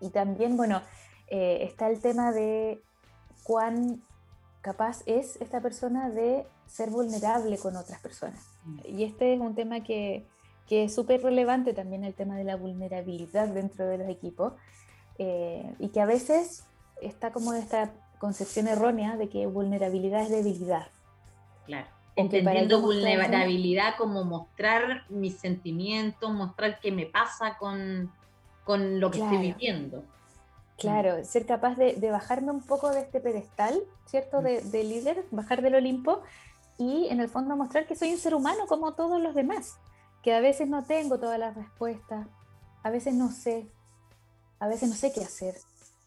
Y 0.00 0.10
también, 0.10 0.56
bueno, 0.56 0.82
eh, 1.28 1.58
está 1.62 1.88
el 1.88 2.00
tema 2.00 2.32
de 2.32 2.82
cuán 3.44 4.02
capaz 4.60 5.02
es 5.06 5.40
esta 5.40 5.60
persona 5.60 6.10
de 6.10 6.46
ser 6.66 6.90
vulnerable 6.90 7.58
con 7.58 7.76
otras 7.76 8.00
personas. 8.00 8.44
Mm. 8.64 8.80
Y 8.86 9.04
este 9.04 9.34
es 9.34 9.40
un 9.40 9.54
tema 9.54 9.84
que, 9.84 10.26
que 10.66 10.84
es 10.84 10.94
súper 10.94 11.22
relevante 11.22 11.72
también, 11.72 12.02
el 12.02 12.14
tema 12.14 12.36
de 12.36 12.44
la 12.44 12.56
vulnerabilidad 12.56 13.48
dentro 13.48 13.86
de 13.86 13.98
los 13.98 14.08
equipos, 14.08 14.54
eh, 15.18 15.72
y 15.78 15.88
que 15.88 16.00
a 16.00 16.06
veces 16.06 16.64
está 17.00 17.32
como 17.32 17.52
esta 17.52 17.90
concepción 18.18 18.68
errónea 18.68 19.16
de 19.16 19.28
que 19.28 19.46
vulnerabilidad 19.46 20.22
es 20.22 20.30
debilidad. 20.30 20.88
Claro. 21.66 21.86
Entendiendo 22.16 22.80
vulnerabilidad 22.80 23.96
como 23.98 24.24
mostrar 24.24 25.04
mis 25.10 25.36
sentimientos, 25.36 26.32
mostrar 26.32 26.80
qué 26.80 26.90
me 26.90 27.04
pasa 27.04 27.58
con, 27.58 28.10
con 28.64 29.00
lo 29.00 29.10
que 29.10 29.18
estoy 29.18 29.38
viviendo. 29.38 30.02
Claro, 30.78 31.24
ser 31.24 31.46
capaz 31.46 31.76
de, 31.76 31.94
de, 31.94 32.10
bajarme 32.10 32.52
un 32.52 32.62
poco 32.62 32.90
de 32.90 33.00
este 33.00 33.20
pedestal, 33.20 33.82
¿cierto? 34.06 34.40
De, 34.40 34.60
de, 34.62 34.84
líder, 34.84 35.24
bajar 35.30 35.62
del 35.62 35.74
Olimpo 35.74 36.22
y 36.78 37.08
en 37.08 37.20
el 37.20 37.28
fondo 37.28 37.56
mostrar 37.56 37.86
que 37.86 37.96
soy 37.96 38.12
un 38.12 38.18
ser 38.18 38.34
humano 38.34 38.66
como 38.66 38.92
todos 38.94 39.20
los 39.20 39.34
demás, 39.34 39.78
que 40.22 40.34
a 40.34 40.40
veces 40.40 40.68
no 40.68 40.84
tengo 40.84 41.18
todas 41.18 41.38
las 41.38 41.54
respuestas, 41.54 42.26
a 42.82 42.90
veces 42.90 43.14
no 43.14 43.30
sé, 43.30 43.66
a 44.58 44.68
veces 44.68 44.88
no 44.88 44.94
sé 44.94 45.12
qué 45.12 45.20
hacer, 45.20 45.54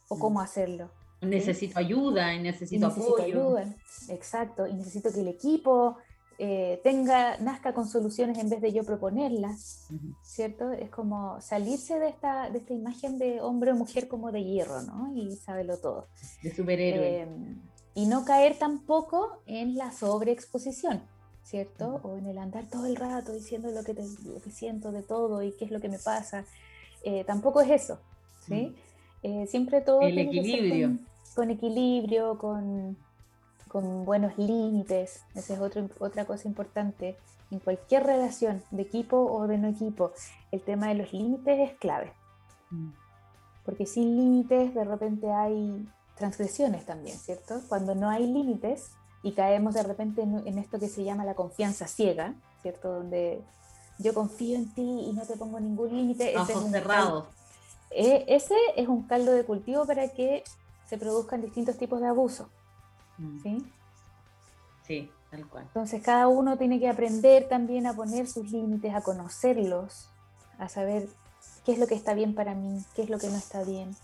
o 0.09 0.19
cómo 0.19 0.41
hacerlo. 0.41 0.89
Necesito 1.21 1.79
ayuda 1.79 2.33
y 2.33 2.41
necesito, 2.41 2.87
necesito 2.87 3.21
Ayuda. 3.21 3.75
Exacto, 4.09 4.67
y 4.67 4.73
necesito 4.73 5.11
que 5.11 5.21
el 5.21 5.27
equipo 5.27 5.97
eh, 6.37 6.79
tenga, 6.83 7.37
nazca 7.39 7.73
con 7.73 7.85
soluciones 7.85 8.37
en 8.37 8.49
vez 8.49 8.61
de 8.61 8.71
yo 8.71 8.85
proponerlas, 8.85 9.87
¿cierto? 10.23 10.71
Es 10.71 10.89
como 10.89 11.41
salirse 11.41 11.99
de 11.99 12.07
esta, 12.07 12.49
de 12.49 12.59
esta 12.59 12.73
imagen 12.73 13.19
de 13.19 13.41
hombre 13.41 13.73
o 13.73 13.75
mujer 13.75 14.07
como 14.07 14.31
de 14.31 14.45
hierro, 14.45 14.81
¿no? 14.83 15.13
Y 15.13 15.35
sábelo 15.35 15.77
todo. 15.77 16.07
De 16.41 16.55
superhéroe. 16.55 17.21
Em, 17.23 17.61
y 17.93 18.05
no 18.05 18.23
caer 18.23 18.57
tampoco 18.57 19.41
en 19.45 19.75
la 19.75 19.91
sobreexposición, 19.91 21.01
¿cierto? 21.43 21.99
O 22.03 22.15
en 22.15 22.25
el 22.27 22.37
andar 22.37 22.69
todo 22.69 22.85
el 22.85 22.95
rato 22.95 23.33
diciendo 23.33 23.69
lo 23.71 23.83
que, 23.83 23.93
te, 23.93 24.03
lo 24.23 24.39
que 24.41 24.51
siento 24.51 24.93
de 24.93 25.03
todo 25.03 25.43
y 25.43 25.51
qué 25.51 25.65
es 25.65 25.71
lo 25.71 25.81
que 25.81 25.89
me 25.89 25.99
pasa. 25.99 26.45
Eh, 27.03 27.25
tampoco 27.25 27.59
es 27.59 27.69
eso, 27.69 27.99
¿sí? 28.47 28.73
Eh, 29.23 29.47
siempre 29.47 29.81
todo 29.81 30.01
el 30.01 30.17
equilibrio. 30.17 30.97
Con, 31.35 31.49
equilibrio, 31.51 32.37
con, 32.37 32.97
con, 33.67 34.05
buenos 34.05 34.37
límites. 34.37 35.23
Esa 35.35 35.53
es 35.53 35.59
otro, 35.59 35.89
otra 35.99 36.25
cosa 36.25 36.47
importante. 36.47 37.17
En 37.51 37.59
cualquier 37.59 38.03
relación 38.03 38.63
de 38.71 38.83
equipo 38.83 39.17
o 39.17 39.47
de 39.47 39.57
no 39.57 39.67
equipo, 39.67 40.11
el 40.51 40.61
tema 40.61 40.87
de 40.87 40.95
los 40.95 41.13
límites 41.13 41.71
es 41.71 41.77
clave. 41.77 42.13
Mm. 42.69 42.89
Porque 43.65 43.85
sin 43.85 44.15
límites 44.15 44.73
de 44.73 44.83
repente 44.83 45.31
hay 45.31 45.85
transgresiones 46.15 46.85
también, 46.85 47.17
¿cierto? 47.17 47.61
Cuando 47.67 47.95
no 47.95 48.09
hay 48.09 48.27
límites 48.27 48.91
y 49.23 49.31
caemos 49.31 49.73
de 49.73 49.83
repente 49.83 50.21
en, 50.21 50.57
esto 50.57 50.79
que 50.79 50.87
se 50.87 51.03
llama 51.03 51.25
la 51.25 51.33
confianza 51.33 51.87
ciega, 51.87 52.35
¿cierto? 52.61 52.93
Donde 52.93 53.41
yo 53.97 54.13
confío 54.13 54.57
en 54.57 54.73
ti 54.73 54.81
y 54.81 55.13
no 55.13 55.23
te 55.23 55.35
pongo 55.35 55.59
ningún 55.59 55.89
límite. 55.95 56.37
Ojos 56.37 56.69
cerrados. 56.71 57.25
E, 57.91 58.25
ese 58.27 58.55
es 58.75 58.87
un 58.87 59.03
caldo 59.03 59.31
de 59.31 59.45
cultivo 59.45 59.85
para 59.85 60.09
que 60.09 60.43
se 60.87 60.97
produzcan 60.97 61.41
distintos 61.41 61.77
tipos 61.77 62.01
de 62.01 62.07
abuso. 62.07 62.49
Mm. 63.17 63.41
¿sí? 63.41 63.71
Sí, 64.85 65.11
tal 65.29 65.47
cual. 65.47 65.63
Entonces 65.65 66.01
cada 66.01 66.27
uno 66.27 66.57
tiene 66.57 66.79
que 66.79 66.89
aprender 66.89 67.47
también 67.47 67.85
a 67.85 67.93
poner 67.93 68.27
sus 68.27 68.51
límites, 68.51 68.93
a 68.93 69.01
conocerlos, 69.01 70.09
a 70.57 70.69
saber 70.69 71.07
qué 71.63 71.73
es 71.73 71.79
lo 71.79 71.87
que 71.87 71.95
está 71.95 72.13
bien 72.13 72.33
para 72.33 72.55
mí, 72.55 72.83
qué 72.95 73.03
es 73.03 73.09
lo 73.09 73.19
que 73.19 73.29
no 73.29 73.37
está 73.37 73.63
bien, 73.63 73.95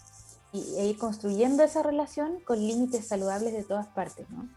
y, 0.51 0.75
e 0.77 0.85
ir 0.85 0.97
construyendo 0.97 1.63
esa 1.63 1.81
relación 1.83 2.39
con 2.41 2.59
límites 2.59 3.07
saludables 3.07 3.53
de 3.53 3.63
todas 3.63 3.87
partes, 3.87 4.29
¿no? 4.29 4.47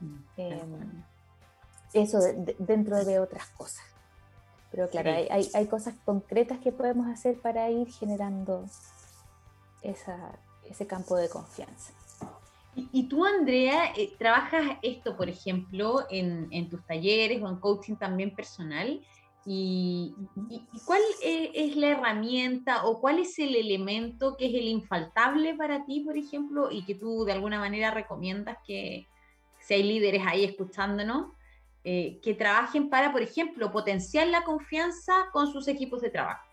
Mm, 0.00 0.24
em, 0.36 1.02
eso 1.94 2.18
dentro 2.58 3.04
de 3.04 3.18
otras 3.18 3.46
cosas. 3.48 3.84
Pero 4.72 4.88
claro, 4.88 5.12
hay, 5.12 5.48
hay, 5.52 5.66
cosas 5.66 5.94
concretas 6.04 6.58
que 6.58 6.72
podemos 6.72 7.06
hacer 7.06 7.38
para 7.38 7.70
ir 7.70 7.88
generando 7.92 8.64
esa, 9.82 10.38
ese 10.64 10.86
campo 10.86 11.14
de 11.16 11.28
confianza. 11.28 11.92
Y, 12.74 13.02
tú, 13.02 13.26
Andrea, 13.26 13.92
eh, 13.98 14.14
trabajas 14.18 14.78
esto, 14.80 15.14
por 15.14 15.28
ejemplo, 15.28 16.06
en, 16.08 16.48
en, 16.50 16.70
tus 16.70 16.82
talleres 16.86 17.42
o 17.42 17.48
en 17.50 17.56
coaching 17.56 17.96
también 17.96 18.34
personal. 18.34 18.98
¿Y, 19.44 20.14
y, 20.48 20.80
cuál 20.86 21.02
es, 21.22 21.50
es, 21.52 21.76
la 21.76 21.88
herramienta 21.88 22.86
o 22.86 22.98
cuál 22.98 23.18
es 23.18 23.38
el 23.38 23.54
elemento 23.56 24.38
que 24.38 24.46
es 24.46 24.54
el 24.54 24.68
infaltable 24.68 25.54
para 25.54 25.84
ti, 25.84 26.00
por 26.00 26.16
ejemplo, 26.16 26.70
y 26.70 26.82
que 26.84 26.94
tú 26.94 27.26
de 27.26 27.32
alguna 27.32 27.58
manera 27.58 27.90
recomiendas 27.90 28.56
que 28.66 29.06
si 29.60 29.74
hay 29.74 29.82
líderes 29.82 30.22
ahí 30.26 30.44
escuchándonos, 30.44 31.32
eh, 31.84 32.20
que 32.22 32.34
trabajen 32.34 32.88
para, 32.88 33.10
por 33.10 33.22
ejemplo, 33.22 33.72
potenciar 33.72 34.28
la 34.28 34.44
confianza 34.44 35.12
con 35.32 35.52
sus 35.52 35.66
equipos 35.66 36.00
de 36.00 36.10
trabajo. 36.10 36.46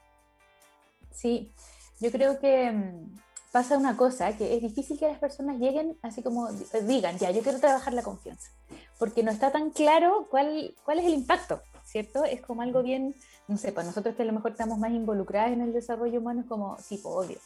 Sí, 1.12 1.52
yo 2.00 2.12
creo 2.12 2.40
que 2.40 2.72
mm, 2.72 3.16
pasa 3.52 3.78
una 3.78 3.98
cosa, 3.98 4.36
que 4.38 4.56
es 4.56 4.62
difícil 4.62 4.98
que 4.98 5.08
las 5.08 5.20
personas 5.20 5.60
lleguen 5.60 5.98
así 6.02 6.22
como 6.22 6.50
digan, 6.84 7.18
ya, 7.18 7.32
yo 7.32 7.42
quiero 7.42 7.60
trabajar 7.60 7.94
la 7.94 8.04
confianza, 8.04 8.50
porque 8.98 9.24
no 9.24 9.32
está 9.32 9.52
tan 9.52 9.72
claro 9.72 10.28
cuál, 10.30 10.74
cuál 10.84 11.00
es 11.00 11.06
el 11.06 11.14
impacto, 11.14 11.62
¿cierto? 11.86 12.24
Es 12.24 12.42
como 12.42 12.62
algo 12.62 12.84
bien, 12.84 13.16
no 13.48 13.58
sé, 13.58 13.72
para 13.72 13.88
nosotros 13.88 14.16
que 14.16 14.24
a 14.24 14.26
lo 14.26 14.34
mejor 14.34 14.52
estamos 14.52 14.78
más 14.78 14.92
involucrados 14.92 15.52
en 15.52 15.62
el 15.62 15.74
desarrollo 15.74 16.20
humano 16.20 16.42
es 16.42 16.48
como, 16.48 16.78
sí, 16.80 17.00
pues, 17.02 17.16
obvio, 17.16 17.38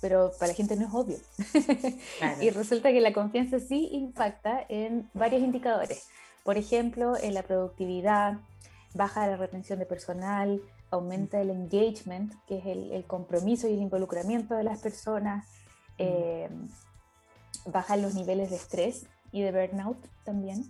pero 0.00 0.32
para 0.38 0.48
la 0.48 0.54
gente 0.54 0.76
no 0.76 0.86
es 0.86 0.94
obvio. 0.94 1.18
y 2.40 2.50
resulta 2.50 2.92
que 2.92 3.00
la 3.00 3.12
confianza 3.12 3.58
sí 3.58 3.88
impacta 3.92 4.64
en 4.68 5.08
varios 5.14 5.42
indicadores. 5.42 6.08
Por 6.44 6.58
ejemplo, 6.58 7.16
en 7.16 7.34
la 7.34 7.42
productividad, 7.42 8.38
baja 8.92 9.26
la 9.26 9.36
retención 9.36 9.78
de 9.78 9.86
personal, 9.86 10.62
aumenta 10.90 11.40
el 11.40 11.50
engagement, 11.50 12.32
que 12.46 12.58
es 12.58 12.66
el, 12.66 13.04
compromiso 13.06 13.66
y 13.66 13.72
el 13.72 13.80
involucramiento 13.80 14.54
de 14.54 14.62
las 14.62 14.78
personas, 14.78 15.46
eh, 15.98 16.48
bajan 17.66 18.02
los 18.02 18.14
niveles 18.14 18.50
de 18.50 18.56
estrés 18.56 19.06
y 19.32 19.40
de 19.40 19.52
burnout 19.52 19.96
también, 20.22 20.64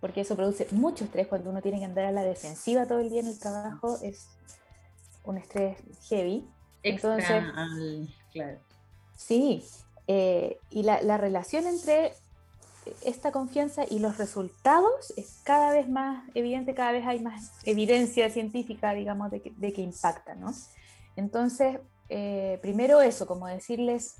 porque 0.00 0.22
eso 0.22 0.36
produce 0.36 0.68
mucho 0.70 1.04
estrés 1.04 1.26
cuando 1.26 1.50
uno 1.50 1.60
tiene 1.60 1.80
que 1.80 1.84
andar 1.84 2.04
a 2.04 2.12
la 2.12 2.22
defensiva 2.22 2.86
todo 2.86 3.00
el 3.00 3.10
día 3.10 3.20
en 3.20 3.26
el 3.26 3.38
trabajo, 3.38 3.98
es 4.02 4.28
un 5.24 5.38
estrés 5.38 5.76
heavy. 6.08 6.48
Entonces, 6.82 7.42
claro. 8.32 8.58
Sí, 9.16 9.64
eh, 10.06 10.58
y 10.70 10.84
la, 10.84 11.02
la, 11.02 11.18
relación 11.18 11.66
entre 11.66 12.14
esta 13.02 13.32
confianza 13.32 13.84
y 13.88 13.98
los 13.98 14.18
resultados 14.18 15.12
es 15.16 15.40
cada 15.44 15.72
vez 15.72 15.88
más 15.88 16.24
evidente, 16.34 16.74
cada 16.74 16.92
vez 16.92 17.06
hay 17.06 17.20
más 17.20 17.52
evidencia 17.64 18.30
científica, 18.30 18.92
digamos, 18.92 19.30
de 19.30 19.42
que, 19.42 19.52
de 19.56 19.72
que 19.72 19.82
impacta, 19.82 20.34
¿no? 20.34 20.52
Entonces, 21.16 21.78
eh, 22.08 22.58
primero 22.62 23.00
eso, 23.00 23.26
como 23.26 23.46
decirles, 23.46 24.16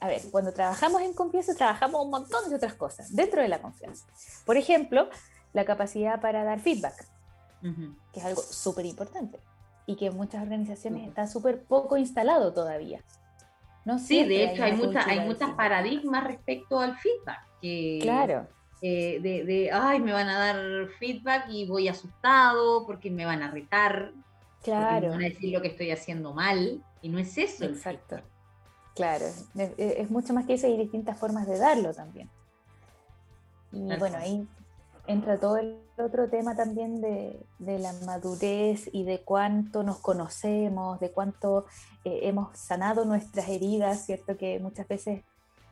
a 0.00 0.08
ver, 0.08 0.22
cuando 0.30 0.52
trabajamos 0.52 1.02
en 1.02 1.14
confianza, 1.14 1.54
trabajamos 1.54 2.04
un 2.04 2.10
montón 2.10 2.48
de 2.50 2.56
otras 2.56 2.74
cosas 2.74 3.14
dentro 3.14 3.40
de 3.40 3.48
la 3.48 3.62
confianza. 3.62 4.06
Por 4.44 4.56
ejemplo, 4.56 5.08
la 5.52 5.64
capacidad 5.64 6.20
para 6.20 6.44
dar 6.44 6.60
feedback, 6.60 7.06
que 8.12 8.20
es 8.20 8.24
algo 8.24 8.42
súper 8.42 8.86
importante 8.86 9.40
y 9.86 9.96
que 9.96 10.06
en 10.06 10.16
muchas 10.16 10.42
organizaciones 10.42 11.08
está 11.08 11.26
súper 11.26 11.64
poco 11.64 11.96
instalado 11.96 12.52
todavía. 12.52 13.02
No 13.86 14.00
sí, 14.00 14.24
de 14.24 14.44
hecho 14.44 14.64
hay, 14.64 14.72
muchas 14.72 15.06
hay 15.06 15.20
muchos 15.20 15.50
paradigmas 15.52 16.24
respecto 16.24 16.80
al 16.80 16.98
feedback. 16.98 17.46
Que, 17.62 18.00
claro. 18.02 18.48
Eh, 18.82 19.20
de, 19.22 19.44
de, 19.44 19.70
ay, 19.72 20.00
me 20.00 20.12
van 20.12 20.28
a 20.28 20.38
dar 20.38 20.88
feedback 20.98 21.48
y 21.48 21.68
voy 21.68 21.86
asustado 21.86 22.84
porque 22.84 23.12
me 23.12 23.24
van 23.24 23.44
a 23.44 23.50
retar. 23.52 24.12
Claro. 24.64 25.06
Me 25.06 25.08
van 25.10 25.20
a 25.20 25.28
decir 25.28 25.52
lo 25.52 25.62
que 25.62 25.68
estoy 25.68 25.92
haciendo 25.92 26.34
mal. 26.34 26.82
Y 27.00 27.08
no 27.08 27.20
es 27.20 27.38
eso. 27.38 27.64
Exacto. 27.64 28.20
Claro. 28.96 29.26
Es, 29.54 30.10
mucho 30.10 30.34
más 30.34 30.46
que 30.46 30.54
eso 30.54 30.66
y 30.66 30.72
hay 30.72 30.78
distintas 30.78 31.16
formas 31.16 31.46
de 31.46 31.56
darlo 31.56 31.94
también. 31.94 32.28
Y 33.70 33.96
bueno, 33.98 34.16
ahí 34.18 34.48
entra 35.06 35.38
todo 35.38 35.56
el 35.56 35.78
otro 35.98 36.28
tema 36.28 36.54
también 36.54 37.00
de, 37.00 37.44
de, 37.58 37.78
la 37.78 37.92
madurez 38.04 38.88
y 38.92 39.04
de 39.04 39.20
cuánto 39.20 39.82
nos 39.82 39.98
conocemos, 39.98 41.00
de 41.00 41.10
cuánto 41.10 41.66
eh, 42.04 42.20
hemos 42.22 42.56
sanado 42.58 43.04
nuestras 43.04 43.48
heridas, 43.48 44.04
¿cierto? 44.04 44.36
Que 44.36 44.58
muchas 44.58 44.86
veces 44.88 45.22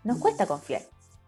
nos 0.03 0.19
cuesta 0.19 0.47
confiar. 0.47 0.83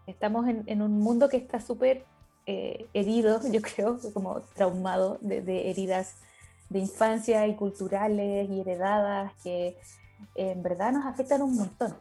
Estamos 0.07 0.47
en, 0.47 0.63
en 0.67 0.81
un 0.81 0.99
mundo 0.99 1.29
que 1.29 1.37
está 1.37 1.59
súper 1.59 2.05
eh, 2.45 2.87
herido, 2.93 3.41
yo 3.51 3.61
creo, 3.61 3.99
como 4.13 4.41
traumado 4.55 5.17
de, 5.21 5.41
de, 5.41 5.69
heridas 5.69 6.15
de 6.69 6.79
infancia 6.79 7.47
y 7.47 7.55
culturales 7.55 8.49
y 8.49 8.59
heredadas 8.59 9.33
que 9.41 9.77
en 10.35 10.63
verdad 10.63 10.91
nos 10.91 11.05
afectan 11.05 11.41
un 11.41 11.55
montón, 11.55 11.95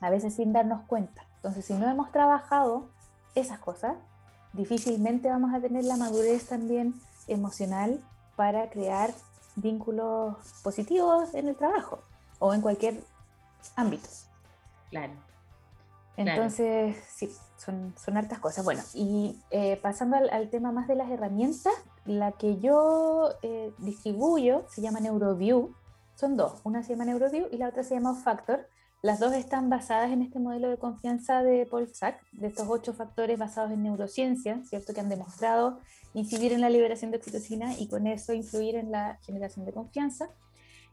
a 0.00 0.10
veces 0.10 0.34
sin 0.34 0.52
darnos 0.52 0.86
cuenta. 0.86 1.26
Entonces, 1.36 1.64
si 1.64 1.74
no 1.74 1.90
hemos 1.90 2.12
trabajado 2.12 2.88
esas 3.34 3.58
cosas, 3.58 3.96
difícilmente 4.54 5.28
vamos 5.28 5.52
a 5.52 5.60
tener 5.60 5.84
la 5.84 5.96
madurez 5.96 6.46
también 6.46 6.94
emocional 7.26 8.00
para 8.36 8.70
crear 8.70 9.12
vínculos 9.56 10.36
positivos 10.62 11.34
en 11.34 11.48
el 11.48 11.56
trabajo 11.56 12.00
o 12.38 12.54
en 12.54 12.60
cualquier 12.60 13.02
ámbito. 13.76 14.08
Claro. 14.90 15.12
Entonces, 16.16 16.96
sí, 17.08 17.30
son, 17.56 17.94
son 18.02 18.16
hartas 18.16 18.38
cosas. 18.38 18.64
Bueno, 18.64 18.82
y 18.94 19.40
eh, 19.50 19.78
pasando 19.82 20.16
al, 20.16 20.50
tema 20.50 20.70
más 20.70 20.86
de 20.86 20.94
las 20.94 21.10
herramientas, 21.10 21.72
la 22.04 22.32
que 22.32 22.58
yo 22.58 23.30
eh, 23.42 23.72
distribuyo 23.78 24.64
se 24.68 24.80
llama 24.80 25.00
NeuroView. 25.00 25.74
Son 26.14 26.36
dos, 26.36 26.60
una 26.62 26.84
se 26.84 26.90
llama 26.90 27.06
NeuroView 27.06 27.48
y 27.50 27.56
la 27.56 27.68
otra 27.68 27.82
se 27.82 27.94
llama 27.94 28.14
Factor. 28.14 28.68
Las 29.04 29.20
dos 29.20 29.34
están 29.34 29.68
basadas 29.68 30.10
en 30.12 30.22
este 30.22 30.38
modelo 30.38 30.70
de 30.70 30.78
confianza 30.78 31.42
de 31.42 31.66
Paul 31.66 31.94
Sack, 31.94 32.24
de 32.32 32.46
estos 32.46 32.66
ocho 32.70 32.94
factores 32.94 33.38
basados 33.38 33.70
en 33.70 33.82
neurociencia, 33.82 34.62
¿cierto? 34.64 34.94
Que 34.94 35.00
han 35.02 35.10
demostrado 35.10 35.78
incidir 36.14 36.54
en 36.54 36.62
la 36.62 36.70
liberación 36.70 37.10
de 37.10 37.18
oxitocina 37.18 37.78
y 37.78 37.86
con 37.86 38.06
eso 38.06 38.32
influir 38.32 38.76
en 38.76 38.90
la 38.90 39.18
generación 39.26 39.66
de 39.66 39.74
confianza. 39.74 40.30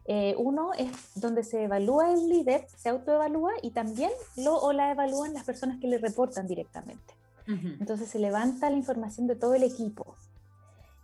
Eh, 0.03 0.35
uno 0.37 0.73
es 0.73 0.91
donde 1.15 1.45
se 1.45 1.63
evalúa 1.63 2.11
el 2.11 2.27
líder, 2.27 2.67
se 2.75 2.89
autoevalúa 2.89 3.53
y 3.61 3.71
también 3.71 4.11
lo 4.35 4.57
o 4.57 4.73
la 4.73 4.91
evalúan 4.91 5.33
las 5.33 5.45
personas 5.45 5.79
que 5.79 5.87
le 5.87 5.97
reportan 5.97 6.47
directamente. 6.47 7.13
Entonces 7.47 8.09
se 8.09 8.19
levanta 8.19 8.69
la 8.69 8.75
información 8.75 9.25
de 9.27 9.37
todo 9.37 9.55
el 9.55 9.63
equipo. 9.63 10.17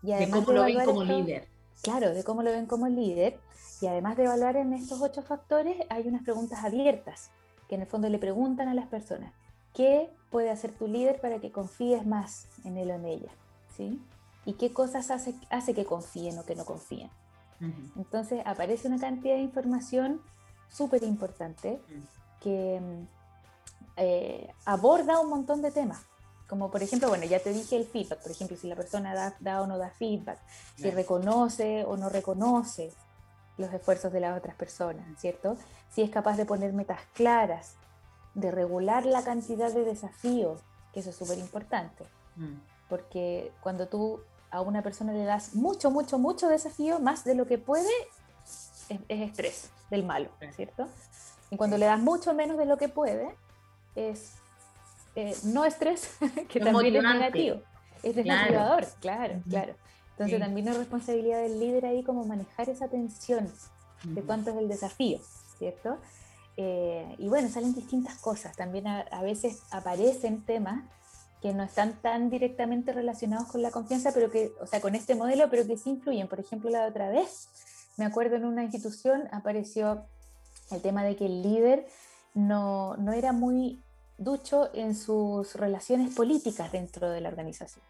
Y 0.04 0.12
además 0.12 0.42
de 0.42 0.46
cómo 0.46 0.58
lo 0.58 0.66
ven 0.66 0.84
como 0.84 1.04
líder. 1.06 1.48
Claro, 1.82 2.14
de 2.14 2.26
cómo 2.26 2.44
lo 2.44 2.52
ven 2.52 2.66
como 2.66 2.90
líder. 2.90 3.40
Y 3.82 3.88
además 3.88 4.18
de 4.18 4.26
evaluar 4.26 4.58
en 4.58 4.74
estos 4.74 5.02
ocho 5.02 5.22
factores, 5.22 5.78
hay 5.90 6.08
unas 6.08 6.24
preguntas 6.24 6.64
abiertas, 6.64 7.32
que 7.68 7.76
en 7.76 7.82
el 7.82 7.88
fondo 7.88 8.10
le 8.10 8.18
preguntan 8.18 8.68
a 8.68 8.74
las 8.74 8.88
personas, 8.88 9.34
¿qué 9.74 10.10
puede 10.32 10.50
hacer 10.50 10.72
tu 10.72 10.88
líder 10.88 11.22
para 11.22 11.40
que 11.40 11.52
confíes 11.52 12.06
más 12.06 12.48
en 12.64 12.78
él 12.78 12.92
o 12.92 12.96
en 12.96 13.06
ella? 13.06 13.32
¿Sí? 13.76 14.02
¿Y 14.46 14.54
qué 14.54 14.74
cosas 14.74 15.12
hace, 15.12 15.36
hace 15.50 15.74
que 15.74 15.86
confíen 15.86 16.40
o 16.40 16.46
que 16.46 16.56
no 16.56 16.66
confíen? 16.66 17.10
Entonces 17.96 18.42
aparece 18.46 18.88
una 18.88 19.00
cantidad 19.00 19.36
de 19.36 19.42
información 19.42 20.22
súper 20.70 21.04
importante 21.04 21.82
que 22.40 22.80
eh, 23.96 24.54
aborda 24.66 25.20
un 25.20 25.30
montón 25.30 25.62
de 25.62 25.72
temas. 25.72 26.02
Como 26.48 26.72
por 26.72 26.82
ejemplo, 26.82 27.10
bueno, 27.10 27.26
ya 27.26 27.40
te 27.40 27.52
dije 27.52 27.76
el 27.76 27.86
feedback, 27.86 28.22
por 28.22 28.32
ejemplo, 28.32 28.56
si 28.56 28.68
la 28.68 28.76
persona 28.76 29.14
da, 29.14 29.36
da 29.40 29.62
o 29.62 29.68
no 29.68 29.78
da 29.78 29.90
feedback, 29.90 30.40
si 30.76 30.90
reconoce 30.92 31.84
o 31.84 31.98
no 31.98 32.08
reconoce, 32.08 32.94
los 33.58 33.74
esfuerzos 33.74 34.12
de 34.14 34.20
las 34.20 34.38
otras 34.38 34.56
personas, 34.56 35.06
¿cierto? 35.20 35.58
Si 35.90 36.02
es 36.02 36.10
capaz 36.10 36.38
de 36.38 36.46
poner 36.46 36.74
metas 36.74 37.00
claras, 37.14 37.76
de 38.34 38.52
regular 38.52 39.06
la 39.06 39.24
cantidad 39.24 39.72
de 39.72 39.84
desafíos, 39.84 40.62
que 40.94 41.00
eso 41.00 41.10
es 41.10 41.16
súper 41.16 41.40
importante, 41.40 42.06
mm. 42.36 42.54
porque 42.88 43.52
cuando 43.62 43.88
tú 43.88 44.22
a 44.52 44.62
una 44.62 44.82
persona 44.82 45.12
le 45.12 45.26
das 45.26 45.56
mucho, 45.56 45.92
mucho, 45.92 46.20
mucho 46.20 46.48
desafío, 46.48 47.00
más 47.00 47.24
de 47.24 47.36
lo 47.36 47.48
que 47.48 47.58
puede, 47.58 47.90
es, 48.90 49.00
estrés 49.10 49.72
del 49.90 50.04
malo, 50.04 50.30
¿cierto? 50.56 50.88
Y 51.50 51.58
cuando 51.58 51.78
le 51.78 51.86
das 51.86 52.00
mucho 52.00 52.34
menos 52.34 52.58
de 52.58 52.66
lo 52.66 52.78
que 52.78 52.90
puede, 52.90 53.36
es 53.96 54.36
eh, 55.16 55.36
no 55.44 55.66
estrés, 55.66 56.18
que 56.50 56.60
también 56.60 56.96
es 56.96 57.04
negativo, 57.04 57.62
es 58.04 58.16
desmotivador, 58.16 58.86
claro, 59.00 59.42
claro. 59.50 59.76
Entonces 60.18 60.40
también 60.40 60.68
es 60.68 60.78
responsabilidad 60.78 61.44
del 61.44 61.60
líder 61.60 61.86
ahí 61.86 62.02
como 62.02 62.26
manejar 62.26 62.70
esa 62.70 62.88
tensión 62.88 63.48
de 64.04 64.24
cuánto 64.24 64.50
es 64.50 64.58
el 64.58 64.68
desafío, 64.68 65.20
¿cierto? 65.60 66.00
Eh, 66.58 67.16
y 67.20 67.28
bueno, 67.28 67.50
salen 67.50 67.76
distintas 67.76 68.18
cosas. 68.18 68.56
También 68.56 68.88
a, 68.88 69.22
veces 69.22 69.62
aparecen 69.70 70.44
temas 70.44 70.84
que 71.40 71.54
no 71.54 71.64
están 71.64 72.02
tan 72.02 72.32
directamente 72.32 72.94
relacionados 72.94 73.48
con 73.48 73.62
la 73.62 73.70
confianza, 73.70 74.12
pero 74.12 74.32
que, 74.32 74.52
o 74.60 74.66
sea, 74.66 74.82
con 74.82 74.96
este 74.96 75.14
modelo, 75.14 75.52
pero 75.52 75.68
que 75.68 75.78
sí 75.78 75.92
influyen. 75.92 76.28
Por 76.28 76.40
ejemplo, 76.40 76.72
la 76.72 76.88
otra 76.88 77.10
vez, 77.10 77.50
me 77.96 78.06
acuerdo 78.06 78.38
en 78.38 78.46
una 78.46 78.64
institución 78.64 79.30
apareció 79.32 80.04
el 80.72 80.82
tema 80.82 81.04
de 81.04 81.16
que 81.16 81.28
el 81.28 81.44
líder 81.44 81.86
no, 82.34 82.98
no 82.98 83.14
era 83.14 83.34
muy 83.34 83.84
ducho 84.18 84.72
en 84.74 84.96
sus 84.96 85.54
relaciones 85.54 86.16
políticas 86.16 86.72
dentro 86.72 87.08
de 87.12 87.22
la 87.22 87.30
organización. 87.30 87.86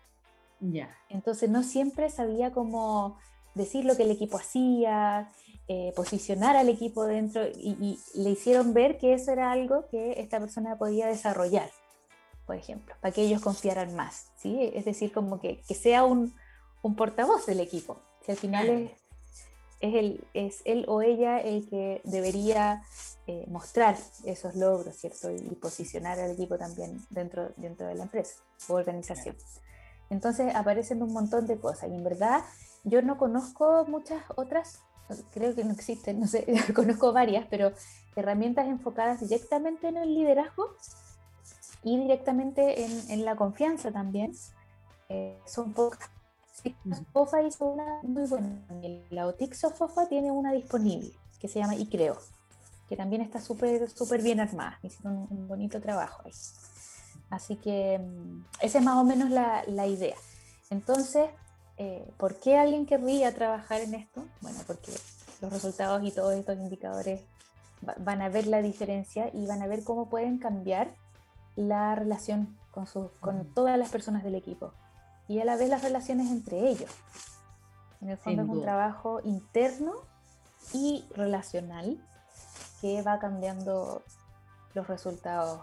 Entonces 1.09 1.49
no 1.49 1.63
siempre 1.63 2.09
sabía 2.09 2.51
cómo 2.51 3.17
decir 3.55 3.85
lo 3.85 3.95
que 3.95 4.03
el 4.03 4.11
equipo 4.11 4.37
hacía, 4.37 5.31
eh, 5.67 5.91
posicionar 5.95 6.55
al 6.55 6.69
equipo 6.69 7.05
dentro 7.05 7.45
y, 7.45 7.99
le 8.15 8.29
hicieron 8.29 8.73
ver 8.73 8.97
que 8.97 9.13
eso 9.13 9.31
era 9.31 9.51
algo 9.51 9.87
que 9.89 10.21
esta 10.21 10.39
persona 10.39 10.77
podía 10.77 11.07
desarrollar, 11.07 11.69
por 12.45 12.55
ejemplo, 12.55 12.95
para 13.01 13.13
que 13.13 13.23
ellos 13.23 13.41
confiaran 13.41 13.95
más, 13.95 14.31
¿sí? 14.37 14.71
Es 14.73 14.85
decir, 14.85 15.11
como 15.11 15.41
que, 15.41 15.61
que 15.67 15.75
sea 15.75 16.05
un, 16.05 16.33
un, 16.81 16.95
portavoz 16.95 17.45
del 17.45 17.59
equipo, 17.59 17.99
si 18.25 18.31
al 18.31 18.37
final 18.37 18.69
es, 18.69 18.91
es, 19.81 19.95
el, 19.95 20.23
es 20.33 20.61
él 20.63 20.85
o 20.87 21.01
ella 21.01 21.39
el 21.39 21.67
que 21.69 22.01
debería 22.05 22.83
eh, 23.29 23.43
mostrar 23.49 23.97
esos 24.23 24.55
logros, 24.55 24.95
¿cierto? 24.95 25.29
Y, 25.29 25.39
posicionar 25.55 26.17
al 26.17 26.31
equipo 26.31 26.57
también 26.57 27.05
dentro, 27.09 27.51
dentro 27.57 27.87
de 27.87 27.95
la 27.95 28.03
empresa 28.03 28.41
o 28.69 28.75
organización. 28.75 29.35
Entonces 30.09 30.55
aparecen 30.55 31.03
un 31.03 31.13
montón 31.13 31.47
de 31.47 31.59
cosas 31.59 31.89
y 31.89 31.95
en 31.95 32.03
verdad 32.03 32.43
yo 32.83 33.01
no 33.01 33.17
conozco 33.17 33.85
muchas 33.87 34.23
otras, 34.35 34.79
creo 35.33 35.53
que 35.53 35.63
no 35.63 35.73
existen, 35.73 36.19
no 36.19 36.27
sé, 36.27 36.45
conozco 36.75 37.11
varias, 37.11 37.45
pero 37.49 37.71
herramientas 38.15 38.67
enfocadas 38.67 39.19
directamente 39.19 39.89
en 39.89 39.97
el 39.97 40.13
liderazgo 40.13 40.75
y 41.83 41.97
directamente 41.97 42.85
en, 42.85 43.11
en 43.11 43.25
la 43.25 43.35
confianza 43.35 43.91
también. 43.91 44.33
Eh, 45.09 45.37
son 45.45 45.73
pocas. 45.73 46.09
FOFA 47.13 47.43
hizo 47.43 47.65
una 47.65 48.01
muy 48.03 48.27
buena. 48.27 48.49
La 49.09 49.27
Otixo 49.27 49.69
FOFA 49.69 50.07
tiene 50.07 50.31
una 50.31 50.51
disponible 50.51 51.11
que 51.39 51.47
se 51.47 51.59
llama 51.59 51.75
ICREO, 51.75 52.17
que 52.89 52.97
también 52.97 53.21
está 53.21 53.39
súper 53.39 53.89
súper 53.89 54.21
bien 54.21 54.39
armada. 54.39 54.79
Hicieron 54.81 55.27
un 55.29 55.47
bonito 55.47 55.79
trabajo 55.79 56.23
ahí. 56.25 56.33
Así 57.29 57.55
que 57.57 57.99
mm, 57.99 58.45
esa 58.61 58.79
es 58.79 58.83
más 58.83 58.97
o 58.97 59.03
menos 59.03 59.29
la, 59.29 59.63
la 59.67 59.87
idea. 59.87 60.15
Entonces, 60.69 61.29
eh, 61.77 62.09
¿por 62.17 62.35
qué 62.39 62.57
alguien 62.57 62.85
querría 62.85 63.33
trabajar 63.33 63.81
en 63.81 63.93
esto? 63.93 64.25
Bueno, 64.41 64.59
porque 64.65 64.91
los 65.41 65.51
resultados 65.51 66.03
y 66.03 66.11
todos 66.11 66.33
estos 66.33 66.57
indicadores 66.57 67.21
van 67.97 68.21
a 68.21 68.29
ver 68.29 68.47
la 68.47 68.61
diferencia 68.61 69.29
y 69.33 69.45
van 69.45 69.61
a 69.61 69.67
ver 69.67 69.83
cómo 69.83 70.09
pueden 70.09 70.39
cambiar 70.39 70.95
la 71.55 71.95
relación 71.95 72.57
con, 72.71 72.87
con 73.19 73.53
todas 73.53 73.77
las 73.77 73.89
personas 73.89 74.23
del 74.23 74.35
equipo 74.35 74.73
y 75.27 75.39
a 75.39 75.45
la 75.45 75.57
vez 75.57 75.69
las 75.69 75.83
relaciones 75.83 76.31
entre 76.31 76.69
ellos. 76.69 76.91
En 78.01 78.09
el 78.09 78.17
fondo 78.17 78.43
es 78.43 78.49
un 78.49 78.61
trabajo 78.61 79.21
interno 79.23 79.93
y 80.73 81.05
relacional 81.15 81.97
que 82.81 83.01
va 83.01 83.19
cambiando 83.19 84.03
los 84.77 84.87
resultados, 84.87 85.59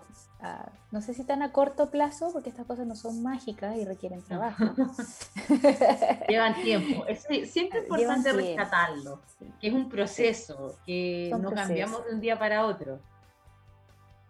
no 0.90 1.00
sé 1.00 1.14
si 1.14 1.24
tan 1.24 1.42
a 1.42 1.52
corto 1.52 1.90
plazo, 1.90 2.30
porque 2.32 2.50
estas 2.50 2.66
cosas 2.66 2.86
no 2.86 2.94
son 2.94 3.22
mágicas 3.22 3.76
y 3.76 3.84
requieren 3.84 4.22
trabajo. 4.22 4.64
Llevan 6.28 6.54
tiempo. 6.62 7.06
Es 7.06 7.22
siempre 7.50 7.78
es 7.78 7.84
importante 7.84 8.32
rescatarlo, 8.32 9.20
que 9.60 9.68
es 9.68 9.72
un 9.72 9.88
proceso, 9.88 10.76
que 10.84 11.34
no 11.40 11.50
cambiamos 11.52 12.04
de 12.04 12.14
un 12.14 12.20
día 12.20 12.38
para 12.38 12.66
otro. 12.66 12.98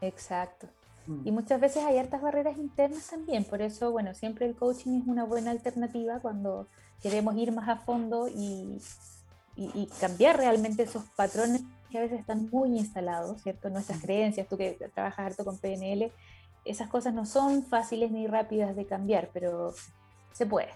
Exacto. 0.00 0.68
Y 1.06 1.30
mm. 1.30 1.34
muchas 1.34 1.60
veces 1.60 1.84
hay 1.84 1.98
hartas 1.98 2.22
barreras 2.22 2.56
internas 2.58 3.08
también, 3.08 3.44
por 3.44 3.60
eso, 3.60 3.90
bueno, 3.90 4.14
siempre 4.14 4.46
el 4.46 4.54
coaching 4.54 5.00
es 5.00 5.06
una 5.06 5.24
buena 5.24 5.50
alternativa 5.50 6.20
cuando 6.20 6.68
queremos 7.02 7.36
ir 7.36 7.52
más 7.52 7.68
a 7.68 7.76
fondo 7.76 8.28
y, 8.28 8.78
y, 9.56 9.86
cambiar 10.00 10.38
realmente 10.38 10.84
esos 10.84 11.04
patrones 11.16 11.62
que 11.94 11.98
a 11.98 12.02
veces 12.02 12.18
están 12.18 12.48
muy 12.50 12.76
instalados, 12.76 13.40
¿cierto? 13.40 13.70
Nuestras 13.70 13.98
mm. 13.98 14.02
creencias, 14.02 14.48
tú 14.48 14.56
que 14.56 14.76
trabajas 14.92 15.26
harto 15.26 15.44
con 15.44 15.58
PNL, 15.58 16.10
esas 16.64 16.88
cosas 16.88 17.14
no 17.14 17.24
son 17.24 17.64
fáciles 17.64 18.10
ni 18.10 18.26
rápidas 18.26 18.74
de 18.74 18.84
cambiar, 18.84 19.30
pero 19.32 19.72
se 20.32 20.44
puede. 20.44 20.72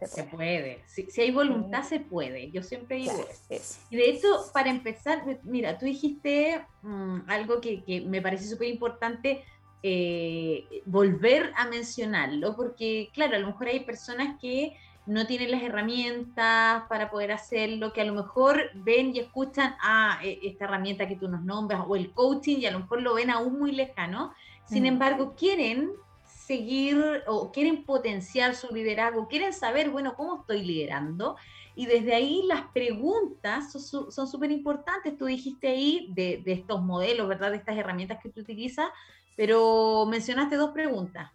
Se 0.00 0.24
puede. 0.24 0.82
Si, 0.86 1.06
hay 1.20 1.32
voluntad, 1.32 1.82
se 1.82 2.00
puede. 2.00 2.50
Yo 2.50 2.62
siempre 2.62 2.96
digo 2.96 3.26
eso. 3.50 3.78
Y 3.90 3.96
de 3.96 4.08
hecho, 4.08 4.28
para 4.54 4.70
empezar, 4.70 5.22
mira, 5.42 5.76
tú 5.76 5.84
dijiste 5.84 6.64
mm, 6.80 7.18
algo 7.26 7.60
que, 7.60 7.84
que, 7.84 8.00
me 8.00 8.22
parece 8.22 8.48
súper 8.48 8.68
importante 8.68 9.44
eh, 9.82 10.64
volver 10.86 11.52
a 11.56 11.66
mencionarlo, 11.66 12.56
porque 12.56 13.10
claro, 13.12 13.36
a 13.36 13.38
lo 13.38 13.48
mejor 13.48 13.66
hay 13.68 13.80
personas 13.80 14.40
que 14.40 14.78
no 15.08 15.26
tienen 15.26 15.50
las 15.50 15.62
herramientas 15.62 16.84
para 16.88 17.10
poder 17.10 17.32
hacerlo, 17.32 17.94
que 17.94 18.02
a 18.02 18.04
lo 18.04 18.12
mejor 18.12 18.70
ven 18.74 19.16
y 19.16 19.20
escuchan, 19.20 19.74
ah, 19.80 20.20
e, 20.22 20.38
esta 20.42 20.66
herramienta 20.66 21.08
que 21.08 21.16
tú 21.16 21.28
nos 21.28 21.42
nombras, 21.42 21.82
o 21.88 21.96
el 21.96 22.12
coaching, 22.12 22.58
y 22.58 22.66
a 22.66 22.70
lo 22.70 22.80
mejor 22.80 23.00
lo 23.00 23.14
ven 23.14 23.30
aún 23.30 23.58
muy 23.58 23.72
lejano. 23.72 24.34
Sin 24.66 24.82
mm. 24.82 24.86
embargo, 24.86 25.34
quieren 25.34 25.92
seguir 26.26 27.22
o 27.26 27.50
quieren 27.50 27.84
potenciar 27.84 28.54
su 28.54 28.72
liderazgo, 28.74 29.28
quieren 29.28 29.54
saber, 29.54 29.88
bueno, 29.88 30.14
cómo 30.14 30.40
estoy 30.40 30.62
liderando. 30.62 31.36
Y 31.74 31.86
desde 31.86 32.14
ahí 32.14 32.42
las 32.46 32.62
preguntas 32.72 33.72
son 33.72 34.28
súper 34.28 34.50
importantes. 34.50 35.16
Tú 35.16 35.24
dijiste 35.24 35.68
ahí 35.68 36.08
de, 36.10 36.42
de, 36.44 36.52
estos 36.52 36.82
modelos, 36.82 37.28
¿verdad? 37.28 37.50
De 37.52 37.56
estas 37.56 37.78
herramientas 37.78 38.18
que 38.22 38.28
tú 38.28 38.40
utilizas, 38.40 38.88
pero 39.36 40.04
mencionaste 40.06 40.56
dos 40.56 40.72
preguntas 40.72 41.30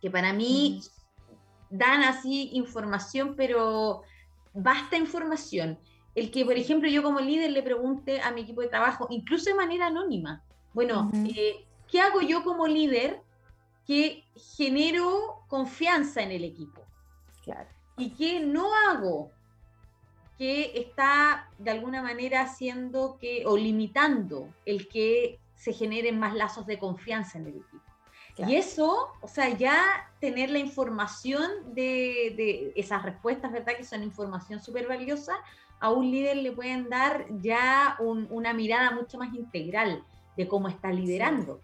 que 0.00 0.10
para 0.10 0.32
mí 0.32 0.80
dan 1.76 2.02
así 2.02 2.50
información, 2.52 3.34
pero 3.36 4.02
basta 4.52 4.96
información. 4.96 5.78
El 6.14 6.30
que, 6.30 6.44
por 6.44 6.56
ejemplo, 6.56 6.88
yo 6.88 7.02
como 7.02 7.20
líder 7.20 7.50
le 7.50 7.62
pregunte 7.62 8.20
a 8.22 8.30
mi 8.32 8.42
equipo 8.42 8.62
de 8.62 8.68
trabajo, 8.68 9.06
incluso 9.10 9.50
de 9.50 9.56
manera 9.56 9.86
anónima, 9.88 10.42
bueno, 10.72 11.10
eh, 11.26 11.66
¿qué 11.90 12.00
hago 12.00 12.20
yo 12.22 12.42
como 12.42 12.66
líder 12.66 13.20
que 13.86 14.24
genero 14.56 15.44
confianza 15.46 16.22
en 16.22 16.32
el 16.32 16.44
equipo. 16.44 16.82
Claro. 17.42 17.68
Y 17.96 18.10
que 18.10 18.40
no 18.40 18.68
hago 18.74 19.30
que 20.36 20.72
está 20.78 21.48
de 21.58 21.70
alguna 21.70 22.02
manera 22.02 22.42
haciendo 22.42 23.16
que 23.18 23.44
o 23.46 23.56
limitando 23.56 24.52
el 24.66 24.88
que 24.88 25.38
se 25.54 25.72
generen 25.72 26.18
más 26.18 26.34
lazos 26.34 26.66
de 26.66 26.78
confianza 26.78 27.38
en 27.38 27.46
el 27.46 27.56
equipo. 27.56 27.85
Y 28.38 28.56
eso, 28.56 29.08
o 29.22 29.28
sea, 29.28 29.48
ya 29.56 30.10
tener 30.20 30.50
la 30.50 30.58
información 30.58 31.50
de, 31.74 32.34
de 32.36 32.72
esas 32.76 33.02
respuestas, 33.02 33.50
¿verdad? 33.50 33.74
Que 33.76 33.84
son 33.84 34.02
información 34.02 34.60
súper 34.60 34.86
valiosa, 34.86 35.34
a 35.80 35.90
un 35.90 36.10
líder 36.10 36.38
le 36.38 36.52
pueden 36.52 36.88
dar 36.88 37.26
ya 37.40 37.96
una 38.00 38.52
mirada 38.52 38.90
mucho 38.92 39.18
más 39.18 39.34
integral 39.34 40.04
de 40.36 40.48
cómo 40.48 40.68
está 40.68 40.90
liderando, 40.90 41.60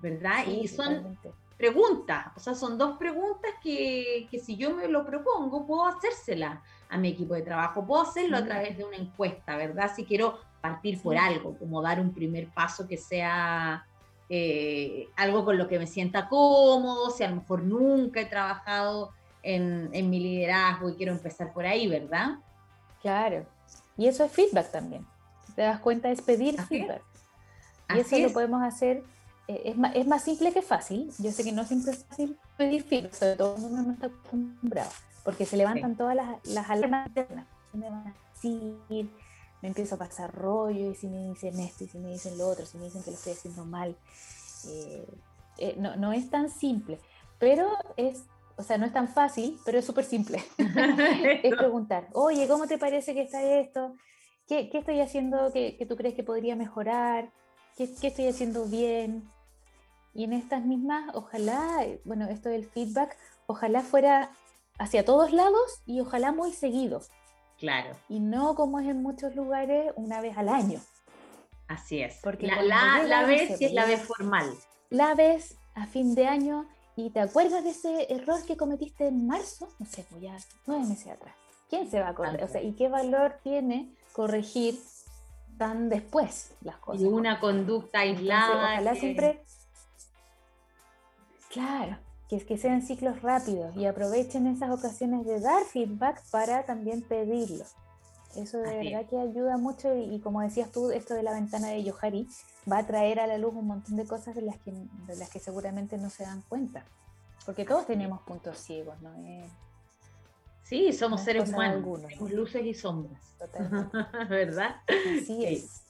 ¿verdad? 0.00 0.46
y 0.46 0.68
son 0.68 1.18
preguntas, 1.56 2.26
o 2.36 2.40
sea, 2.40 2.54
son 2.54 2.76
dos 2.76 2.98
preguntas 2.98 3.50
que, 3.62 4.28
que, 4.30 4.38
si 4.38 4.56
yo 4.56 4.74
me 4.74 4.88
lo 4.88 5.06
propongo, 5.06 5.66
puedo 5.66 5.86
hacérsela 5.86 6.62
a 6.88 6.98
mi 6.98 7.08
equipo 7.08 7.32
de 7.32 7.42
trabajo, 7.42 7.86
puedo 7.86 8.02
hacerlo 8.02 8.36
a 8.36 8.44
través 8.44 8.76
de 8.76 8.84
una 8.84 8.96
encuesta, 8.96 9.56
¿verdad? 9.56 9.90
Si 9.94 10.04
quiero 10.04 10.38
partir 10.60 11.00
por 11.00 11.16
algo, 11.16 11.56
como 11.58 11.80
dar 11.80 11.98
un 11.98 12.12
primer 12.12 12.48
paso 12.48 12.86
que 12.86 12.98
sea 12.98 13.86
eh, 14.28 15.08
algo 15.16 15.44
con 15.44 15.58
lo 15.58 15.68
que 15.68 15.78
me 15.78 15.86
sienta 15.86 16.28
cómodo, 16.28 17.10
si 17.10 17.24
a 17.24 17.30
lo 17.30 17.36
mejor 17.36 17.62
nunca 17.62 18.20
he 18.20 18.26
trabajado 18.26 19.12
en, 19.42 19.90
en 19.92 20.10
mi 20.10 20.20
liderazgo 20.20 20.90
y 20.90 20.94
quiero 20.94 21.12
empezar 21.12 21.52
por 21.52 21.66
ahí, 21.66 21.88
¿verdad? 21.88 22.38
Claro, 23.02 23.46
y 23.96 24.06
eso 24.06 24.24
es 24.24 24.32
feedback 24.32 24.70
también, 24.70 25.06
te 25.54 25.62
das 25.62 25.80
cuenta, 25.80 26.10
es 26.10 26.22
pedir 26.22 26.60
feedback. 26.62 27.02
Y 27.94 28.00
eso 28.00 28.18
lo 28.18 28.32
podemos 28.32 28.62
hacer 28.64 29.04
eh, 29.48 29.62
es, 29.66 29.76
más, 29.76 29.94
es 29.94 30.06
más 30.06 30.22
simple 30.22 30.52
que 30.52 30.62
fácil. 30.62 31.10
Yo 31.18 31.30
sé 31.30 31.44
que 31.44 31.52
no 31.52 31.64
siempre 31.64 31.92
es 31.92 32.04
fácil 32.04 32.36
pedir 32.56 32.82
feedback, 32.82 33.12
sobre 33.12 33.36
todo 33.36 33.52
cuando 33.52 33.68
uno 33.68 33.82
no 33.82 33.92
está 33.92 34.06
acostumbrado, 34.06 34.90
porque 35.24 35.46
se 35.46 35.56
levantan 35.56 35.96
todas 35.96 36.16
las, 36.16 36.44
las 36.46 36.68
alarmas 36.68 37.06
internas. 37.08 37.46
me 37.72 37.88
van 37.88 38.08
a 38.08 38.14
decir? 38.34 39.08
Me 39.62 39.68
empiezo 39.68 39.94
a 39.94 39.98
pasar 39.98 40.34
rollo, 40.34 40.90
y 40.90 40.94
si 40.94 41.08
me 41.08 41.28
dicen 41.28 41.58
esto, 41.60 41.84
y 41.84 41.88
si 41.88 41.98
me 41.98 42.10
dicen 42.10 42.36
lo 42.38 42.48
otro, 42.48 42.66
si 42.66 42.78
me 42.78 42.84
dicen 42.84 43.02
que 43.02 43.10
lo 43.10 43.16
estoy 43.16 43.32
haciendo 43.32 43.64
mal. 43.64 43.96
Eh, 44.68 45.06
eh, 45.58 45.74
no, 45.78 45.96
no 45.96 46.12
es 46.12 46.28
tan 46.30 46.50
simple, 46.50 46.98
pero 47.38 47.68
es 47.96 48.24
o 48.56 48.62
sea, 48.62 48.78
no 48.78 48.86
es 48.86 48.92
tan 48.92 49.08
fácil, 49.08 49.58
pero 49.64 49.78
es 49.78 49.84
súper 49.84 50.04
simple. 50.04 50.42
es 51.42 51.56
preguntar, 51.56 52.08
oye, 52.12 52.48
¿cómo 52.48 52.66
te 52.66 52.78
parece 52.78 53.14
que 53.14 53.22
está 53.22 53.42
esto? 53.42 53.94
¿Qué, 54.48 54.70
qué 54.70 54.78
estoy 54.78 55.00
haciendo 55.00 55.52
que, 55.52 55.76
que, 55.76 55.86
tú 55.86 55.96
crees 55.96 56.14
que 56.14 56.22
podría 56.22 56.56
mejorar? 56.56 57.30
¿Qué, 57.76 57.94
¿Qué, 58.00 58.08
estoy 58.08 58.28
haciendo 58.28 58.64
bien? 58.64 59.28
Y 60.14 60.24
en 60.24 60.32
estas 60.32 60.64
mismas, 60.64 61.14
ojalá, 61.14 61.84
bueno, 62.04 62.26
esto 62.28 62.48
del 62.48 62.64
feedback, 62.64 63.16
ojalá 63.46 63.82
fuera 63.82 64.30
hacia 64.78 65.04
todos 65.04 65.32
lados 65.32 65.82
y 65.84 66.00
ojalá 66.00 66.32
muy 66.32 66.52
seguido. 66.52 67.02
Claro. 67.58 67.96
Y 68.08 68.20
no 68.20 68.54
como 68.54 68.80
es 68.80 68.86
en 68.86 69.02
muchos 69.02 69.34
lugares 69.34 69.92
una 69.96 70.20
vez 70.20 70.36
al 70.36 70.48
año. 70.48 70.80
Así 71.68 72.00
es. 72.00 72.18
Porque 72.22 72.46
la, 72.46 72.62
la, 72.62 73.02
la 73.02 73.24
vez 73.24 73.60
es 73.60 73.72
la 73.72 73.86
vez 73.86 74.02
formal. 74.02 74.48
La 74.90 75.14
vez 75.14 75.56
a 75.74 75.86
fin 75.86 76.14
de 76.14 76.26
año 76.26 76.66
y 76.96 77.10
te 77.10 77.20
acuerdas 77.20 77.64
de 77.64 77.70
ese 77.70 78.12
error 78.12 78.44
que 78.46 78.56
cometiste 78.56 79.06
en 79.06 79.26
marzo, 79.26 79.68
no 79.78 79.86
sé, 79.86 80.06
pues 80.08 80.22
ya 80.22 80.36
nueve 80.66 80.86
meses 80.86 81.08
atrás. 81.08 81.34
¿Quién 81.68 81.90
se 81.90 81.98
va 82.00 82.06
a 82.08 82.10
acordar? 82.10 82.42
O 82.44 82.48
sea, 82.48 82.62
¿y 82.62 82.72
qué 82.72 82.88
valor 82.88 83.38
tiene 83.42 83.92
corregir 84.12 84.78
tan 85.58 85.88
después 85.88 86.52
las 86.62 86.76
cosas? 86.76 87.02
Y 87.02 87.04
una 87.06 87.40
conducta 87.40 88.00
aislada. 88.00 88.74
ojalá 88.74 88.94
siempre 88.94 89.42
Claro, 91.50 91.96
que, 92.28 92.36
es 92.36 92.44
que 92.44 92.58
sean 92.58 92.82
ciclos 92.82 93.22
rápidos 93.22 93.76
y 93.76 93.86
aprovechen 93.86 94.46
esas 94.46 94.70
ocasiones 94.70 95.24
de 95.26 95.40
dar 95.40 95.64
feedback 95.64 96.22
para 96.30 96.64
también 96.64 97.02
pedirlo. 97.02 97.64
Eso 98.36 98.58
de 98.58 98.76
verdad 98.76 99.08
que 99.08 99.18
ayuda 99.18 99.56
mucho 99.56 99.96
y, 99.96 100.20
como 100.20 100.42
decías 100.42 100.70
tú, 100.70 100.90
esto 100.90 101.14
de 101.14 101.22
la 101.22 101.32
ventana 101.32 101.68
de 101.68 101.82
Yohari 101.82 102.28
va 102.70 102.78
a 102.78 102.86
traer 102.86 103.18
a 103.18 103.26
la 103.26 103.38
luz 103.38 103.54
un 103.54 103.66
montón 103.66 103.96
de 103.96 104.06
cosas 104.06 104.34
de 104.34 104.42
las 104.42 104.58
que, 104.58 104.72
de 104.72 105.16
las 105.16 105.30
que 105.30 105.38
seguramente 105.38 105.96
no 105.96 106.10
se 106.10 106.24
dan 106.24 106.42
cuenta. 106.42 106.84
Porque 107.46 107.64
todos 107.64 107.86
tenemos 107.86 108.20
puntos 108.22 108.58
ciegos, 108.58 109.00
¿no? 109.00 109.10
Sí, 110.68 110.92
somos 110.92 111.22
seres 111.22 111.50
humanos, 111.50 112.00
tenemos 112.02 112.32
luces 112.32 112.66
y 112.66 112.74
sombras, 112.74 113.36
¿verdad? 114.28 114.74
Sí 115.24 115.44
es. 115.44 115.86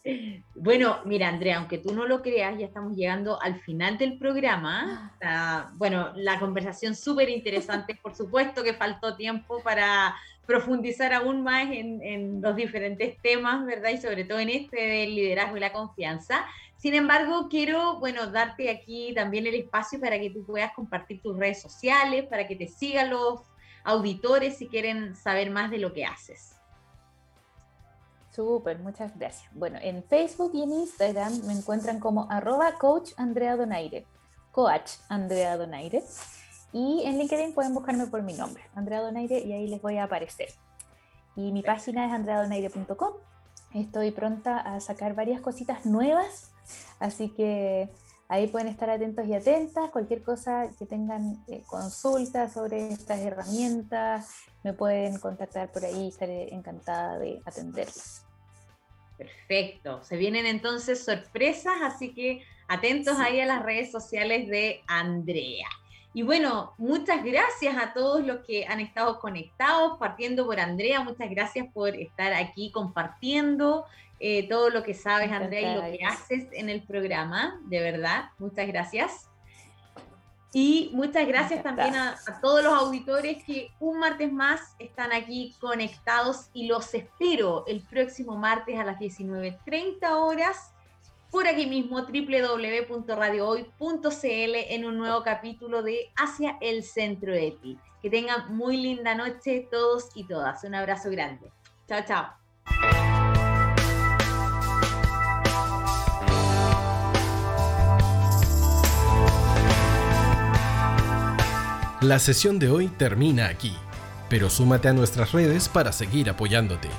Bueno, 0.55 0.99
mira, 1.07 1.29
Andrea, 1.29 1.57
aunque 1.57 1.79
tú 1.79 1.95
no 1.95 2.07
lo 2.07 2.21
creas, 2.21 2.59
ya 2.59 2.67
estamos 2.67 2.95
llegando 2.95 3.41
al 3.41 3.59
final 3.63 3.97
del 3.97 4.19
programa. 4.19 5.17
Ah, 5.25 5.71
bueno, 5.77 6.13
la 6.15 6.39
conversación 6.39 6.95
súper 6.95 7.31
interesante, 7.31 7.95
por 7.95 8.15
supuesto 8.15 8.63
que 8.63 8.75
faltó 8.75 9.17
tiempo 9.17 9.63
para 9.63 10.15
profundizar 10.47 11.15
aún 11.15 11.43
más 11.43 11.71
en, 11.71 12.03
en, 12.03 12.43
los 12.43 12.55
diferentes 12.55 13.17
temas, 13.23 13.65
¿verdad? 13.65 13.93
Y 13.93 13.97
sobre 13.97 14.25
todo 14.25 14.41
en 14.41 14.51
este 14.51 14.77
del 14.77 15.15
liderazgo 15.15 15.57
y 15.57 15.61
la 15.61 15.73
confianza. 15.73 16.45
Sin 16.77 16.93
embargo, 16.93 17.49
quiero, 17.49 17.99
bueno, 17.99 18.27
darte 18.27 18.69
aquí 18.69 19.15
también 19.15 19.47
el 19.47 19.55
espacio 19.55 19.99
para 19.99 20.21
que 20.21 20.29
tú 20.29 20.45
puedas 20.45 20.75
compartir 20.75 21.23
tus 21.23 21.35
redes 21.35 21.63
sociales, 21.63 22.27
para 22.27 22.47
que 22.47 22.57
te 22.57 22.69
sigan 22.69 23.09
los 23.09 23.41
auditores 23.87 24.59
si 24.59 24.69
quieren 24.69 25.17
saber 25.17 25.51
más 25.51 25.71
de 25.71 25.79
lo 25.79 25.93
que 25.93 26.05
haces. 26.05 26.57
Súper, 28.37 28.79
muchas 28.81 29.17
gracias. 29.17 29.51
Bueno, 29.55 29.79
en 29.81 30.03
Facebook 30.05 30.51
y 30.53 30.63
en 30.63 30.73
Instagram 30.73 31.47
me 31.47 31.55
encuentran 31.55 32.01
como 32.01 32.31
arroba 32.31 32.75
coach 32.75 33.13
Andrea 33.17 33.57
Donaire, 33.57 34.05
coach 34.53 34.91
Andrea 35.09 35.57
Donaire. 35.57 36.03
Y 36.73 37.05
en 37.07 37.17
LinkedIn 37.17 37.55
pueden 37.55 37.73
buscarme 37.73 38.07
por 38.09 38.23
mi 38.23 38.35
nombre, 38.35 38.63
Andrea 38.75 39.01
Donaire, 39.01 39.39
y 39.39 39.53
ahí 39.55 39.69
les 39.69 39.81
voy 39.81 39.97
a 39.97 40.05
aparecer. 40.05 40.49
Y 41.35 41.53
mi 41.53 41.63
página 41.63 42.07
es 42.07 42.13
andreadonaire.com. 42.13 43.15
Estoy 43.73 44.11
pronta 44.11 44.59
a 44.59 44.81
sacar 44.81 45.15
varias 45.15 45.41
cositas 45.41 45.87
nuevas, 45.87 46.51
así 46.99 47.31
que 47.31 47.89
Ahí 48.29 48.49
pueden 48.49 48.69
estar 48.69 48.91
atentos 48.91 49.27
y 49.27 49.35
atentas. 49.35 49.91
Cualquier 49.91 50.23
cosa 50.23 50.69
que 50.79 50.87
tengan 50.87 51.45
eh, 51.47 51.63
consultas 51.67 52.53
sobre 52.53 52.93
estas 52.93 53.21
herramientas, 53.21 54.35
me 54.65 54.73
pueden 54.73 55.19
contactar 55.19 55.71
por 55.71 55.85
ahí. 55.85 56.09
Estaré 56.09 56.53
encantada 56.53 57.19
de 57.19 57.41
atenderlas. 57.45 58.25
Perfecto. 59.17 60.03
Se 60.03 60.17
vienen 60.17 60.45
entonces 60.47 61.05
sorpresas, 61.05 61.75
así 61.83 62.13
que 62.13 62.43
atentos 62.69 63.19
ahí 63.19 63.41
a 63.41 63.47
las 63.47 63.63
redes 63.63 63.93
sociales 63.93 64.49
de 64.49 64.83
Andrea. 64.89 65.69
Y 66.13 66.23
bueno, 66.23 66.73
muchas 66.79 67.23
gracias 67.23 67.77
a 67.77 67.93
todos 67.93 68.25
los 68.25 68.39
que 68.47 68.65
han 68.67 68.81
estado 68.81 69.21
conectados, 69.21 69.99
partiendo 69.99 70.47
por 70.47 70.59
Andrea, 70.59 71.05
muchas 71.05 71.29
gracias 71.29 71.67
por 71.75 71.95
estar 71.95 72.33
aquí 72.33 72.73
compartiendo 72.73 73.85
eh, 74.19 74.49
todo 74.49 74.71
lo 74.71 74.83
que 74.83 74.95
sabes, 74.95 75.31
Andrea, 75.31 75.73
y 75.73 75.75
lo 75.75 75.99
que 75.99 76.05
haces 76.05 76.47
en 76.53 76.69
el 76.69 76.83
programa, 76.83 77.61
de 77.65 77.81
verdad, 77.81 78.31
muchas 78.39 78.67
gracias. 78.67 79.29
Y 80.53 80.91
muchas 80.95 81.27
gracias 81.27 81.63
también 81.63 81.95
a, 81.95 82.17
a, 82.27 82.41
todos 82.41 82.65
los 82.65 82.73
auditores 82.73 83.45
que 83.45 83.71
un 83.79 83.99
martes 83.99 84.33
más 84.33 84.75
están 84.79 85.13
aquí 85.13 85.55
conectados 85.61 86.49
y 86.55 86.67
los 86.67 86.95
espero 86.95 87.65
el 87.67 87.83
próximo 87.83 88.37
martes 88.37 88.79
a 88.79 88.85
las 88.85 88.99
19.30 88.99 90.11
horas 90.13 90.73
por 91.31 91.47
aquí 91.47 91.67
mismo 91.67 92.03
www.radiohoy.cl 92.03 94.25
en 94.25 94.85
un 94.87 94.97
nuevo 94.97 95.23
capítulo 95.23 95.83
de 95.83 96.11
Hacia 96.17 96.57
el 96.63 96.83
centro 96.83 97.33
de 97.33 97.51
ti. 97.63 97.79
Que 98.01 98.09
tengan 98.09 98.57
muy 98.57 98.79
linda 98.79 99.15
noche 99.15 99.69
todos 99.71 100.09
y 100.15 100.25
todas. 100.25 100.65
Un 100.65 100.75
abrazo 100.75 101.11
grande. 101.11 101.53
Chao, 101.87 102.03
chao. 102.07 102.31
La 112.03 112.19
sesión 112.19 112.59
de 112.59 112.69
hoy 112.69 112.89
termina 112.89 113.47
aquí, 113.47 113.75
pero 114.29 114.51
súmate 114.51 114.89
a 114.89 114.93
nuestras 114.93 115.33
redes 115.33 115.71
para 115.71 115.93
seguir 115.93 116.29
apoyándote. 116.29 116.91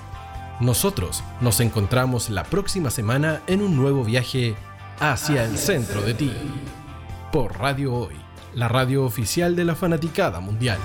Nosotros 0.59 1.23
nos 1.39 1.59
encontramos 1.59 2.31
la 2.31 2.43
próxima 2.43 2.89
semana 2.89 3.43
en 3.45 3.61
un 3.61 3.75
nuevo 3.75 4.03
viaje 4.03 4.55
hacia 4.99 5.43
el 5.43 5.59
centro 5.59 6.01
de 6.01 6.15
ti. 6.15 6.33
Por 7.31 7.59
Radio 7.59 7.93
Hoy, 7.93 8.15
la 8.55 8.67
radio 8.69 9.05
oficial 9.05 9.55
de 9.55 9.65
la 9.65 9.75
fanaticada 9.75 10.39
mundial. 10.39 10.79